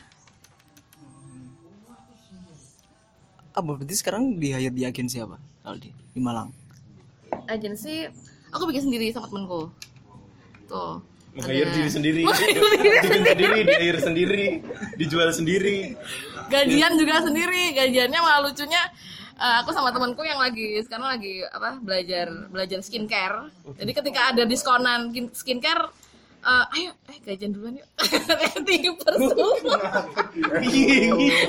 apa 3.55 3.71
berarti 3.71 3.95
sekarang 3.95 4.35
di 4.43 4.51
hire 4.51 4.75
di 4.75 4.83
agensi 4.83 5.23
apa 5.23 5.39
kalau 5.63 5.79
di 5.79 5.95
di 6.11 6.19
Malang? 6.19 6.51
Agensi 7.47 8.03
aku 8.51 8.67
bikin 8.67 8.91
sendiri 8.91 9.15
sama 9.15 9.31
temenku 9.31 9.71
tuh 10.67 10.99
Ada- 11.35 11.73
diri 11.73 11.89
sendiri. 11.89 12.21
Hire 12.23 12.77
diri 12.77 12.99
sendiri, 13.03 13.61
di 13.61 13.75
hire 13.77 13.99
sendiri, 14.01 14.45
dijual 14.95 15.29
sendiri. 15.31 15.77
gajian 16.47 16.93
juga 16.95 17.21
sendiri. 17.21 17.73
Gajiannya 17.73 18.17
malah 18.17 18.41
lucunya 18.45 18.81
eh, 19.35 19.55
aku 19.59 19.71
sama 19.71 19.91
temanku 19.91 20.23
yang 20.23 20.39
lagi 20.39 20.79
sekarang 20.81 21.11
lagi 21.11 21.43
apa 21.45 21.77
belajar 21.79 22.27
belajar 22.49 22.79
skincare. 22.81 23.51
Jadi 23.75 23.91
ketika 23.93 24.31
ada 24.31 24.43
diskonan 24.45 25.11
kin- 25.11 25.31
skincare 25.31 25.91
eh, 26.41 26.65
ayo 26.77 26.91
eh 27.09 27.17
gajian 27.21 27.51
duluan 27.51 27.75
yuk. 27.75 27.87
Tinggi 28.69 28.91
persu 28.95 29.27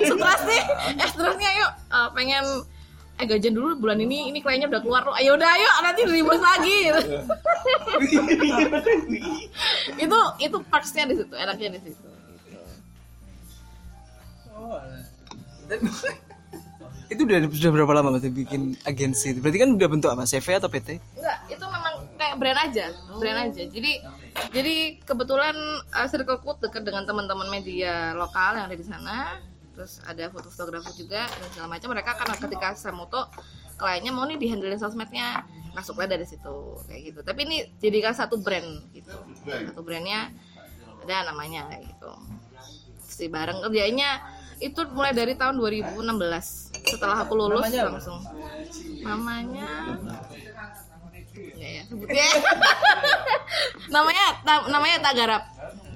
stres 0.08 0.42
nih 0.46 0.64
eh 0.96 1.08
stresnya 1.08 1.50
ayo 1.52 1.68
eh, 1.92 2.08
pengen 2.12 2.44
eh 3.16 3.24
gajian 3.24 3.56
dulu 3.56 3.80
bulan 3.80 3.96
ini 4.04 4.28
ini 4.28 4.44
kliennya 4.44 4.68
udah 4.68 4.82
keluar 4.84 5.08
loh 5.08 5.16
ayo 5.16 5.40
udah 5.40 5.50
ayo 5.56 5.70
nanti 5.80 6.02
ribut 6.04 6.36
lagi 6.36 6.92
itu 10.04 10.20
itu 10.44 10.58
perksnya 10.68 11.08
di 11.08 11.16
situ 11.24 11.32
enaknya 11.32 11.80
di 11.80 11.82
situ 11.88 12.08
itu 17.06 17.22
udah 17.24 17.38
sudah 17.54 17.72
berapa 17.72 17.92
lama 17.96 18.18
mas 18.18 18.26
bikin 18.28 18.76
agensi 18.84 19.32
itu? 19.32 19.40
berarti 19.40 19.60
kan 19.64 19.70
udah 19.78 19.88
bentuk 19.88 20.10
apa 20.12 20.28
CV 20.28 20.48
atau 20.60 20.68
PT 20.68 21.00
Enggak, 21.16 21.38
itu 21.48 21.66
memang 21.66 21.94
kayak 22.18 22.36
brand 22.42 22.60
aja, 22.60 22.86
brand 23.16 23.40
aja. 23.50 23.64
Jadi 23.70 23.92
jadi 24.52 24.76
kebetulan 25.06 25.56
uh, 25.94 26.08
circleku 26.10 26.58
dekat 26.60 26.84
dengan 26.84 27.08
teman-teman 27.08 27.48
media 27.48 28.12
lokal 28.18 28.58
yang 28.60 28.66
ada 28.68 28.78
di 28.78 28.86
sana. 28.86 29.40
Terus 29.76 30.00
ada 30.08 30.32
foto-fotografer 30.32 30.96
juga 30.96 31.28
dan 31.28 31.48
segala 31.52 31.68
macam. 31.76 31.88
Mereka 31.92 32.12
kan 32.16 32.28
ketika 32.40 32.68
saya 32.80 32.96
moto 32.96 33.28
kliennya 33.76 34.12
mau 34.16 34.24
nih 34.24 34.40
dihandlein 34.40 34.80
sosmednya, 34.80 35.44
masuklah 35.76 36.08
dari 36.08 36.24
situ 36.24 36.80
kayak 36.88 37.02
gitu. 37.12 37.20
Tapi 37.28 37.40
ini 37.44 37.58
jadikan 37.84 38.16
satu 38.16 38.40
brand 38.40 38.88
gitu. 38.96 39.12
Satu 39.44 39.84
brandnya 39.84 40.32
ada 41.04 41.28
namanya 41.30 41.68
kayak 41.68 41.84
gitu. 41.92 42.12
Si 43.04 43.28
bareng 43.28 43.60
kerjanya 43.62 44.24
itu 44.64 44.80
mulai 44.96 45.12
dari 45.12 45.36
tahun 45.36 45.60
2016 45.60 46.00
setelah 46.96 47.28
aku 47.28 47.34
lulus 47.36 47.68
langsung 47.76 48.24
namanya 49.04 50.00
ya 51.60 51.70
ya 51.80 51.84
sebutnya 51.92 52.28
namanya 53.92 54.26
ta- 54.48 54.68
namanya 54.72 54.98
Tagarap 55.04 55.44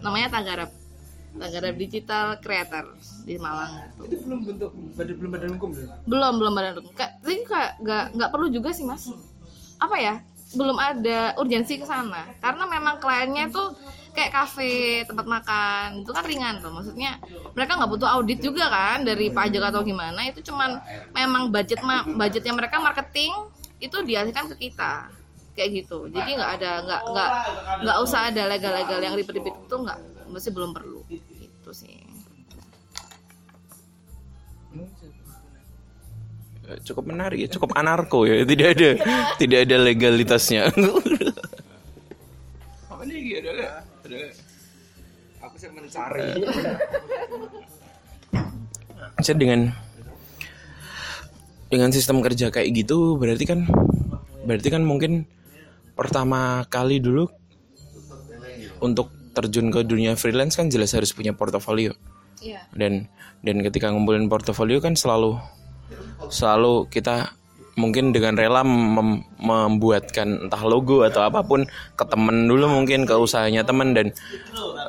namanya 0.04 0.28
Tagarap 0.28 0.70
Tagarap 1.40 1.76
Digital 1.80 2.26
Creator 2.44 2.86
di 3.24 3.40
Malang 3.40 3.72
gitu. 3.96 4.28
belum 4.28 4.40
bentuk 4.44 4.72
belum 4.92 5.32
badan 5.32 5.52
hukum 5.56 5.70
belum 6.04 6.34
belum 6.36 6.54
badan 6.54 6.74
hukum. 6.84 6.92
Kak, 6.92 7.24
jadi 7.24 7.42
kak 7.48 7.70
nggak 7.80 8.04
nggak 8.20 8.30
perlu 8.30 8.48
juga 8.52 8.70
sih 8.76 8.84
mas. 8.84 9.08
Apa 9.80 9.96
ya? 9.96 10.20
Belum 10.52 10.76
ada 10.76 11.40
urgensi 11.40 11.80
ke 11.80 11.86
sana. 11.88 12.28
Karena 12.44 12.68
memang 12.68 13.00
kliennya 13.00 13.48
tuh 13.48 13.72
kayak 14.12 14.36
kafe 14.36 15.06
tempat 15.08 15.24
makan 15.24 16.04
itu 16.04 16.12
kan 16.12 16.24
ringan 16.28 16.60
tuh. 16.60 16.76
Maksudnya 16.76 17.16
mereka 17.56 17.80
nggak 17.80 17.92
butuh 17.96 18.10
audit 18.20 18.44
juga 18.44 18.68
kan 18.68 19.08
dari 19.08 19.32
pajak 19.32 19.72
atau 19.72 19.82
gimana. 19.88 20.28
Itu 20.28 20.44
cuman 20.44 20.76
memang 21.16 21.56
budget 21.56 21.80
ma 21.86 22.04
budgetnya 22.04 22.52
mereka 22.52 22.84
marketing 22.84 23.32
itu 23.80 23.96
dialihkan 24.04 24.52
ke 24.52 24.70
kita. 24.70 25.08
Kayak 25.56 25.86
gitu. 25.86 26.12
Jadi 26.12 26.36
nggak 26.36 26.52
ada 26.60 26.72
nggak 26.84 27.02
nggak 27.16 27.30
nggak 27.88 27.98
usah 28.04 28.28
ada 28.28 28.44
legal-legal 28.52 29.00
yang 29.00 29.16
ribet-ribet 29.16 29.56
itu 29.56 29.76
nggak. 29.80 30.00
Masih 30.30 30.52
belum 30.54 30.76
perlu 30.76 30.99
itu 31.70 31.86
sih. 31.86 32.02
Cukup 36.86 37.14
menarik 37.14 37.46
ya 37.46 37.50
cukup 37.50 37.78
anarko 37.78 38.26
ya 38.26 38.42
tidak 38.50 38.74
ada 38.78 38.90
tidak 39.38 39.70
ada 39.70 39.76
legalitasnya. 39.78 40.70
Apa 42.90 43.06
nih 43.06 43.38
ada 43.42 43.86
ada 44.02 44.20
aku 45.46 45.56
sih 45.62 45.70
mencari. 45.70 46.42
Saya 49.22 49.38
dengan 49.38 49.70
dengan 51.70 51.94
sistem 51.94 52.26
kerja 52.26 52.50
kayak 52.50 52.74
gitu 52.74 53.14
berarti 53.22 53.46
kan 53.46 53.70
berarti 54.42 54.74
kan 54.74 54.82
mungkin 54.82 55.30
pertama 55.94 56.66
kali 56.66 56.98
dulu 56.98 57.30
untuk 58.82 59.19
terjun 59.32 59.70
ke 59.70 59.86
dunia 59.86 60.18
freelance 60.18 60.58
kan 60.58 60.68
jelas 60.68 60.94
harus 60.94 61.14
punya 61.14 61.34
portofolio. 61.34 61.94
Iya. 62.40 62.64
Dan 62.72 63.08
dan 63.44 63.64
ketika 63.64 63.92
ngumpulin 63.92 64.28
portofolio 64.28 64.80
kan 64.80 64.96
selalu 64.96 65.40
selalu 66.28 66.88
kita 66.92 67.34
mungkin 67.80 68.12
dengan 68.12 68.36
rela 68.36 68.62
mem- 68.68 69.24
membuatkan 69.40 70.48
entah 70.48 70.64
logo 70.68 71.08
atau 71.08 71.24
apa 71.24 71.40
pun 71.48 71.64
ke 71.96 72.04
temen 72.04 72.52
dulu 72.52 72.68
mungkin 72.68 73.08
ke 73.08 73.16
usahanya 73.16 73.64
temen 73.64 73.96
dan 73.96 74.12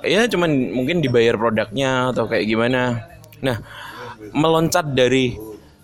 ya 0.03 0.26
cuman 0.26 0.74
mungkin 0.74 0.99
dibayar 0.99 1.38
produknya 1.38 2.11
atau 2.11 2.26
kayak 2.26 2.51
gimana. 2.51 3.07
Nah 3.47 3.62
meloncat 4.34 4.91
dari 4.91 5.38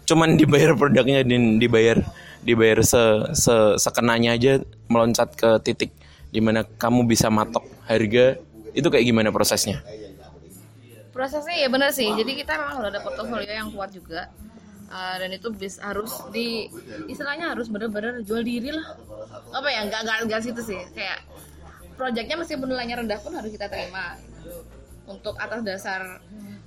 cuman 0.07 0.35
dibayar 0.35 0.75
produknya 0.75 1.23
dan 1.23 1.63
dibayar 1.63 2.03
dibayar 2.47 2.79
se, 2.83 3.03
se 3.35 3.55
sekenanya 3.79 4.39
aja 4.39 4.63
meloncat 4.87 5.35
ke 5.35 5.51
titik 5.63 5.91
di 6.37 6.45
mana 6.45 6.69
kamu 6.69 7.09
bisa 7.09 7.33
matok 7.33 7.65
harga? 7.89 8.37
Itu 8.77 8.93
kayak 8.93 9.09
gimana 9.09 9.33
prosesnya? 9.33 9.81
Prosesnya 11.17 11.57
ya 11.57 11.73
benar 11.73 11.97
sih. 11.97 12.13
Jadi 12.13 12.37
kita 12.37 12.61
memang 12.61 12.85
udah 12.85 12.93
ada 12.93 13.01
portofolio 13.01 13.49
yang 13.49 13.73
kuat 13.73 13.97
juga. 13.97 14.29
Uh, 14.87 15.17
dan 15.19 15.33
itu 15.35 15.49
bis 15.51 15.83
harus 15.83 16.13
di 16.31 16.71
istilahnya 17.09 17.57
harus 17.57 17.73
benar-benar 17.73 18.21
jual 18.21 18.45
diri 18.45 18.69
lah. 18.69 19.01
Apa 19.51 19.73
ya 19.73 19.89
nggak 19.89 20.01
nggak 20.05 20.19
nggak 20.29 20.41
situ 20.45 20.61
sih. 20.61 20.79
Kayak 20.93 21.25
proyeknya 21.97 22.37
meskipun 22.37 22.69
nilainya 22.69 23.01
rendah 23.01 23.17
pun 23.25 23.33
harus 23.33 23.49
kita 23.49 23.73
terima. 23.73 24.21
Untuk 25.09 25.41
atas 25.41 25.65
dasar 25.65 26.21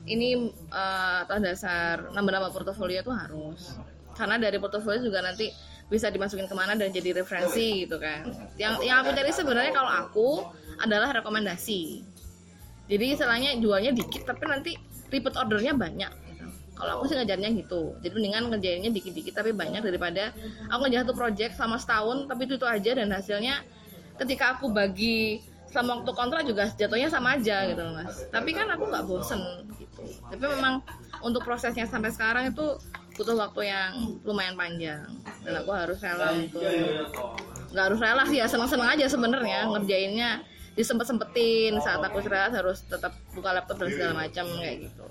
ini 0.10 0.50
uh, 0.74 1.30
atas 1.30 1.40
dasar 1.46 2.10
nama-nama 2.10 2.50
portofolio 2.50 3.06
itu 3.06 3.14
harus. 3.14 3.78
Karena 4.18 4.42
dari 4.42 4.58
portofolio 4.58 5.00
juga 5.00 5.22
nanti 5.22 5.54
bisa 5.90 6.14
dimasukin 6.14 6.46
ke 6.46 6.54
mana 6.54 6.78
dan 6.78 6.94
jadi 6.94 7.18
referensi 7.18 7.84
gitu 7.84 7.98
kan. 7.98 8.30
Yang 8.62 8.86
yang 8.86 9.02
aku 9.02 9.10
cari 9.18 9.32
sebenarnya 9.34 9.74
kalau 9.74 9.92
aku 9.92 10.30
adalah 10.78 11.10
rekomendasi. 11.18 12.06
Jadi 12.90 13.06
istilahnya 13.18 13.58
jualnya 13.58 13.92
dikit 13.94 14.26
tapi 14.30 14.46
nanti 14.46 14.72
repeat 15.10 15.36
ordernya 15.38 15.74
banyak 15.74 16.14
gitu. 16.30 16.46
kalau 16.78 17.02
aku 17.02 17.10
sih 17.10 17.18
ngejarnya 17.18 17.50
gitu. 17.58 17.98
Jadi 18.06 18.14
mendingan 18.14 18.44
ngerjainnya 18.54 18.92
dikit-dikit 18.94 19.34
tapi 19.34 19.52
banyak 19.52 19.82
daripada 19.82 20.32
aku 20.70 20.88
ngejar 20.88 21.10
satu 21.10 21.14
project 21.18 21.58
selama 21.58 21.78
setahun 21.82 22.18
tapi 22.30 22.42
itu 22.46 22.56
itu 22.56 22.68
aja 22.70 22.92
dan 22.96 23.10
hasilnya 23.10 23.56
ketika 24.22 24.56
aku 24.58 24.70
bagi 24.70 25.42
selama 25.70 26.02
waktu 26.02 26.12
kontrak 26.18 26.44
juga 26.46 26.66
jatuhnya 26.74 27.10
sama 27.10 27.38
aja 27.38 27.66
gitu 27.66 27.82
mas. 27.98 28.30
Tapi 28.30 28.54
kan 28.54 28.70
aku 28.70 28.90
nggak 28.90 29.06
bosen 29.10 29.42
gitu. 29.82 30.06
Tapi 30.30 30.44
memang 30.46 30.86
untuk 31.26 31.42
prosesnya 31.42 31.90
sampai 31.90 32.14
sekarang 32.14 32.54
itu 32.54 32.78
butuh 33.20 33.36
waktu 33.36 33.68
yang 33.68 33.92
lumayan 34.24 34.56
panjang. 34.56 35.04
Dan 35.44 35.60
aku 35.60 35.76
harus 35.76 36.00
rela 36.00 36.32
untuk 36.32 36.64
nggak 37.70 37.86
harus 37.92 38.00
rela 38.00 38.24
sih 38.24 38.40
ya 38.40 38.48
seneng-seneng 38.48 38.88
aja 38.88 39.06
sebenarnya 39.12 39.68
ngerjainnya 39.68 40.42
disempet 40.74 41.06
sempetin 41.06 41.76
saat 41.84 42.00
aku 42.00 42.24
istirahat 42.24 42.56
harus 42.56 42.80
tetap 42.88 43.12
buka 43.36 43.52
laptop 43.52 43.76
dan 43.84 43.92
segala 43.92 44.14
macam 44.24 44.48
kayak 44.64 44.88
gitu. 44.88 45.06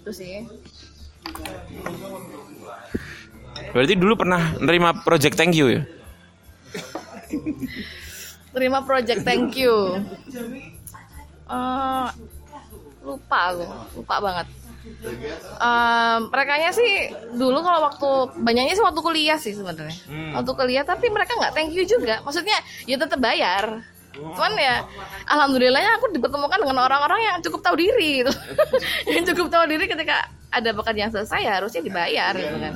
Itu 0.00 0.10
sih. 0.16 0.48
Berarti 3.76 3.94
dulu 4.00 4.24
pernah 4.24 4.56
nerima 4.56 4.96
project 5.04 5.36
thank 5.36 5.52
you 5.52 5.68
ya? 5.68 5.82
Terima 8.56 8.80
project 8.80 9.20
thank 9.20 9.52
you? 9.60 10.00
Eh, 11.44 12.08
lupa 13.04 13.38
aku. 13.52 13.66
Lupa 14.00 14.16
banget 14.24 14.48
Eh, 14.84 16.18
merekanya 16.28 16.70
sih 16.76 17.08
dulu 17.32 17.64
kalau 17.64 17.88
waktu 17.88 18.10
banyaknya 18.44 18.76
sih 18.76 18.84
waktu 18.84 19.00
kuliah 19.00 19.38
sih 19.40 19.56
sebenarnya. 19.56 19.96
Waktu 20.36 20.50
kuliah 20.52 20.84
tapi 20.84 21.08
mereka 21.08 21.32
nggak 21.40 21.56
thank 21.56 21.72
you 21.72 21.88
juga. 21.88 22.20
Maksudnya 22.20 22.60
ya 22.84 23.00
tetap 23.00 23.16
bayar. 23.16 23.80
Cuman 24.14 24.54
ya 24.54 24.84
alhamdulillahnya 25.26 25.98
aku 25.98 26.14
dipertemukan 26.14 26.62
dengan 26.62 26.86
orang-orang 26.86 27.20
yang 27.24 27.36
cukup 27.40 27.64
tahu 27.64 27.80
diri 27.80 28.22
gitu. 28.22 28.32
yang 29.12 29.24
cukup 29.24 29.48
tahu 29.50 29.64
diri 29.66 29.88
ketika 29.88 30.28
ada 30.54 30.70
pekerjaan 30.70 31.10
selesai 31.10 31.40
ya 31.42 31.52
harusnya 31.58 31.82
dibayar 31.82 32.32
gitu 32.36 32.56
kan. 32.60 32.74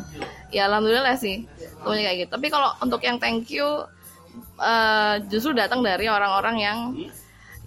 Ya 0.48 0.66
alhamdulillah 0.66 1.14
sih 1.20 1.44
pokoknya 1.84 2.02
kayak 2.08 2.18
gitu. 2.24 2.30
Tapi 2.40 2.46
kalau 2.48 2.72
untuk 2.80 3.04
yang 3.04 3.20
thank 3.20 3.52
you 3.52 3.68
eh, 4.58 5.14
justru 5.28 5.52
datang 5.52 5.84
dari 5.84 6.08
orang-orang 6.08 6.56
yang 6.56 6.78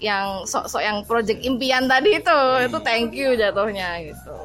yang 0.01 0.43
sok-sok 0.49 0.81
yang 0.81 0.97
project 1.05 1.45
impian 1.45 1.85
tadi 1.85 2.17
itu 2.17 2.37
itu 2.65 2.77
thank 2.81 3.13
you 3.13 3.37
jatuhnya 3.37 4.01
gitu. 4.01 4.35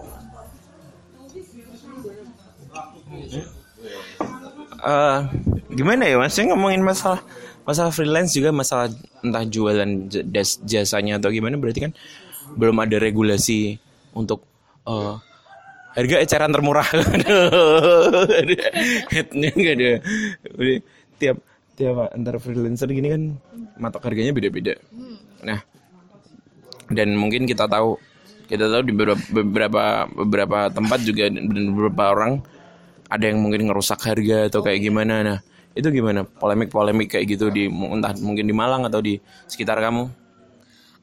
Eh, 4.76 5.18
gimana 5.72 6.04
ya 6.04 6.20
mas? 6.20 6.36
Saya 6.36 6.52
ngomongin 6.52 6.84
masalah 6.84 7.24
masalah 7.64 7.90
freelance 7.90 8.36
juga 8.36 8.52
masalah 8.52 8.92
entah 9.24 9.42
jualan 9.48 10.12
jasanya 10.68 11.16
atau 11.16 11.32
gimana 11.32 11.56
berarti 11.56 11.88
kan 11.88 11.92
belum 12.54 12.76
ada 12.84 13.00
regulasi 13.00 13.80
untuk 14.12 14.44
eh, 14.84 15.16
harga 15.96 16.16
eceran 16.20 16.52
termurah. 16.52 16.84
Headnya 19.08 19.50
nggak 19.56 19.74
ada 19.80 19.90
tiap 21.16 21.40
tiap 21.76 22.12
antar 22.12 22.36
freelancer 22.40 22.88
gini 22.92 23.08
kan 23.08 23.22
matok 23.76 24.08
harganya 24.08 24.32
beda-beda 24.32 24.76
nah 25.44 25.60
dan 26.92 27.18
mungkin 27.18 27.44
kita 27.44 27.66
tahu 27.66 27.98
kita 28.46 28.70
tahu 28.70 28.82
di 28.86 28.94
beberapa 28.94 29.18
beberapa, 29.34 29.82
beberapa 30.06 30.58
tempat 30.70 31.02
juga 31.02 31.26
dan 31.26 31.74
beberapa 31.74 32.14
orang 32.14 32.32
ada 33.10 33.24
yang 33.26 33.42
mungkin 33.42 33.70
ngerusak 33.70 33.98
harga 34.02 34.50
atau 34.50 34.62
kayak 34.62 34.82
gimana 34.82 35.22
nah 35.22 35.40
Itu 35.76 35.92
gimana? 35.92 36.24
Polemik-polemik 36.24 37.12
kayak 37.12 37.36
gitu 37.36 37.52
di 37.52 37.68
entah 37.68 38.16
mungkin 38.24 38.48
di 38.48 38.54
Malang 38.56 38.88
atau 38.88 39.04
di 39.04 39.20
sekitar 39.44 39.76
kamu? 39.76 40.08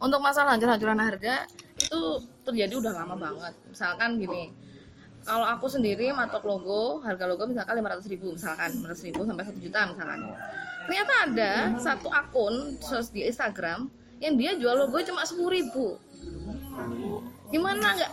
Untuk 0.01 0.17
masalah 0.17 0.57
hancur-hancuran 0.57 0.97
harga 0.97 1.45
itu 1.77 2.01
terjadi 2.41 2.81
udah 2.81 2.93
lama 2.97 3.13
banget. 3.13 3.53
Misalkan 3.69 4.17
gini, 4.17 4.49
kalau 5.21 5.45
aku 5.45 5.69
sendiri 5.69 6.09
matok 6.09 6.41
logo, 6.49 7.05
harga 7.05 7.29
logo 7.29 7.45
misalkan 7.45 7.85
500 7.85 8.11
ribu 8.17 8.33
misalkan, 8.33 8.69
500 8.81 9.07
ribu 9.13 9.21
sampai 9.29 9.43
1 9.45 9.61
juta 9.61 9.79
misalkan. 9.93 10.19
Ternyata 10.89 11.13
ada 11.21 11.51
satu 11.77 12.09
akun 12.09 12.73
di 13.13 13.21
Instagram 13.29 13.93
yang 14.23 14.39
dia 14.39 14.55
jual 14.55 14.87
logo 14.87 14.95
cuma 15.03 15.27
10 15.27 15.35
ribu. 15.51 15.99
Gimana 17.51 17.99
nggak? 17.99 18.11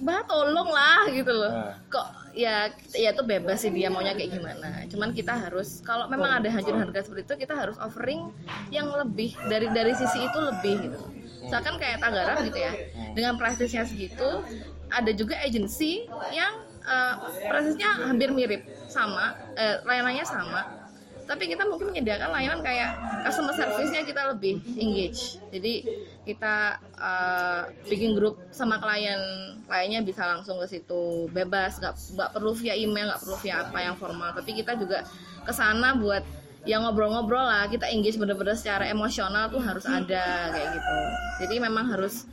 Bah 0.00 0.24
tolong 0.24 0.72
lah 0.72 1.04
gitu 1.12 1.28
loh. 1.28 1.76
Kok 1.92 2.32
ya 2.32 2.72
ya 2.96 3.12
itu 3.12 3.22
bebas 3.24 3.60
sih 3.60 3.72
dia 3.72 3.92
maunya 3.92 4.16
kayak 4.16 4.32
gimana. 4.32 4.88
Cuman 4.88 5.12
kita 5.12 5.36
harus 5.36 5.84
kalau 5.84 6.08
memang 6.08 6.40
ada 6.40 6.48
hancur 6.48 6.72
harga 6.80 7.04
seperti 7.04 7.28
itu 7.28 7.34
kita 7.44 7.54
harus 7.54 7.76
offering 7.76 8.32
yang 8.72 8.88
lebih 8.88 9.36
dari 9.48 9.68
dari 9.68 9.92
sisi 9.92 10.24
itu 10.24 10.38
lebih 10.40 10.88
gitu. 10.88 11.00
Misalkan 11.44 11.76
kayak 11.76 12.00
Tangerang 12.00 12.40
gitu 12.48 12.58
ya. 12.58 12.72
Dengan 13.12 13.36
price-nya 13.36 13.84
segitu 13.84 14.40
ada 14.88 15.10
juga 15.12 15.36
agensi 15.44 16.08
yang 16.32 16.64
uh, 16.88 17.14
price-nya 17.44 18.08
hampir 18.08 18.32
mirip 18.32 18.64
sama 18.86 19.36
eh, 19.58 19.82
layanannya 19.84 20.24
sama 20.24 20.85
tapi 21.26 21.50
kita 21.50 21.66
mungkin 21.66 21.90
menyediakan 21.90 22.30
layanan 22.30 22.62
kayak 22.62 22.94
customer 23.26 23.50
service-nya 23.52 24.06
kita 24.06 24.22
lebih 24.30 24.62
engage. 24.78 25.42
Jadi 25.50 25.74
kita 26.22 26.78
uh, 26.96 27.66
bikin 27.90 28.14
grup 28.14 28.38
sama 28.54 28.78
klien. 28.78 29.18
Kliennya 29.66 30.06
bisa 30.06 30.22
langsung 30.22 30.62
ke 30.62 30.70
situ. 30.70 31.26
Bebas 31.34 31.82
nggak 31.82 31.94
nggak 32.14 32.30
perlu 32.30 32.54
via 32.54 32.78
email 32.78 33.10
nggak 33.10 33.22
perlu 33.26 33.36
via 33.42 33.66
apa 33.66 33.78
yang 33.82 33.98
formal. 33.98 34.30
Tapi 34.38 34.54
kita 34.54 34.78
juga 34.78 35.02
ke 35.42 35.50
sana 35.50 35.98
buat 35.98 36.22
yang 36.62 36.86
ngobrol-ngobrol 36.86 37.42
lah. 37.42 37.66
Kita 37.66 37.90
engage 37.90 38.16
bener-bener 38.22 38.54
secara 38.54 38.86
emosional 38.86 39.50
tuh 39.50 39.58
harus 39.58 39.82
ada 39.82 40.54
kayak 40.54 40.68
gitu. 40.78 40.96
Jadi 41.42 41.54
memang 41.58 41.90
harus 41.90 42.30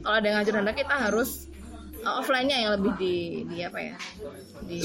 kalau 0.00 0.16
ada 0.16 0.28
ngajar 0.40 0.64
anda 0.64 0.72
kita 0.72 0.96
harus 0.96 1.52
uh, 2.00 2.24
offline-nya 2.24 2.56
yang 2.56 2.72
lebih 2.80 2.92
di, 2.96 3.16
di 3.52 3.56
apa 3.60 3.78
ya? 3.84 3.96
Di 4.64 4.80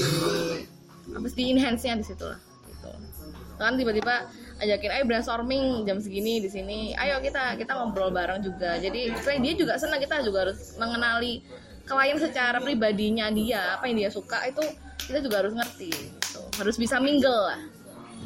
apa 1.06 1.26
di 1.32 1.44
enhance-nya 1.56 1.96
di 1.96 2.04
situ 2.04 2.24
lah 2.26 2.40
gitu 2.66 3.15
kan 3.56 3.76
tiba-tiba 3.76 4.28
ajakin 4.60 4.90
ayo 4.92 5.04
brainstorming 5.08 5.84
jam 5.84 6.00
segini 6.00 6.40
di 6.40 6.48
sini 6.48 6.92
ayo 6.96 7.20
kita 7.20 7.56
kita 7.60 7.72
ngobrol 7.76 8.12
bareng 8.12 8.40
juga 8.44 8.76
jadi 8.80 9.16
selain 9.20 9.44
dia 9.44 9.54
juga 9.56 9.76
senang 9.76 10.00
kita 10.00 10.24
juga 10.24 10.48
harus 10.48 10.76
mengenali 10.76 11.44
klien 11.88 12.18
secara 12.20 12.60
pribadinya 12.60 13.28
dia 13.32 13.76
apa 13.76 13.88
yang 13.88 14.06
dia 14.06 14.10
suka 14.12 14.44
itu 14.48 14.64
kita 15.06 15.22
juga 15.22 15.44
harus 15.44 15.54
ngerti 15.54 15.90
gitu. 15.92 16.40
harus 16.60 16.76
bisa 16.76 16.96
mingle 17.00 17.52
lah 17.52 17.60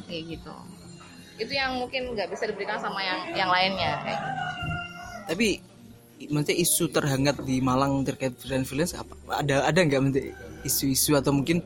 kayak 0.06 0.38
gitu 0.38 0.54
itu 1.40 1.52
yang 1.56 1.80
mungkin 1.80 2.12
nggak 2.12 2.28
bisa 2.28 2.44
diberikan 2.44 2.76
sama 2.76 3.00
yang 3.00 3.32
yang 3.32 3.48
lainnya 3.48 3.96
kayak 4.04 4.18
gitu. 4.20 4.40
Tapi 5.32 5.48
maksudnya 6.28 6.56
isu 6.60 6.84
terhangat 6.92 7.36
di 7.48 7.64
Malang 7.64 8.04
terkait 8.04 8.36
freelance 8.36 8.68
freelance 8.68 8.92
apa? 8.92 9.16
Ada 9.40 9.64
ada 9.64 9.80
nggak 9.80 10.20
isu-isu 10.68 11.16
atau 11.16 11.32
mungkin 11.32 11.64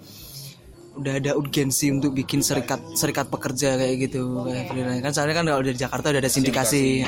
udah 0.94 1.14
ada 1.18 1.30
urgensi 1.34 1.90
untuk 1.90 2.14
bikin 2.14 2.38
serikat 2.40 2.78
serikat 2.94 3.26
pekerja 3.26 3.74
kayak 3.74 4.10
gitu 4.10 4.46
kayak 4.46 4.70
freelance. 4.70 5.02
Kan 5.02 5.12
soalnya 5.12 5.36
kan 5.42 5.46
kalau 5.50 5.62
dari 5.62 5.78
Jakarta 5.78 6.06
udah 6.14 6.20
ada 6.22 6.32
sindikasi. 6.32 7.02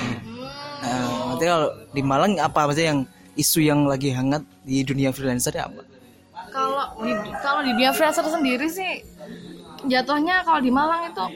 Nah, 0.82 1.32
maksudnya 1.32 1.50
kalau 1.54 1.68
di 1.94 2.02
Malang 2.02 2.32
apa? 2.42 2.60
Maksudnya 2.66 2.88
yang 2.92 3.00
isu 3.36 3.58
yang 3.62 3.80
lagi 3.86 4.10
hangat 4.10 4.42
di 4.64 4.82
dunia 4.82 5.12
freelancer 5.12 5.54
ya 5.54 5.68
apa? 5.68 5.96
kalau 6.56 6.84
di 7.04 7.12
kalau 7.44 7.60
di 7.60 7.70
dunia 7.76 7.92
freelancer 7.92 8.24
sendiri 8.24 8.66
sih 8.72 9.04
jatuhnya 9.84 10.40
kalau 10.40 10.60
di 10.64 10.72
Malang 10.72 11.12
itu 11.12 11.26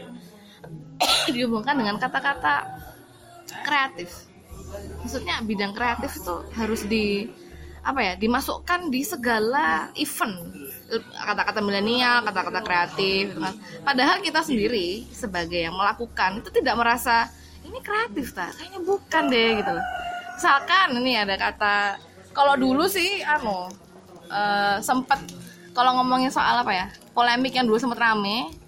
dihubungkan 1.37 1.77
dengan 1.77 2.01
kata-kata 2.01 2.65
kreatif. 3.65 4.29
Maksudnya 5.05 5.45
bidang 5.45 5.77
kreatif 5.77 6.17
itu 6.17 6.35
harus 6.57 6.81
di 6.89 7.29
apa 7.81 8.01
ya 8.01 8.15
dimasukkan 8.17 8.93
di 8.93 9.01
segala 9.05 9.89
event 9.97 10.37
kata-kata 10.99 11.61
milenial 11.63 12.27
kata-kata 12.27 12.61
kreatif. 12.67 13.31
Gitu 13.31 13.39
kan. 13.39 13.55
padahal 13.87 14.17
kita 14.19 14.41
sendiri 14.43 15.07
sebagai 15.15 15.61
yang 15.63 15.77
melakukan 15.79 16.43
itu 16.43 16.49
tidak 16.51 16.75
merasa 16.75 17.31
ini 17.63 17.79
kreatif 17.79 18.35
tak 18.35 18.51
kayaknya 18.59 18.81
bukan 18.83 19.23
deh 19.31 19.51
gitu 19.63 19.77
misalkan 20.35 20.87
ini 20.99 21.13
ada 21.21 21.39
kata 21.39 22.01
kalau 22.35 22.59
dulu 22.59 22.91
sih 22.91 23.23
anu 23.23 23.71
eh, 24.33 24.77
sempat 24.83 25.23
kalau 25.71 26.03
ngomongin 26.03 26.35
soal 26.35 26.67
apa 26.67 26.73
ya 26.75 26.87
polemik 27.15 27.55
yang 27.55 27.71
dulu 27.71 27.79
sempat 27.79 28.01
rame 28.01 28.61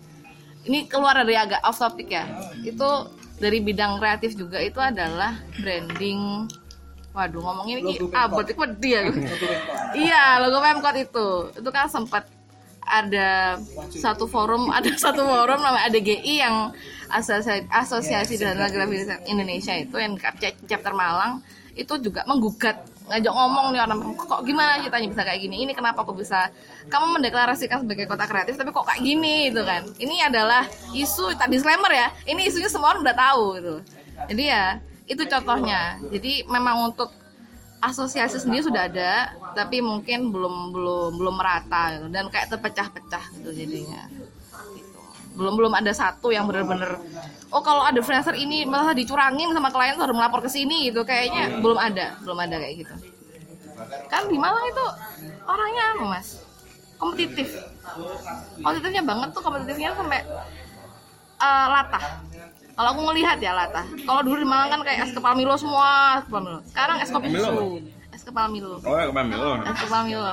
ini 0.67 0.87
keluar 0.87 1.19
dari 1.19 1.35
agak 1.35 1.63
off 1.67 1.79
topic 1.83 2.15
ya. 2.15 2.25
Itu 2.63 3.11
dari 3.43 3.59
bidang 3.59 3.99
kreatif 3.99 4.39
juga 4.39 4.63
itu 4.63 4.79
adalah 4.79 5.35
branding 5.59 6.47
waduh 7.13 7.41
ngomongin 7.45 7.85
ini 7.85 7.95
abot 8.13 8.45
itu 8.45 8.65
dia. 8.81 9.09
Iya 10.03 10.41
logo 10.41 10.59
Pemkot 10.65 10.97
itu. 10.97 11.29
Itu 11.61 11.69
kan 11.69 11.89
sempat 11.89 12.25
ada 12.83 13.61
satu 13.95 14.27
forum 14.27 14.69
ada 14.73 14.91
satu 15.05 15.23
forum 15.23 15.61
namanya 15.63 15.87
ADGI 15.89 16.35
yang 16.43 16.75
asosiasi, 17.13 17.69
asosiasi 17.71 18.35
dan 18.41 18.59
grafis 18.59 19.07
Indonesia 19.29 19.77
itu 19.77 19.97
yang 20.01 20.19
chapter 20.67 20.93
Malang 20.97 21.45
itu 21.73 21.97
juga 22.05 22.21
menggugat 22.29 22.85
ngajak 23.09 23.33
ngomong 23.33 23.73
nih 23.73 23.81
orang 23.81 23.99
kok 24.15 24.41
gimana 24.45 24.81
ceritanya 24.81 25.09
bisa 25.09 25.23
kayak 25.25 25.41
gini? 25.41 25.57
Ini 25.65 25.73
kenapa 25.73 26.05
kok 26.05 26.17
bisa 26.17 26.53
kamu 26.93 27.19
mendeklarasikan 27.19 27.85
sebagai 27.85 28.05
kota 28.05 28.25
kreatif 28.29 28.61
tapi 28.61 28.71
kok 28.71 28.85
kayak 28.85 29.03
gini? 29.03 29.49
Gitu 29.49 29.63
kan. 29.65 29.83
Ini 29.97 30.29
adalah 30.29 30.69
isu 30.93 31.33
tadi 31.37 31.57
disclaimer 31.57 31.93
ya 31.93 32.09
ini 32.29 32.49
isunya 32.49 32.69
semua 32.69 32.93
orang 32.93 33.03
udah 33.05 33.17
tahu 33.17 33.45
gitu. 33.59 33.75
Jadi 34.33 34.45
ya 34.53 34.79
itu 35.07 35.23
contohnya. 35.27 35.99
Jadi 36.11 36.47
memang 36.47 36.93
untuk 36.93 37.11
asosiasi 37.83 38.39
sendiri 38.39 38.63
sudah 38.63 38.87
ada 38.87 39.35
tapi 39.59 39.83
mungkin 39.83 40.31
belum 40.31 40.71
belum 40.71 41.11
belum 41.19 41.35
merata 41.35 41.99
gitu. 41.99 42.07
dan 42.15 42.31
kayak 42.31 42.55
terpecah-pecah 42.55 43.25
gitu 43.43 43.51
jadinya. 43.51 44.07
Gitu. 44.07 44.99
belum 45.33 45.59
belum 45.59 45.73
ada 45.75 45.91
satu 45.91 46.29
yang 46.31 46.45
benar-benar 46.47 47.01
oh 47.51 47.63
kalau 47.65 47.83
ada 47.83 47.99
freelancer 48.05 48.37
ini 48.37 48.69
malah 48.69 48.95
dicurangin 48.95 49.51
sama 49.51 49.73
klien 49.75 49.99
harus 49.99 50.15
melapor 50.15 50.47
ke 50.47 50.51
sini 50.53 50.95
gitu. 50.95 51.03
Kayaknya 51.03 51.59
belum 51.59 51.79
ada 51.79 52.17
belum 52.23 52.39
ada 52.39 52.57
kayak 52.63 52.75
gitu. 52.87 52.95
Kan 54.07 54.31
di 54.31 54.39
Malang 54.39 54.63
itu 54.71 54.85
orangnya 55.43 55.83
anu 55.97 56.05
mas? 56.07 56.39
Kompetitif. 57.03 57.51
Kompetitifnya 58.63 59.03
banget 59.03 59.29
tuh 59.35 59.43
kompetitifnya 59.43 59.91
sampai 59.99 60.23
eh, 61.43 61.67
latah 61.67 62.05
kalau 62.73 62.89
aku 62.97 63.01
ngelihat 63.13 63.39
ya 63.39 63.53
latah 63.53 63.85
kalau 64.09 64.21
dulu 64.25 64.41
di 64.41 64.49
Malang 64.49 64.69
kan 64.73 64.81
kayak 64.81 65.09
es 65.09 65.13
kepal 65.13 65.35
Milo 65.37 65.55
semua 65.61 66.21
es 66.21 66.25
kepal 66.25 66.43
Milo. 66.43 66.61
Sekarang 66.69 66.97
es 67.01 67.11
kopi 67.13 67.29
susu. 67.33 67.67
Es 68.13 68.23
kepal 68.25 68.47
Milo. 68.49 68.81
Oh, 68.85 68.97
ya 68.97 69.07
kemarin 69.13 69.29
Milo. 69.29 69.51
es 69.61 69.79
kepal 69.79 70.03
Milo. 70.09 70.33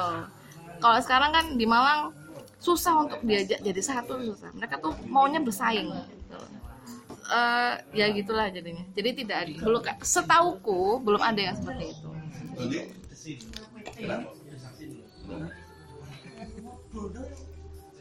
Kalau 0.80 0.98
sekarang 1.04 1.32
kan 1.36 1.46
di 1.60 1.66
Malang 1.68 2.16
susah 2.60 3.08
untuk 3.08 3.20
diajak 3.24 3.60
jadi 3.60 3.82
satu 3.84 4.20
susah. 4.24 4.52
Mereka 4.56 4.80
tuh 4.80 4.96
maunya 5.08 5.44
bersaing. 5.44 5.92
Gitu. 5.92 6.40
Eh, 7.30 7.74
ya 7.94 8.06
gitulah 8.16 8.48
jadinya. 8.50 8.84
Jadi 8.96 9.10
tidak 9.24 9.38
ada 9.46 9.54
belum 9.60 9.82
setauku 10.02 11.04
belum 11.04 11.22
ada 11.22 11.42
yang 11.52 11.56
seperti 11.60 11.92
itu. 11.92 12.10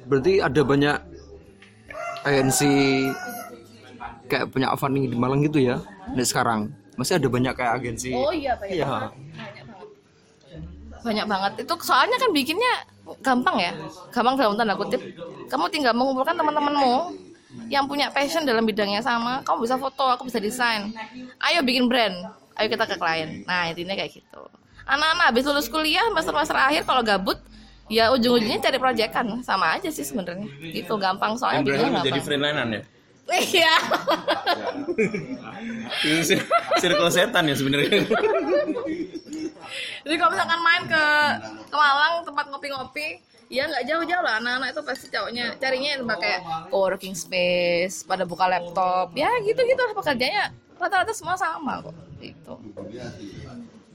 Berarti 0.09 0.35
ada 0.41 0.61
banyak 0.65 0.97
agensi 2.25 2.73
kayak 4.29 4.53
punya 4.53 4.69
funding 4.77 5.09
di 5.09 5.17
Malang 5.17 5.41
gitu 5.43 5.59
ya. 5.59 5.81
Nah, 6.09 6.23
sekarang. 6.23 6.69
Masih 6.95 7.17
ada 7.17 7.27
banyak 7.27 7.55
kayak 7.55 7.73
agensi. 7.79 8.11
oh 8.11 8.31
iya 8.31 8.53
banyak 8.55 8.75
Iya. 8.75 8.87
banget. 8.87 9.11
Banyak 9.15 9.65
banget. 9.65 9.89
Banyak 10.99 11.27
banget 11.27 11.53
itu 11.63 11.73
soalnya 11.81 12.17
kan 12.19 12.31
bikinnya 12.35 12.73
gampang 13.23 13.57
ya. 13.57 13.73
Gampang 14.11 14.35
dalam 14.35 14.59
tanda 14.59 14.75
kutip. 14.75 15.01
Kamu 15.47 15.65
tinggal 15.71 15.95
mengumpulkan 15.95 16.35
teman-temanmu 16.35 16.95
yang 17.71 17.87
punya 17.87 18.11
passion 18.11 18.43
dalam 18.43 18.67
bidangnya 18.67 19.01
sama. 19.01 19.41
Kamu 19.47 19.63
bisa 19.63 19.79
foto 19.79 20.05
aku 20.05 20.27
bisa 20.27 20.43
desain. 20.43 20.91
Ayo 21.39 21.63
bikin 21.63 21.87
brand. 21.87 22.19
Ayo 22.59 22.67
kita 22.67 22.85
ke 22.85 22.99
klien. 22.99 23.47
Nah 23.47 23.71
intinya 23.71 23.95
kayak 23.95 24.13
gitu. 24.13 24.43
Anak-anak 24.83 25.25
habis 25.31 25.45
lulus 25.47 25.69
kuliah 25.71 26.03
master 26.11 26.35
master 26.35 26.57
akhir 26.59 26.83
kalau 26.83 27.07
gabut 27.07 27.39
ya 27.87 28.11
ujung-ujungnya 28.11 28.59
cari 28.59 28.77
proyekan. 28.77 29.39
Sama 29.47 29.79
aja 29.79 29.87
sih 29.89 30.03
sebenarnya. 30.03 30.51
Gitu 30.75 30.91
gampang. 30.99 31.39
Soalnya 31.39 31.63
Yang 31.63 31.95
gampang. 31.95 32.27
freelancer 32.27 32.67
ya. 32.75 32.83
Iya 33.37 33.75
Itu 36.05 36.23
sir- 36.25 36.49
circle 36.81 37.11
setan 37.13 37.45
ya 37.45 37.55
sebenarnya. 37.57 38.09
Jadi 40.05 40.15
kalau 40.17 40.31
misalkan 40.33 40.61
main 40.65 40.83
ke 40.89 41.05
ke 41.69 41.77
Malang 41.77 42.25
tempat 42.25 42.45
ngopi-ngopi, 42.49 43.21
ya 43.53 43.69
nggak 43.69 43.85
jauh-jauh 43.85 44.25
lah 44.25 44.41
anak-anak 44.41 44.69
itu 44.73 44.83
pasti 44.85 45.07
cowoknya 45.13 45.57
carinya 45.61 46.01
tempat 46.01 46.19
kayak 46.21 46.41
co-working 46.73 47.13
space, 47.13 48.05
pada 48.09 48.25
buka 48.25 48.49
laptop, 48.49 49.13
ya 49.13 49.29
gitu-gitu 49.45 49.77
lah 49.77 49.93
pekerjaannya 49.93 50.45
rata-rata 50.79 51.13
semua 51.13 51.37
sama 51.37 51.85
kok 51.85 51.97
gitu. 52.23 52.55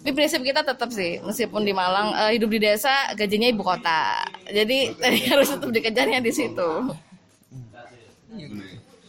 Tapi 0.04 0.12
prinsip 0.12 0.44
kita 0.44 0.68
tetap 0.68 0.92
sih, 0.92 1.24
meskipun 1.24 1.64
di 1.64 1.72
Malang 1.72 2.12
eh, 2.12 2.36
hidup 2.36 2.52
di 2.52 2.60
desa, 2.60 2.92
gajinya 3.16 3.48
ibu 3.48 3.64
kota. 3.64 4.28
Jadi 4.52 4.92
harus 5.32 5.48
tetap 5.48 5.70
dikejarnya 5.72 6.20
di 6.20 6.32
situ. 6.36 6.70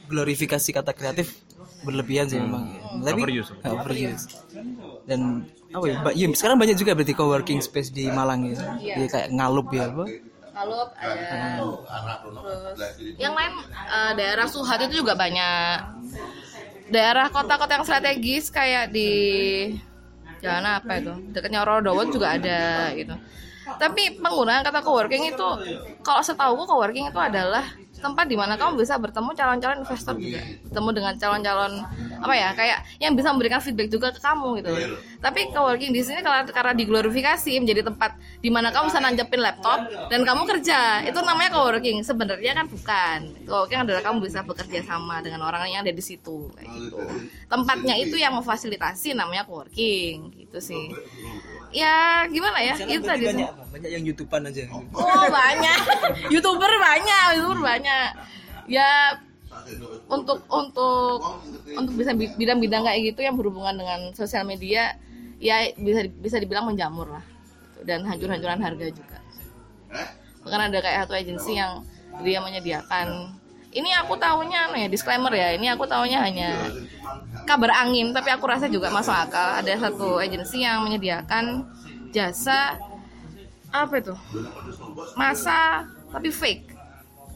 Glorifikasi 0.09 0.68
kata 0.70 0.92
kreatif 0.92 1.40
berlebihan 1.84 2.26
sih 2.28 2.40
memang. 2.40 2.64
Tapi 3.05 3.20
Overuse. 3.22 3.50
overuse. 3.64 4.24
Dan 5.05 5.44
apa 5.68 5.84
ya? 5.84 5.96
ba- 6.00 6.14
iya, 6.16 6.26
sekarang 6.32 6.57
banyak 6.57 6.76
juga 6.80 6.96
berarti 6.96 7.12
co-working 7.12 7.61
space 7.61 7.92
di 7.92 8.09
Malang 8.09 8.48
ya. 8.48 8.78
Dia 8.80 9.07
kayak 9.09 9.28
ngalup 9.34 9.68
ya 9.74 9.92
apa? 9.92 10.05
Lalu 10.55 10.76
ada 10.96 11.24
terus 11.59 12.78
yang 13.18 13.34
lain 13.34 13.52
eh, 13.68 14.12
daerah 14.14 14.46
Suhat 14.46 14.78
itu 14.86 15.02
juga 15.02 15.18
banyak. 15.18 15.76
Daerah 16.88 17.26
kota-kota 17.32 17.80
yang 17.80 17.84
strategis 17.84 18.52
kayak 18.52 18.92
di 18.94 19.11
jalan 20.44 20.78
apa 20.78 21.00
itu? 21.00 21.12
Dekatnya 21.32 21.64
Rodowon 21.66 22.12
juga 22.12 22.36
ada 22.38 22.92
gitu. 22.94 23.16
Tapi 23.64 24.20
penggunaan 24.20 24.61
kata 24.62 24.84
coworking 24.84 25.32
itu 25.32 25.48
kalau 26.05 26.20
setahu 26.22 26.68
coworking 26.68 27.09
itu 27.09 27.16
adalah 27.18 27.64
tempat 28.05 28.28
di 28.28 28.36
mana 28.36 28.61
kamu 28.61 28.76
bisa 28.84 29.00
bertemu 29.00 29.32
calon-calon 29.32 29.78
investor 29.80 30.14
juga. 30.20 30.44
Bertemu 30.68 30.88
dengan 30.92 31.14
calon-calon 31.16 31.72
apa 32.20 32.34
ya 32.36 32.48
kayak 32.52 32.78
yang 33.00 33.16
bisa 33.16 33.32
memberikan 33.32 33.64
feedback 33.64 33.88
juga 33.88 34.12
ke 34.12 34.20
kamu 34.20 34.61
gitu 34.61 34.72
tapi 35.24 35.48
coworking 35.57 35.88
di 35.88 36.05
sini 36.05 36.20
karena, 36.20 36.44
karena 36.44 36.76
diglorifikasi 36.76 37.48
menjadi 37.57 37.88
tempat 37.88 38.20
di 38.44 38.52
mana 38.52 38.68
kamu 38.68 38.92
bisa 38.92 39.00
nancepin 39.00 39.40
laptop 39.40 39.88
dan 40.12 40.20
kamu 40.20 40.44
kerja. 40.44 41.00
Itu 41.09 41.24
namanya 41.24 41.57
coworking. 41.57 42.05
Sebenarnya 42.05 42.52
kan 42.52 42.68
bukan. 42.68 43.18
Coworking 43.48 43.88
adalah 43.88 44.05
kamu 44.05 44.20
bisa 44.20 44.44
bekerja 44.44 44.84
sama 44.84 45.24
dengan 45.24 45.48
orang 45.48 45.64
yang 45.72 45.80
ada 45.80 45.96
di 45.96 46.05
situ 46.05 46.52
kayak 46.52 46.68
gitu. 46.68 47.00
tempatnya 47.48 47.96
itu 47.96 48.20
yang 48.20 48.36
memfasilitasi 48.36 49.16
namanya 49.16 49.48
coworking 49.48 50.28
gitu 50.44 50.59
sih 50.61 50.92
ya 51.75 52.22
gimana 52.31 52.59
ya 52.62 52.75
itu 52.87 53.03
tadi 53.03 53.27
sih. 53.27 53.43
banyak 53.45 53.91
yang 53.91 54.05
youtuber 54.07 54.39
aja. 54.39 54.62
Oh 54.70 55.27
banyak, 55.27 55.79
youtuber 56.33 56.70
banyak, 56.70 57.27
youtuber 57.35 57.61
banyak. 57.61 58.09
Ya 58.70 59.18
untuk 60.07 60.47
untuk 60.47 61.18
untuk 61.75 61.95
bisa 61.99 62.14
bi- 62.14 62.33
bidang-bidang 62.39 62.87
kayak 62.87 63.01
gitu 63.14 63.20
yang 63.27 63.35
berhubungan 63.35 63.75
dengan 63.75 64.01
sosial 64.14 64.47
media, 64.47 64.95
ya 65.43 65.66
bisa 65.75 66.07
bisa 66.09 66.37
dibilang 66.39 66.70
menjamur 66.70 67.11
lah, 67.11 67.25
dan 67.83 68.07
hancur-hancuran 68.07 68.62
harga 68.62 68.87
juga. 68.95 69.18
Bahkan 70.47 70.61
ada 70.70 70.79
kayak 70.79 70.99
satu 71.05 71.14
agensi 71.18 71.59
yang 71.59 71.83
dia 72.22 72.39
menyediakan 72.39 73.35
ini 73.75 73.91
aku 73.99 74.14
tahunya 74.14 74.70
anu 74.70 74.77
ya 74.79 74.87
disclaimer 74.87 75.35
ya 75.35 75.59
ini 75.59 75.66
aku 75.66 75.83
tahunya 75.83 76.18
hanya 76.22 76.70
kabar 77.43 77.75
angin 77.75 78.14
tapi 78.14 78.31
aku 78.31 78.47
rasa 78.47 78.70
juga 78.70 78.89
masuk 78.95 79.12
akal. 79.12 79.59
Ada 79.61 79.91
satu 79.91 80.22
agensi 80.22 80.62
yang 80.62 80.87
menyediakan 80.87 81.66
jasa 82.14 82.79
apa 83.75 83.95
itu? 83.99 84.14
Masa 85.18 85.83
tapi 86.14 86.31
fake. 86.31 86.70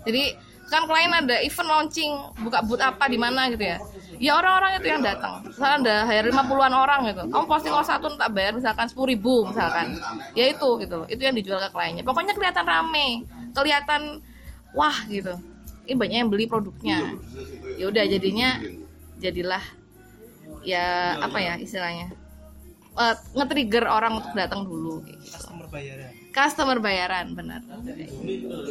Jadi 0.07 0.39
kan 0.71 0.87
klien 0.87 1.11
ada 1.11 1.43
event 1.43 1.69
launching 1.69 2.13
buka 2.45 2.63
booth 2.63 2.81
apa 2.81 3.11
di 3.11 3.19
mana 3.19 3.51
gitu 3.51 3.67
ya. 3.67 3.79
Ya 4.19 4.33
orang-orang 4.39 4.79
itu 4.79 4.87
yang 4.95 5.03
datang. 5.03 5.43
Misalnya 5.43 5.77
ada 5.83 5.97
hire 6.07 6.31
50-an 6.31 6.75
orang 6.75 7.01
gitu. 7.11 7.23
Kamu 7.27 7.45
posting 7.51 7.75
kalau 7.75 7.87
satu 7.87 8.07
tak 8.15 8.31
bayar 8.31 8.55
misalkan 8.55 8.87
10 8.87 8.95
ribu 9.11 9.43
misalkan. 9.51 9.99
Ya 10.39 10.55
itu 10.55 10.69
gitu 10.79 11.03
itu 11.11 11.19
yang 11.19 11.35
dijual 11.35 11.59
ke 11.59 11.71
kliennya. 11.75 12.07
Pokoknya 12.07 12.39
kelihatan 12.39 12.63
rame. 12.63 13.27
Kelihatan 13.51 14.23
wah 14.71 14.95
gitu 15.11 15.35
ini 15.89 15.97
banyak 15.97 16.19
yang 16.21 16.29
beli 16.29 16.45
produknya. 16.45 17.17
Ya 17.81 17.89
udah 17.89 18.05
jadinya 18.05 18.61
jadilah 19.17 19.65
ya 20.61 21.17
apa 21.17 21.39
ya 21.41 21.55
istilahnya? 21.57 22.13
Eh, 22.99 23.15
nge-trigger 23.33 23.87
orang 23.87 24.21
untuk 24.21 24.35
datang 24.35 24.67
dulu 24.67 25.01
kayak 25.07 25.17
gitu. 25.23 25.39
Customer 25.39 25.67
bayaran. 25.71 26.11
customer 26.29 26.79
bayaran 26.83 27.27
benar. 27.33 27.61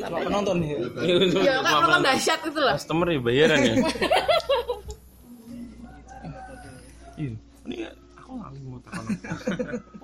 Sama 0.03 0.17
penonton 0.21 0.55
nih. 0.61 0.71
ya 1.47 1.63
kan 1.65 1.73
nonton 1.81 2.01
dahsyat 2.05 2.39
itu 2.45 2.59
lah 2.61 2.75
customer 2.77 3.07
ya 3.09 3.19
bayaran 3.23 3.59
ya. 3.65 3.75
Iya. 7.17 7.33
Ini 7.65 7.75
aku 8.13 8.31
ngalih 8.37 8.61
mau 8.61 8.77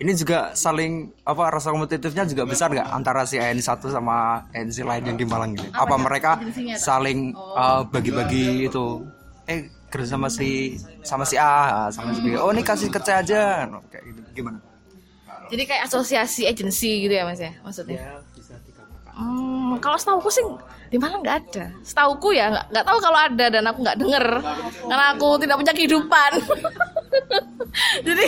Ini 0.00 0.16
juga 0.16 0.56
saling 0.56 1.12
apa 1.28 1.52
rasa 1.52 1.68
kompetitifnya 1.68 2.24
juga 2.24 2.48
besar 2.48 2.72
nggak 2.72 2.88
antara 2.88 3.28
si 3.28 3.36
AN1 3.36 3.60
sama 3.84 4.48
ANC 4.50 4.80
lain 4.80 5.04
yang 5.04 5.18
di 5.20 5.28
Malang 5.28 5.52
ini? 5.52 5.68
Apa 5.70 6.00
mereka 6.00 6.40
Agensinya 6.40 6.72
tuh? 6.72 6.80
saling 6.80 7.18
uh, 7.36 7.84
bagi-bagi 7.84 8.64
itu? 8.64 9.04
Eh 9.44 9.68
kerja 9.92 10.16
sama 10.16 10.32
si 10.32 10.80
sama 11.04 11.28
si 11.28 11.36
A 11.36 11.92
sama 11.92 12.16
si 12.16 12.24
B. 12.24 12.32
Oh 12.34 12.48
ini 12.48 12.64
kasih 12.64 12.88
kerja 12.88 13.20
aja, 13.20 13.68
No, 13.68 13.84
kayak 13.86 14.04
gitu. 14.08 14.20
Gimana? 14.40 14.58
jadi 15.50 15.66
kayak 15.66 15.82
asosiasi 15.90 16.46
agensi 16.46 17.02
gitu 17.02 17.10
ya 17.10 17.26
mas 17.26 17.42
ya 17.42 17.50
maksudnya 17.60 17.98
Hmm, 19.10 19.74
kalau 19.82 19.98
setauku 19.98 20.30
sih 20.30 20.40
di 20.88 20.96
mana 20.96 21.18
nggak 21.18 21.36
ada. 21.44 21.64
Setauku 21.82 22.32
ya 22.32 22.48
nggak 22.48 22.66
nggak 22.72 22.84
tahu 22.86 22.98
kalau 23.02 23.18
ada 23.18 23.46
dan 23.52 23.64
aku 23.66 23.78
nggak 23.82 23.98
denger 24.00 24.24
karena 24.86 25.04
aku 25.12 25.28
tidak 25.36 25.56
punya 25.60 25.74
kehidupan. 25.76 26.32
Jadi 28.06 28.26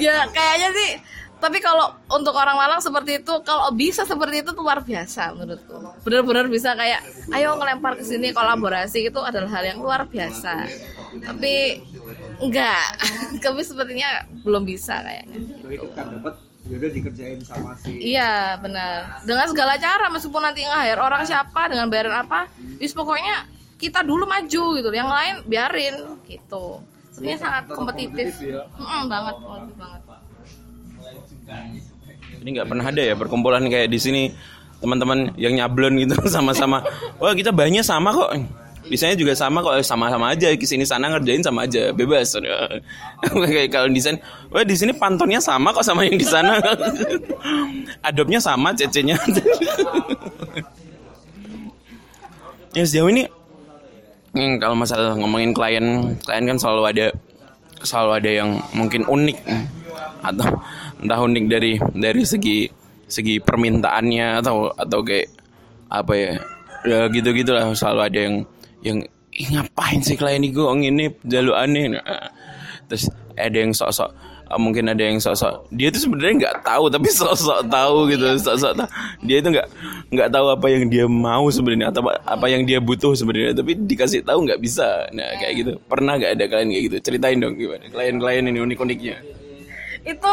ya 0.00 0.26
kayaknya 0.30 0.70
sih. 0.72 0.90
Tapi 1.36 1.60
kalau 1.60 1.92
untuk 2.08 2.32
orang 2.32 2.56
Malang 2.56 2.80
seperti 2.80 3.20
itu, 3.20 3.34
kalau 3.44 3.68
bisa 3.76 4.08
seperti 4.08 4.40
itu 4.40 4.56
tuh 4.56 4.64
luar 4.64 4.80
biasa 4.80 5.36
menurutku. 5.36 5.76
Benar-benar 6.00 6.48
bisa 6.48 6.72
kayak, 6.72 7.04
ayo 7.36 7.60
ngelempar 7.60 8.00
ke 8.00 8.04
sini 8.08 8.32
kolaborasi 8.32 9.12
itu 9.12 9.20
adalah 9.20 9.52
hal 9.52 9.76
yang 9.76 9.78
luar 9.84 10.08
biasa. 10.08 10.64
Tapi 11.20 11.84
enggak, 12.40 12.88
kami 13.44 13.60
sepertinya 13.68 14.24
belum 14.48 14.64
bisa 14.64 15.04
kayaknya. 15.04 15.38
udah 16.66 16.90
dikerjain 16.90 17.38
sama 17.46 17.78
si 17.78 18.16
Iya 18.16 18.58
benar. 18.58 19.22
Dengan 19.22 19.46
segala 19.46 19.78
cara 19.78 20.10
meskipun 20.10 20.42
nanti 20.42 20.66
nge-hire 20.66 20.98
orang 20.98 21.22
siapa 21.22 21.70
dengan 21.70 21.86
bayaran 21.86 22.26
apa, 22.26 22.50
wis 22.82 22.90
pokoknya 22.90 23.46
kita 23.78 24.02
dulu 24.02 24.26
maju 24.26 24.64
gitu. 24.74 24.88
Yang 24.90 25.10
lain 25.12 25.34
biarin 25.46 25.94
gitu. 26.26 26.82
Sebenarnya 27.16 27.40
sangat 27.40 27.64
kompetitif. 27.72 28.28
Mm-mm, 28.44 29.02
banget, 29.08 29.34
kompetitif 29.40 29.76
banget. 29.80 30.02
ini 32.44 32.48
nggak 32.52 32.68
pernah 32.68 32.84
ada 32.84 33.02
ya 33.02 33.14
perkumpulan 33.16 33.64
kayak 33.72 33.88
di 33.88 33.96
sini 33.96 34.22
teman-teman 34.84 35.32
yang 35.40 35.56
nyablon 35.56 35.96
gitu 35.96 36.12
sama-sama. 36.36 36.84
Wah 37.16 37.32
kita 37.32 37.56
banyak 37.56 37.80
sama 37.80 38.12
kok. 38.12 38.36
Desainnya 38.86 39.16
juga 39.16 39.32
sama 39.32 39.64
kok. 39.64 39.80
Sama-sama 39.80 40.36
aja 40.36 40.52
di 40.52 40.66
sini 40.68 40.84
sana 40.84 41.08
ngerjain 41.08 41.40
sama 41.40 41.64
aja 41.64 41.88
bebas. 41.96 42.36
Kayak 43.48 43.72
kalau 43.72 43.88
desain 43.88 44.20
wah 44.52 44.60
di 44.60 44.76
sini 44.76 44.92
pantonnya 44.92 45.40
sama 45.40 45.72
kok 45.72 45.88
sama 45.88 46.04
yang 46.04 46.20
di 46.20 46.28
sana. 46.28 46.60
Adobnya 48.12 48.44
sama 48.44 48.76
cc-nya 48.76 49.16
ya 52.76 52.84
sejauh 52.84 53.08
ini 53.08 53.24
hmm, 54.36 54.60
kalau 54.60 54.76
masalah 54.76 55.16
ngomongin 55.16 55.56
klien 55.56 56.12
klien 56.20 56.44
kan 56.44 56.58
selalu 56.60 56.82
ada 56.92 57.06
selalu 57.80 58.10
ada 58.20 58.30
yang 58.44 58.50
mungkin 58.76 59.08
unik 59.08 59.38
atau 60.20 60.48
entah 61.00 61.20
unik 61.24 61.44
dari 61.48 61.72
dari 61.96 62.22
segi 62.28 62.68
segi 63.08 63.40
permintaannya 63.40 64.44
atau 64.44 64.68
atau 64.76 65.00
kayak 65.00 65.28
apa 65.88 66.12
ya 66.12 66.32
ya 66.84 66.98
gitu 67.10 67.32
gitulah 67.32 67.72
selalu 67.72 68.00
ada 68.04 68.18
yang 68.18 68.36
yang 68.82 68.98
"Ih, 69.36 69.48
ngapain 69.52 70.00
sih 70.00 70.16
klien 70.16 70.40
itu 70.40 70.64
ini 70.80 71.12
jalur 71.28 71.60
aneh. 71.60 71.92
Nah, 71.92 72.32
terus 72.88 73.12
ada 73.36 73.52
yang 73.52 73.76
sok-sok 73.76 74.08
mungkin 74.54 74.86
ada 74.86 75.02
yang 75.02 75.18
sok-sok 75.18 75.66
dia 75.74 75.90
tuh 75.90 76.06
sebenarnya 76.06 76.34
nggak 76.46 76.56
tahu 76.62 76.86
tapi 76.86 77.10
sok-sok 77.10 77.66
tahu 77.66 78.06
gitu 78.14 78.24
sok-sok 78.38 78.72
tahu. 78.78 78.88
dia 79.26 79.36
itu 79.42 79.48
nggak 79.50 79.68
nggak 80.14 80.28
tahu 80.30 80.46
apa 80.54 80.66
yang 80.70 80.84
dia 80.86 81.04
mau 81.10 81.50
sebenarnya 81.50 81.90
atau 81.90 82.06
apa- 82.06 82.46
yang 82.46 82.62
dia 82.62 82.78
butuh 82.78 83.10
sebenarnya 83.18 83.58
tapi 83.58 83.74
dikasih 83.74 84.22
tahu 84.22 84.46
nggak 84.46 84.62
bisa 84.62 85.10
nah 85.10 85.26
kayak 85.42 85.52
gitu 85.66 85.72
pernah 85.90 86.14
nggak 86.14 86.38
ada 86.38 86.44
klien 86.46 86.68
kayak 86.70 86.84
gitu 86.86 86.96
ceritain 87.02 87.42
dong 87.42 87.58
gimana 87.58 87.90
klien-klien 87.90 88.46
ini 88.46 88.58
unik-uniknya 88.62 89.18
Itu 90.06 90.32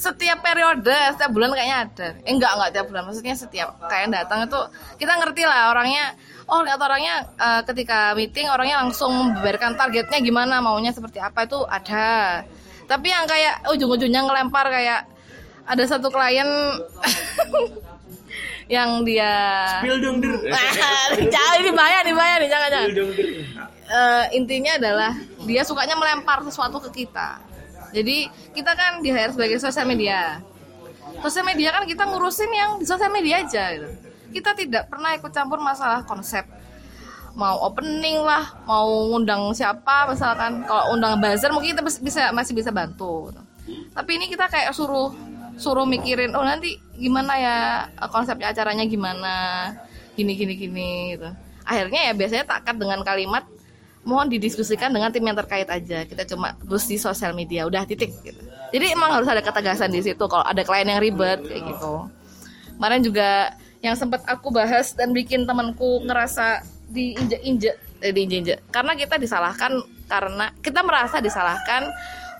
setiap 0.00 0.40
periode, 0.40 0.96
setiap 1.12 1.28
bulan 1.28 1.52
kayaknya 1.52 1.78
ada. 1.84 2.08
Eh 2.24 2.32
enggak 2.32 2.56
enggak 2.56 2.70
tiap 2.72 2.86
bulan, 2.88 3.04
maksudnya 3.04 3.36
setiap 3.36 3.76
kayak 3.84 4.08
datang 4.08 4.48
itu 4.48 4.56
kita 4.96 5.12
ngerti 5.20 5.44
lah 5.44 5.76
orangnya. 5.76 6.16
Oh 6.48 6.64
lihat 6.64 6.80
orangnya 6.80 7.28
eh, 7.36 7.60
ketika 7.68 8.16
meeting 8.16 8.48
orangnya 8.48 8.80
langsung 8.80 9.12
membeberkan 9.12 9.76
targetnya 9.76 10.24
gimana, 10.24 10.64
maunya 10.64 10.96
seperti 10.96 11.20
apa 11.20 11.44
itu 11.44 11.60
ada. 11.68 12.42
Tapi 12.90 13.06
yang 13.06 13.22
kayak 13.30 13.70
ujung-ujungnya 13.70 14.26
ngelempar 14.26 14.66
kayak 14.66 15.06
ada 15.62 15.84
satu 15.86 16.10
klien 16.10 16.50
yang 18.74 19.06
dia 19.06 19.30
jangan 21.34 21.58
dibayar 21.62 22.02
dibayar 22.02 22.38
nih 22.42 22.50
jangan 22.50 22.68
jangan. 22.74 22.90
Eh, 23.90 24.24
intinya 24.38 24.74
adalah 24.74 25.12
dia 25.46 25.62
sukanya 25.62 25.94
melempar 25.94 26.42
sesuatu 26.42 26.82
ke 26.90 27.06
kita. 27.06 27.38
Jadi 27.94 28.30
kita 28.54 28.74
kan 28.74 29.02
di 29.02 29.10
hire 29.10 29.34
sebagai 29.34 29.58
sosial 29.58 29.86
media. 29.86 30.42
Sosial 31.22 31.46
media 31.46 31.74
kan 31.74 31.86
kita 31.86 32.06
ngurusin 32.06 32.50
yang 32.50 32.70
di 32.78 32.86
sosial 32.86 33.10
media 33.10 33.42
aja 33.42 33.64
gitu. 33.74 33.90
kita 34.30 34.54
tidak 34.54 34.86
pernah 34.86 35.10
ikut 35.18 35.34
campur 35.34 35.58
masalah 35.58 36.06
konsep 36.06 36.46
mau 37.34 37.56
opening 37.66 38.22
lah 38.22 38.54
mau 38.66 39.14
undang 39.14 39.52
siapa 39.54 40.10
misalkan. 40.10 40.64
Kalau 40.64 40.94
undang 40.94 41.18
buzzer 41.18 41.50
mungkin 41.50 41.76
kita 41.76 41.82
bisa 41.82 42.22
masih 42.34 42.52
bisa 42.54 42.70
bantu 42.70 43.30
gitu. 43.30 43.42
tapi 43.94 44.18
ini 44.18 44.26
kita 44.26 44.50
kayak 44.50 44.74
suruh 44.74 45.14
suruh 45.54 45.86
mikirin 45.86 46.34
oh 46.34 46.42
nanti 46.42 46.80
gimana 46.96 47.38
ya 47.38 47.56
eh, 47.86 48.08
konsepnya 48.10 48.50
acaranya 48.50 48.84
gimana? 48.88 49.34
Gini 50.16 50.34
gini 50.34 50.54
gini 50.58 50.90
gitu. 51.14 51.28
Akhirnya 51.62 52.10
ya 52.10 52.12
biasanya 52.16 52.44
tak 52.48 52.66
cut 52.66 52.76
dengan 52.80 53.00
kalimat 53.06 53.46
mohon 54.00 54.32
didiskusikan 54.32 54.90
dengan 54.90 55.12
tim 55.12 55.22
yang 55.22 55.36
terkait 55.36 55.68
aja. 55.68 56.08
Kita 56.08 56.24
cuma 56.26 56.56
terus 56.56 56.88
di 56.88 56.96
sosial 56.96 57.36
media. 57.36 57.68
Udah 57.68 57.84
titik 57.84 58.10
gitu. 58.24 58.42
jadi 58.70 58.94
emang 58.94 59.10
harus 59.10 59.26
ada 59.26 59.42
ketegasan 59.42 59.90
di 59.90 59.98
situ 59.98 60.24
kalau 60.30 60.46
ada 60.46 60.62
klien 60.62 60.86
yang 60.86 61.02
ribet 61.02 61.42
kayak 61.46 61.74
gitu. 61.74 62.06
Kemarin 62.78 63.02
juga 63.04 63.52
yang 63.80 63.96
sempat 63.96 64.24
aku 64.28 64.52
bahas 64.52 64.92
dan 64.92 65.12
bikin 65.16 65.48
temanku 65.48 66.04
ngerasa 66.04 66.64
diinjek-injek 66.90 67.74
eh, 68.02 68.12
diinjek 68.12 68.58
karena 68.74 68.92
kita 68.98 69.16
disalahkan 69.16 69.72
karena 70.10 70.50
kita 70.58 70.82
merasa 70.82 71.22
disalahkan. 71.22 71.88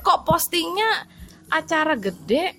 Kok 0.01 0.25
postingnya 0.25 1.07
acara 1.53 1.93
gede 1.95 2.57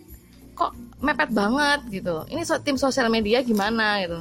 kok 0.54 0.78
mepet 1.02 1.34
banget 1.34 1.80
gitu 1.90 2.22
ini 2.30 2.46
so- 2.46 2.62
tim 2.62 2.78
sosial 2.78 3.10
media 3.10 3.42
gimana 3.42 4.02
gitu. 4.06 4.20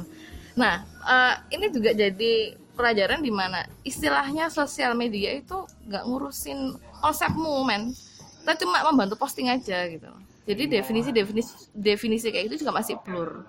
Nah 0.59 0.83
eh, 0.85 1.35
ini 1.55 1.71
juga 1.71 1.95
jadi 1.95 2.57
pelajaran 2.75 3.21
di 3.21 3.29
mana 3.29 3.67
istilahnya 3.85 4.49
sosial 4.49 4.97
media 4.97 5.37
itu 5.37 5.65
nggak 5.87 6.03
ngurusin 6.03 6.75
konsepmu 6.99 7.63
men. 7.63 7.93
Kita 8.41 8.57
cuma 8.65 8.81
membantu 8.89 9.21
posting 9.21 9.53
aja 9.53 9.85
gitu 9.85 10.09
jadi 10.41 10.63
definisi 10.65 11.09
definisi 11.13 11.53
definisi 11.71 12.27
kayak 12.33 12.45
itu 12.51 12.65
juga 12.65 12.73
masih 12.73 12.97
blur. 13.05 13.45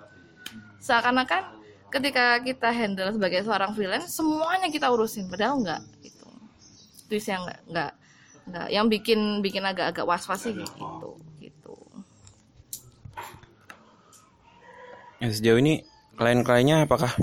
Seakan-akan 0.77 1.62
ketika 1.93 2.41
kita 2.41 2.73
handle 2.73 3.13
sebagai 3.13 3.45
seorang 3.45 3.71
freelance 3.77 4.09
semuanya 4.09 4.67
kita 4.73 4.89
urusin 4.89 5.29
padahal 5.29 5.61
enggak 5.61 5.81
gitu 6.01 6.25
itu 7.05 7.21
sih 7.21 7.29
yang 7.29 7.45
enggak 7.45 7.61
enggak 7.69 7.91
enggak 8.49 8.67
yang 8.73 8.85
bikin 8.89 9.19
bikin 9.45 9.61
agak-agak 9.61 10.05
was-was 10.09 10.41
sih 10.41 10.57
gitu 10.57 11.09
gitu 11.37 11.75
Ya, 15.23 15.31
sejauh 15.31 15.55
ini 15.55 15.87
klien-kliennya 16.19 16.83
apakah 16.83 17.15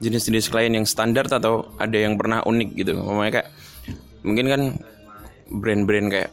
jenis-jenis 0.00 0.48
klien 0.48 0.72
yang 0.72 0.88
standar 0.88 1.28
atau 1.28 1.68
ada 1.76 1.92
yang 1.92 2.16
pernah 2.16 2.40
unik 2.40 2.70
gitu? 2.72 2.96
Umpamanya 2.96 3.44
kayak 3.44 3.48
mungkin 4.24 4.46
kan 4.48 4.62
brand-brand 5.52 6.08
kayak 6.08 6.32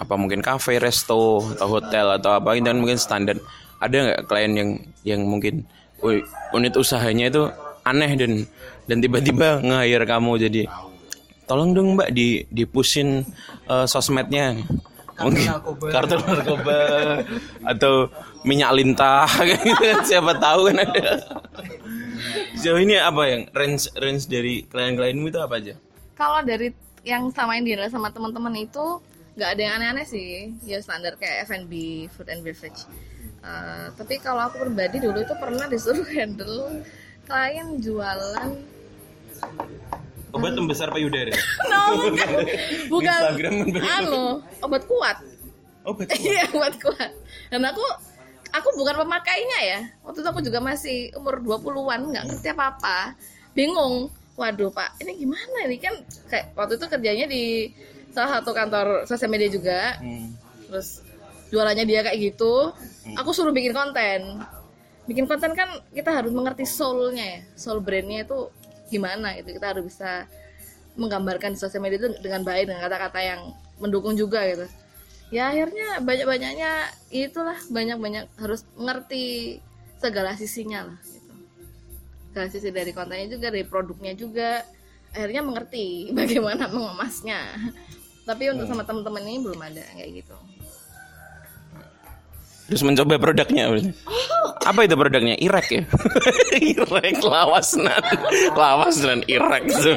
apa 0.00 0.14
mungkin 0.16 0.40
cafe, 0.40 0.80
resto 0.80 1.44
atau 1.44 1.68
hotel 1.68 2.16
atau 2.16 2.40
apa 2.40 2.56
itu 2.56 2.72
kan 2.72 2.80
mungkin 2.80 2.96
standar. 2.96 3.36
Ada 3.84 3.96
nggak 4.00 4.20
klien 4.32 4.52
yang 4.56 4.70
yang 5.04 5.20
mungkin 5.28 5.68
unit 6.52 6.74
usahanya 6.76 7.28
itu 7.30 7.42
aneh 7.84 8.12
dan 8.16 8.32
dan 8.88 8.98
tiba-tiba 8.98 9.62
nge-hire 9.62 10.06
kamu 10.06 10.32
jadi 10.50 10.62
tolong 11.50 11.74
dong 11.74 11.98
mbak 11.98 12.14
di 12.14 12.46
dipusin 12.50 13.26
eh, 13.66 13.86
sosmednya. 13.90 14.54
Mungkin 15.20 15.52
kartu 15.92 16.16
narkoba 16.16 16.80
atau 17.60 18.08
minyak 18.40 18.72
lintah 18.72 19.28
siapa 20.08 20.32
tahu 20.40 20.72
kan 20.72 20.80
ada. 20.80 21.20
Sejauh 22.56 22.80
ini 22.80 22.96
apa 22.96 23.28
yang 23.28 23.42
range 23.52 23.92
range 24.00 24.24
dari 24.32 24.64
klien-klienmu 24.64 25.28
itu 25.28 25.36
apa 25.36 25.60
aja? 25.60 25.74
Kalau 26.16 26.40
dari 26.40 26.72
yang 27.04 27.28
sama 27.36 27.60
yang 27.60 27.68
dihandle 27.68 27.92
sama 27.92 28.08
teman-teman 28.08 28.64
itu 28.64 29.00
nggak 29.36 29.50
ada 29.52 29.60
yang 29.60 29.74
aneh-aneh 29.76 30.06
sih. 30.08 30.56
Ya 30.64 30.80
standar 30.80 31.20
kayak 31.20 31.52
F&B 31.52 32.08
food 32.16 32.32
and 32.32 32.40
beverage 32.40 32.88
Eh, 33.40 33.86
tapi 33.96 34.20
kalau 34.20 34.52
aku 34.52 34.68
pribadi 34.68 35.00
dulu 35.00 35.16
itu 35.24 35.32
pernah 35.40 35.64
disuruh 35.64 36.04
handle 36.16 36.84
klien 37.24 37.68
jualan. 37.80 38.48
Obat 40.30 40.52
pembesar 40.54 40.92
payudara. 40.92 41.32
No 41.72 41.80
bukan 42.06 42.28
bukan. 42.92 43.08
Instagram 43.10 43.54
anu 43.80 44.24
obat 44.60 44.82
kuat. 44.84 45.16
Obat 45.88 46.06
iya 46.20 46.44
obat 46.52 46.76
kuat. 46.78 47.10
Dan 47.48 47.64
aku 47.64 47.82
aku 48.52 48.68
bukan 48.76 49.00
pemakainya 49.00 49.58
ya. 49.64 49.80
Waktu 50.04 50.20
itu 50.20 50.28
aku 50.28 50.40
juga 50.44 50.60
masih 50.60 51.10
umur 51.16 51.40
20-an 51.40 52.12
nggak 52.12 52.24
ngerti 52.28 52.48
apa-apa. 52.52 53.16
Bingung. 53.56 54.12
Waduh 54.38 54.72
pak 54.72 55.00
ini 55.02 55.20
gimana 55.20 55.68
ini? 55.68 55.76
Kan 55.80 55.96
kayak 56.28 56.52
waktu 56.56 56.76
itu 56.76 56.86
kerjanya 56.86 57.26
di 57.28 57.72
salah 58.12 58.38
satu 58.40 58.52
kantor 58.52 59.08
sosial 59.08 59.32
media 59.32 59.48
juga. 59.48 59.96
Terus 60.68 61.02
jualannya 61.50 61.84
dia 61.84 62.00
kayak 62.06 62.18
gitu 62.18 62.70
aku 63.18 63.30
suruh 63.34 63.54
bikin 63.54 63.74
konten. 63.74 64.42
Bikin 65.10 65.26
konten 65.26 65.52
kan 65.58 65.82
kita 65.90 66.14
harus 66.14 66.30
mengerti 66.30 66.62
soulnya 66.62 67.26
ya 67.26 67.40
soul 67.58 67.82
brandnya 67.82 68.22
itu 68.22 68.50
gimana 68.90 69.34
gitu. 69.42 69.58
Kita 69.58 69.74
harus 69.74 69.84
bisa 69.90 70.30
menggambarkan 70.94 71.54
di 71.54 71.58
sosial 71.58 71.82
media 71.82 71.98
itu 72.06 72.10
dengan 72.22 72.46
baik 72.46 72.70
dengan 72.70 72.82
kata-kata 72.86 73.20
yang 73.22 73.40
mendukung 73.82 74.14
juga 74.14 74.46
gitu. 74.46 74.66
Ya 75.30 75.50
akhirnya 75.50 76.02
banyak-banyaknya 76.02 76.90
itulah 77.14 77.58
banyak-banyak 77.70 78.26
harus 78.38 78.66
mengerti 78.74 79.58
segala 80.02 80.34
sisinya 80.34 80.90
lah 80.90 80.98
gitu. 81.06 81.34
Segala 82.30 82.46
sisi 82.50 82.68
dari 82.70 82.90
kontennya 82.94 83.38
juga 83.38 83.46
dari 83.50 83.66
produknya 83.66 84.12
juga. 84.14 84.62
Akhirnya 85.10 85.42
mengerti 85.42 85.86
bagaimana 86.18 86.70
mengemasnya. 86.70 87.58
Tapi 88.26 88.54
untuk 88.54 88.70
sama 88.70 88.86
teman-teman 88.86 89.26
ini 89.26 89.38
belum 89.42 89.58
ada 89.58 89.82
kayak 89.98 90.22
gitu 90.22 90.38
terus 92.70 92.86
mencoba 92.86 93.18
produknya. 93.18 93.66
Apa 94.62 94.86
itu 94.86 94.94
produknya? 94.94 95.34
Irak 95.42 95.66
ya? 95.74 95.82
Lawasnan 98.54 99.26
Irak 99.26 99.66
udah 99.66 99.94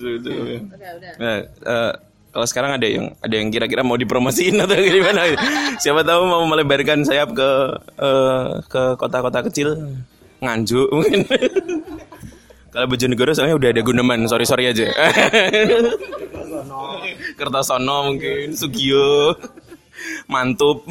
udah 0.00 0.32
Nah, 1.18 1.36
eh, 1.42 1.92
kalau 2.30 2.46
sekarang 2.46 2.78
ada 2.78 2.86
yang 2.86 3.12
ada 3.18 3.34
yang 3.34 3.48
kira-kira 3.50 3.82
mau 3.82 3.98
dipromosiin 3.98 4.56
atau 4.62 4.78
gimana? 4.78 5.36
Siapa 5.76 6.06
tahu 6.06 6.22
mau 6.24 6.46
melebarkan 6.48 7.02
sayap 7.02 7.34
ke 7.34 7.50
eh, 7.98 8.46
ke 8.70 8.82
kota-kota 8.96 9.44
kecil, 9.50 9.74
Nganjuk 10.40 10.88
mungkin. 10.92 11.20
Kalau 12.76 12.86
Bojonegoro 12.92 13.32
soalnya 13.32 13.56
udah 13.56 13.68
ada 13.72 13.80
Guneman, 13.80 14.28
sorry 14.28 14.44
sorry 14.44 14.68
aja. 14.68 14.86
Kertosono. 17.38 18.10
Mungkin, 18.12 18.54
Sugio, 18.56 19.36
Mantup. 20.32 20.82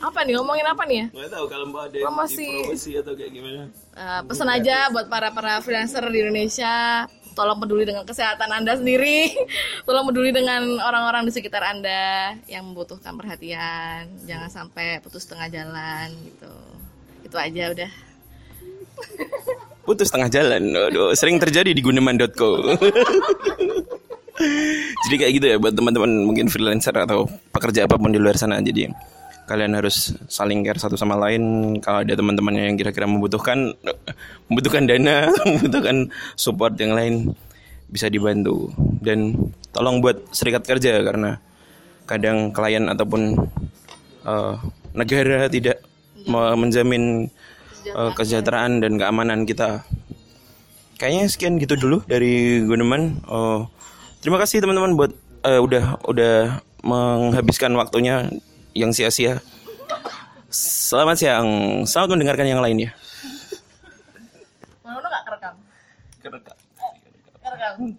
apa 0.00 0.24
nih 0.24 0.32
ngomongin 0.40 0.64
apa 0.64 0.82
nih 0.88 0.96
ya? 0.96 1.06
Gak 1.12 1.30
tahu 1.36 1.44
kalau 1.44 1.66
mau 1.68 1.84
ada 1.84 1.92
yang 1.92 2.08
Promosi. 2.08 2.48
dipromosi 2.48 2.90
atau 2.96 3.12
kayak 3.12 3.32
gimana. 3.36 3.62
Eh, 3.92 4.20
pesan 4.24 4.48
aja 4.48 4.88
buat 4.88 5.12
para 5.12 5.28
para 5.28 5.60
freelancer 5.60 6.00
di 6.08 6.18
Indonesia. 6.24 7.04
Tolong 7.36 7.60
peduli 7.60 7.84
dengan 7.84 8.02
kesehatan 8.08 8.48
anda 8.48 8.80
sendiri. 8.80 9.28
Tolong 9.86 10.08
peduli 10.08 10.32
dengan 10.32 10.64
orang-orang 10.80 11.28
di 11.28 11.32
sekitar 11.36 11.62
anda 11.62 12.32
yang 12.48 12.64
membutuhkan 12.64 13.12
perhatian. 13.14 14.08
Jangan 14.24 14.48
sampai 14.48 15.04
putus 15.04 15.28
tengah 15.28 15.52
jalan 15.52 16.10
gitu. 16.24 16.52
Itu 17.28 17.36
aja 17.36 17.70
udah 17.70 17.90
putus 19.90 20.14
tengah 20.14 20.30
jalan. 20.30 20.70
Aduh, 20.70 21.10
sering 21.18 21.42
terjadi 21.42 21.74
di 21.74 21.82
guneman.co. 21.82 22.62
Jadi 25.02 25.14
kayak 25.18 25.32
gitu 25.34 25.46
ya 25.50 25.56
buat 25.58 25.74
teman-teman 25.74 26.30
mungkin 26.30 26.46
freelancer 26.46 26.94
atau 26.94 27.26
pekerja 27.50 27.90
apa 27.90 27.98
pun 27.98 28.14
di 28.14 28.22
luar 28.22 28.38
sana. 28.38 28.62
Jadi 28.62 28.86
kalian 29.50 29.74
harus 29.74 30.14
saling 30.30 30.62
care 30.62 30.78
satu 30.78 30.94
sama 30.94 31.18
lain. 31.18 31.74
Kalau 31.82 32.06
ada 32.06 32.14
teman-temannya 32.14 32.70
yang 32.70 32.78
kira-kira 32.78 33.10
membutuhkan 33.10 33.74
membutuhkan 34.46 34.86
dana, 34.86 35.26
membutuhkan 35.50 36.06
support 36.38 36.78
yang 36.78 36.94
lain 36.94 37.34
bisa 37.90 38.06
dibantu. 38.06 38.70
Dan 39.02 39.34
tolong 39.74 39.98
buat 39.98 40.22
serikat 40.30 40.62
kerja 40.62 41.02
karena 41.02 41.42
kadang 42.06 42.54
klien 42.54 42.86
ataupun 42.86 43.34
eh, 44.22 44.54
negara 44.94 45.50
tidak 45.50 45.82
me- 46.30 46.54
menjamin 47.80 48.08
eh, 48.08 48.12
kesejahteraan 48.16 48.72
dan 48.84 48.92
keamanan 49.00 49.40
kita. 49.48 49.84
Kayaknya 51.00 51.24
sekian 51.32 51.54
gitu 51.56 51.80
dulu 51.80 52.04
dari 52.04 52.60
Guneman. 52.60 53.24
Oh, 53.24 53.72
terima 54.20 54.36
kasih 54.36 54.60
teman-teman 54.60 54.96
buat 54.96 55.12
eh, 55.48 55.60
udah 55.60 56.04
udah 56.04 56.60
menghabiskan 56.84 57.72
waktunya 57.76 58.28
yang 58.76 58.92
sia-sia. 58.92 59.40
Selamat 60.50 61.16
siang. 61.16 61.48
Selamat 61.86 62.18
mendengarkan 62.18 62.46
yang 62.48 62.60
lainnya. 62.60 62.92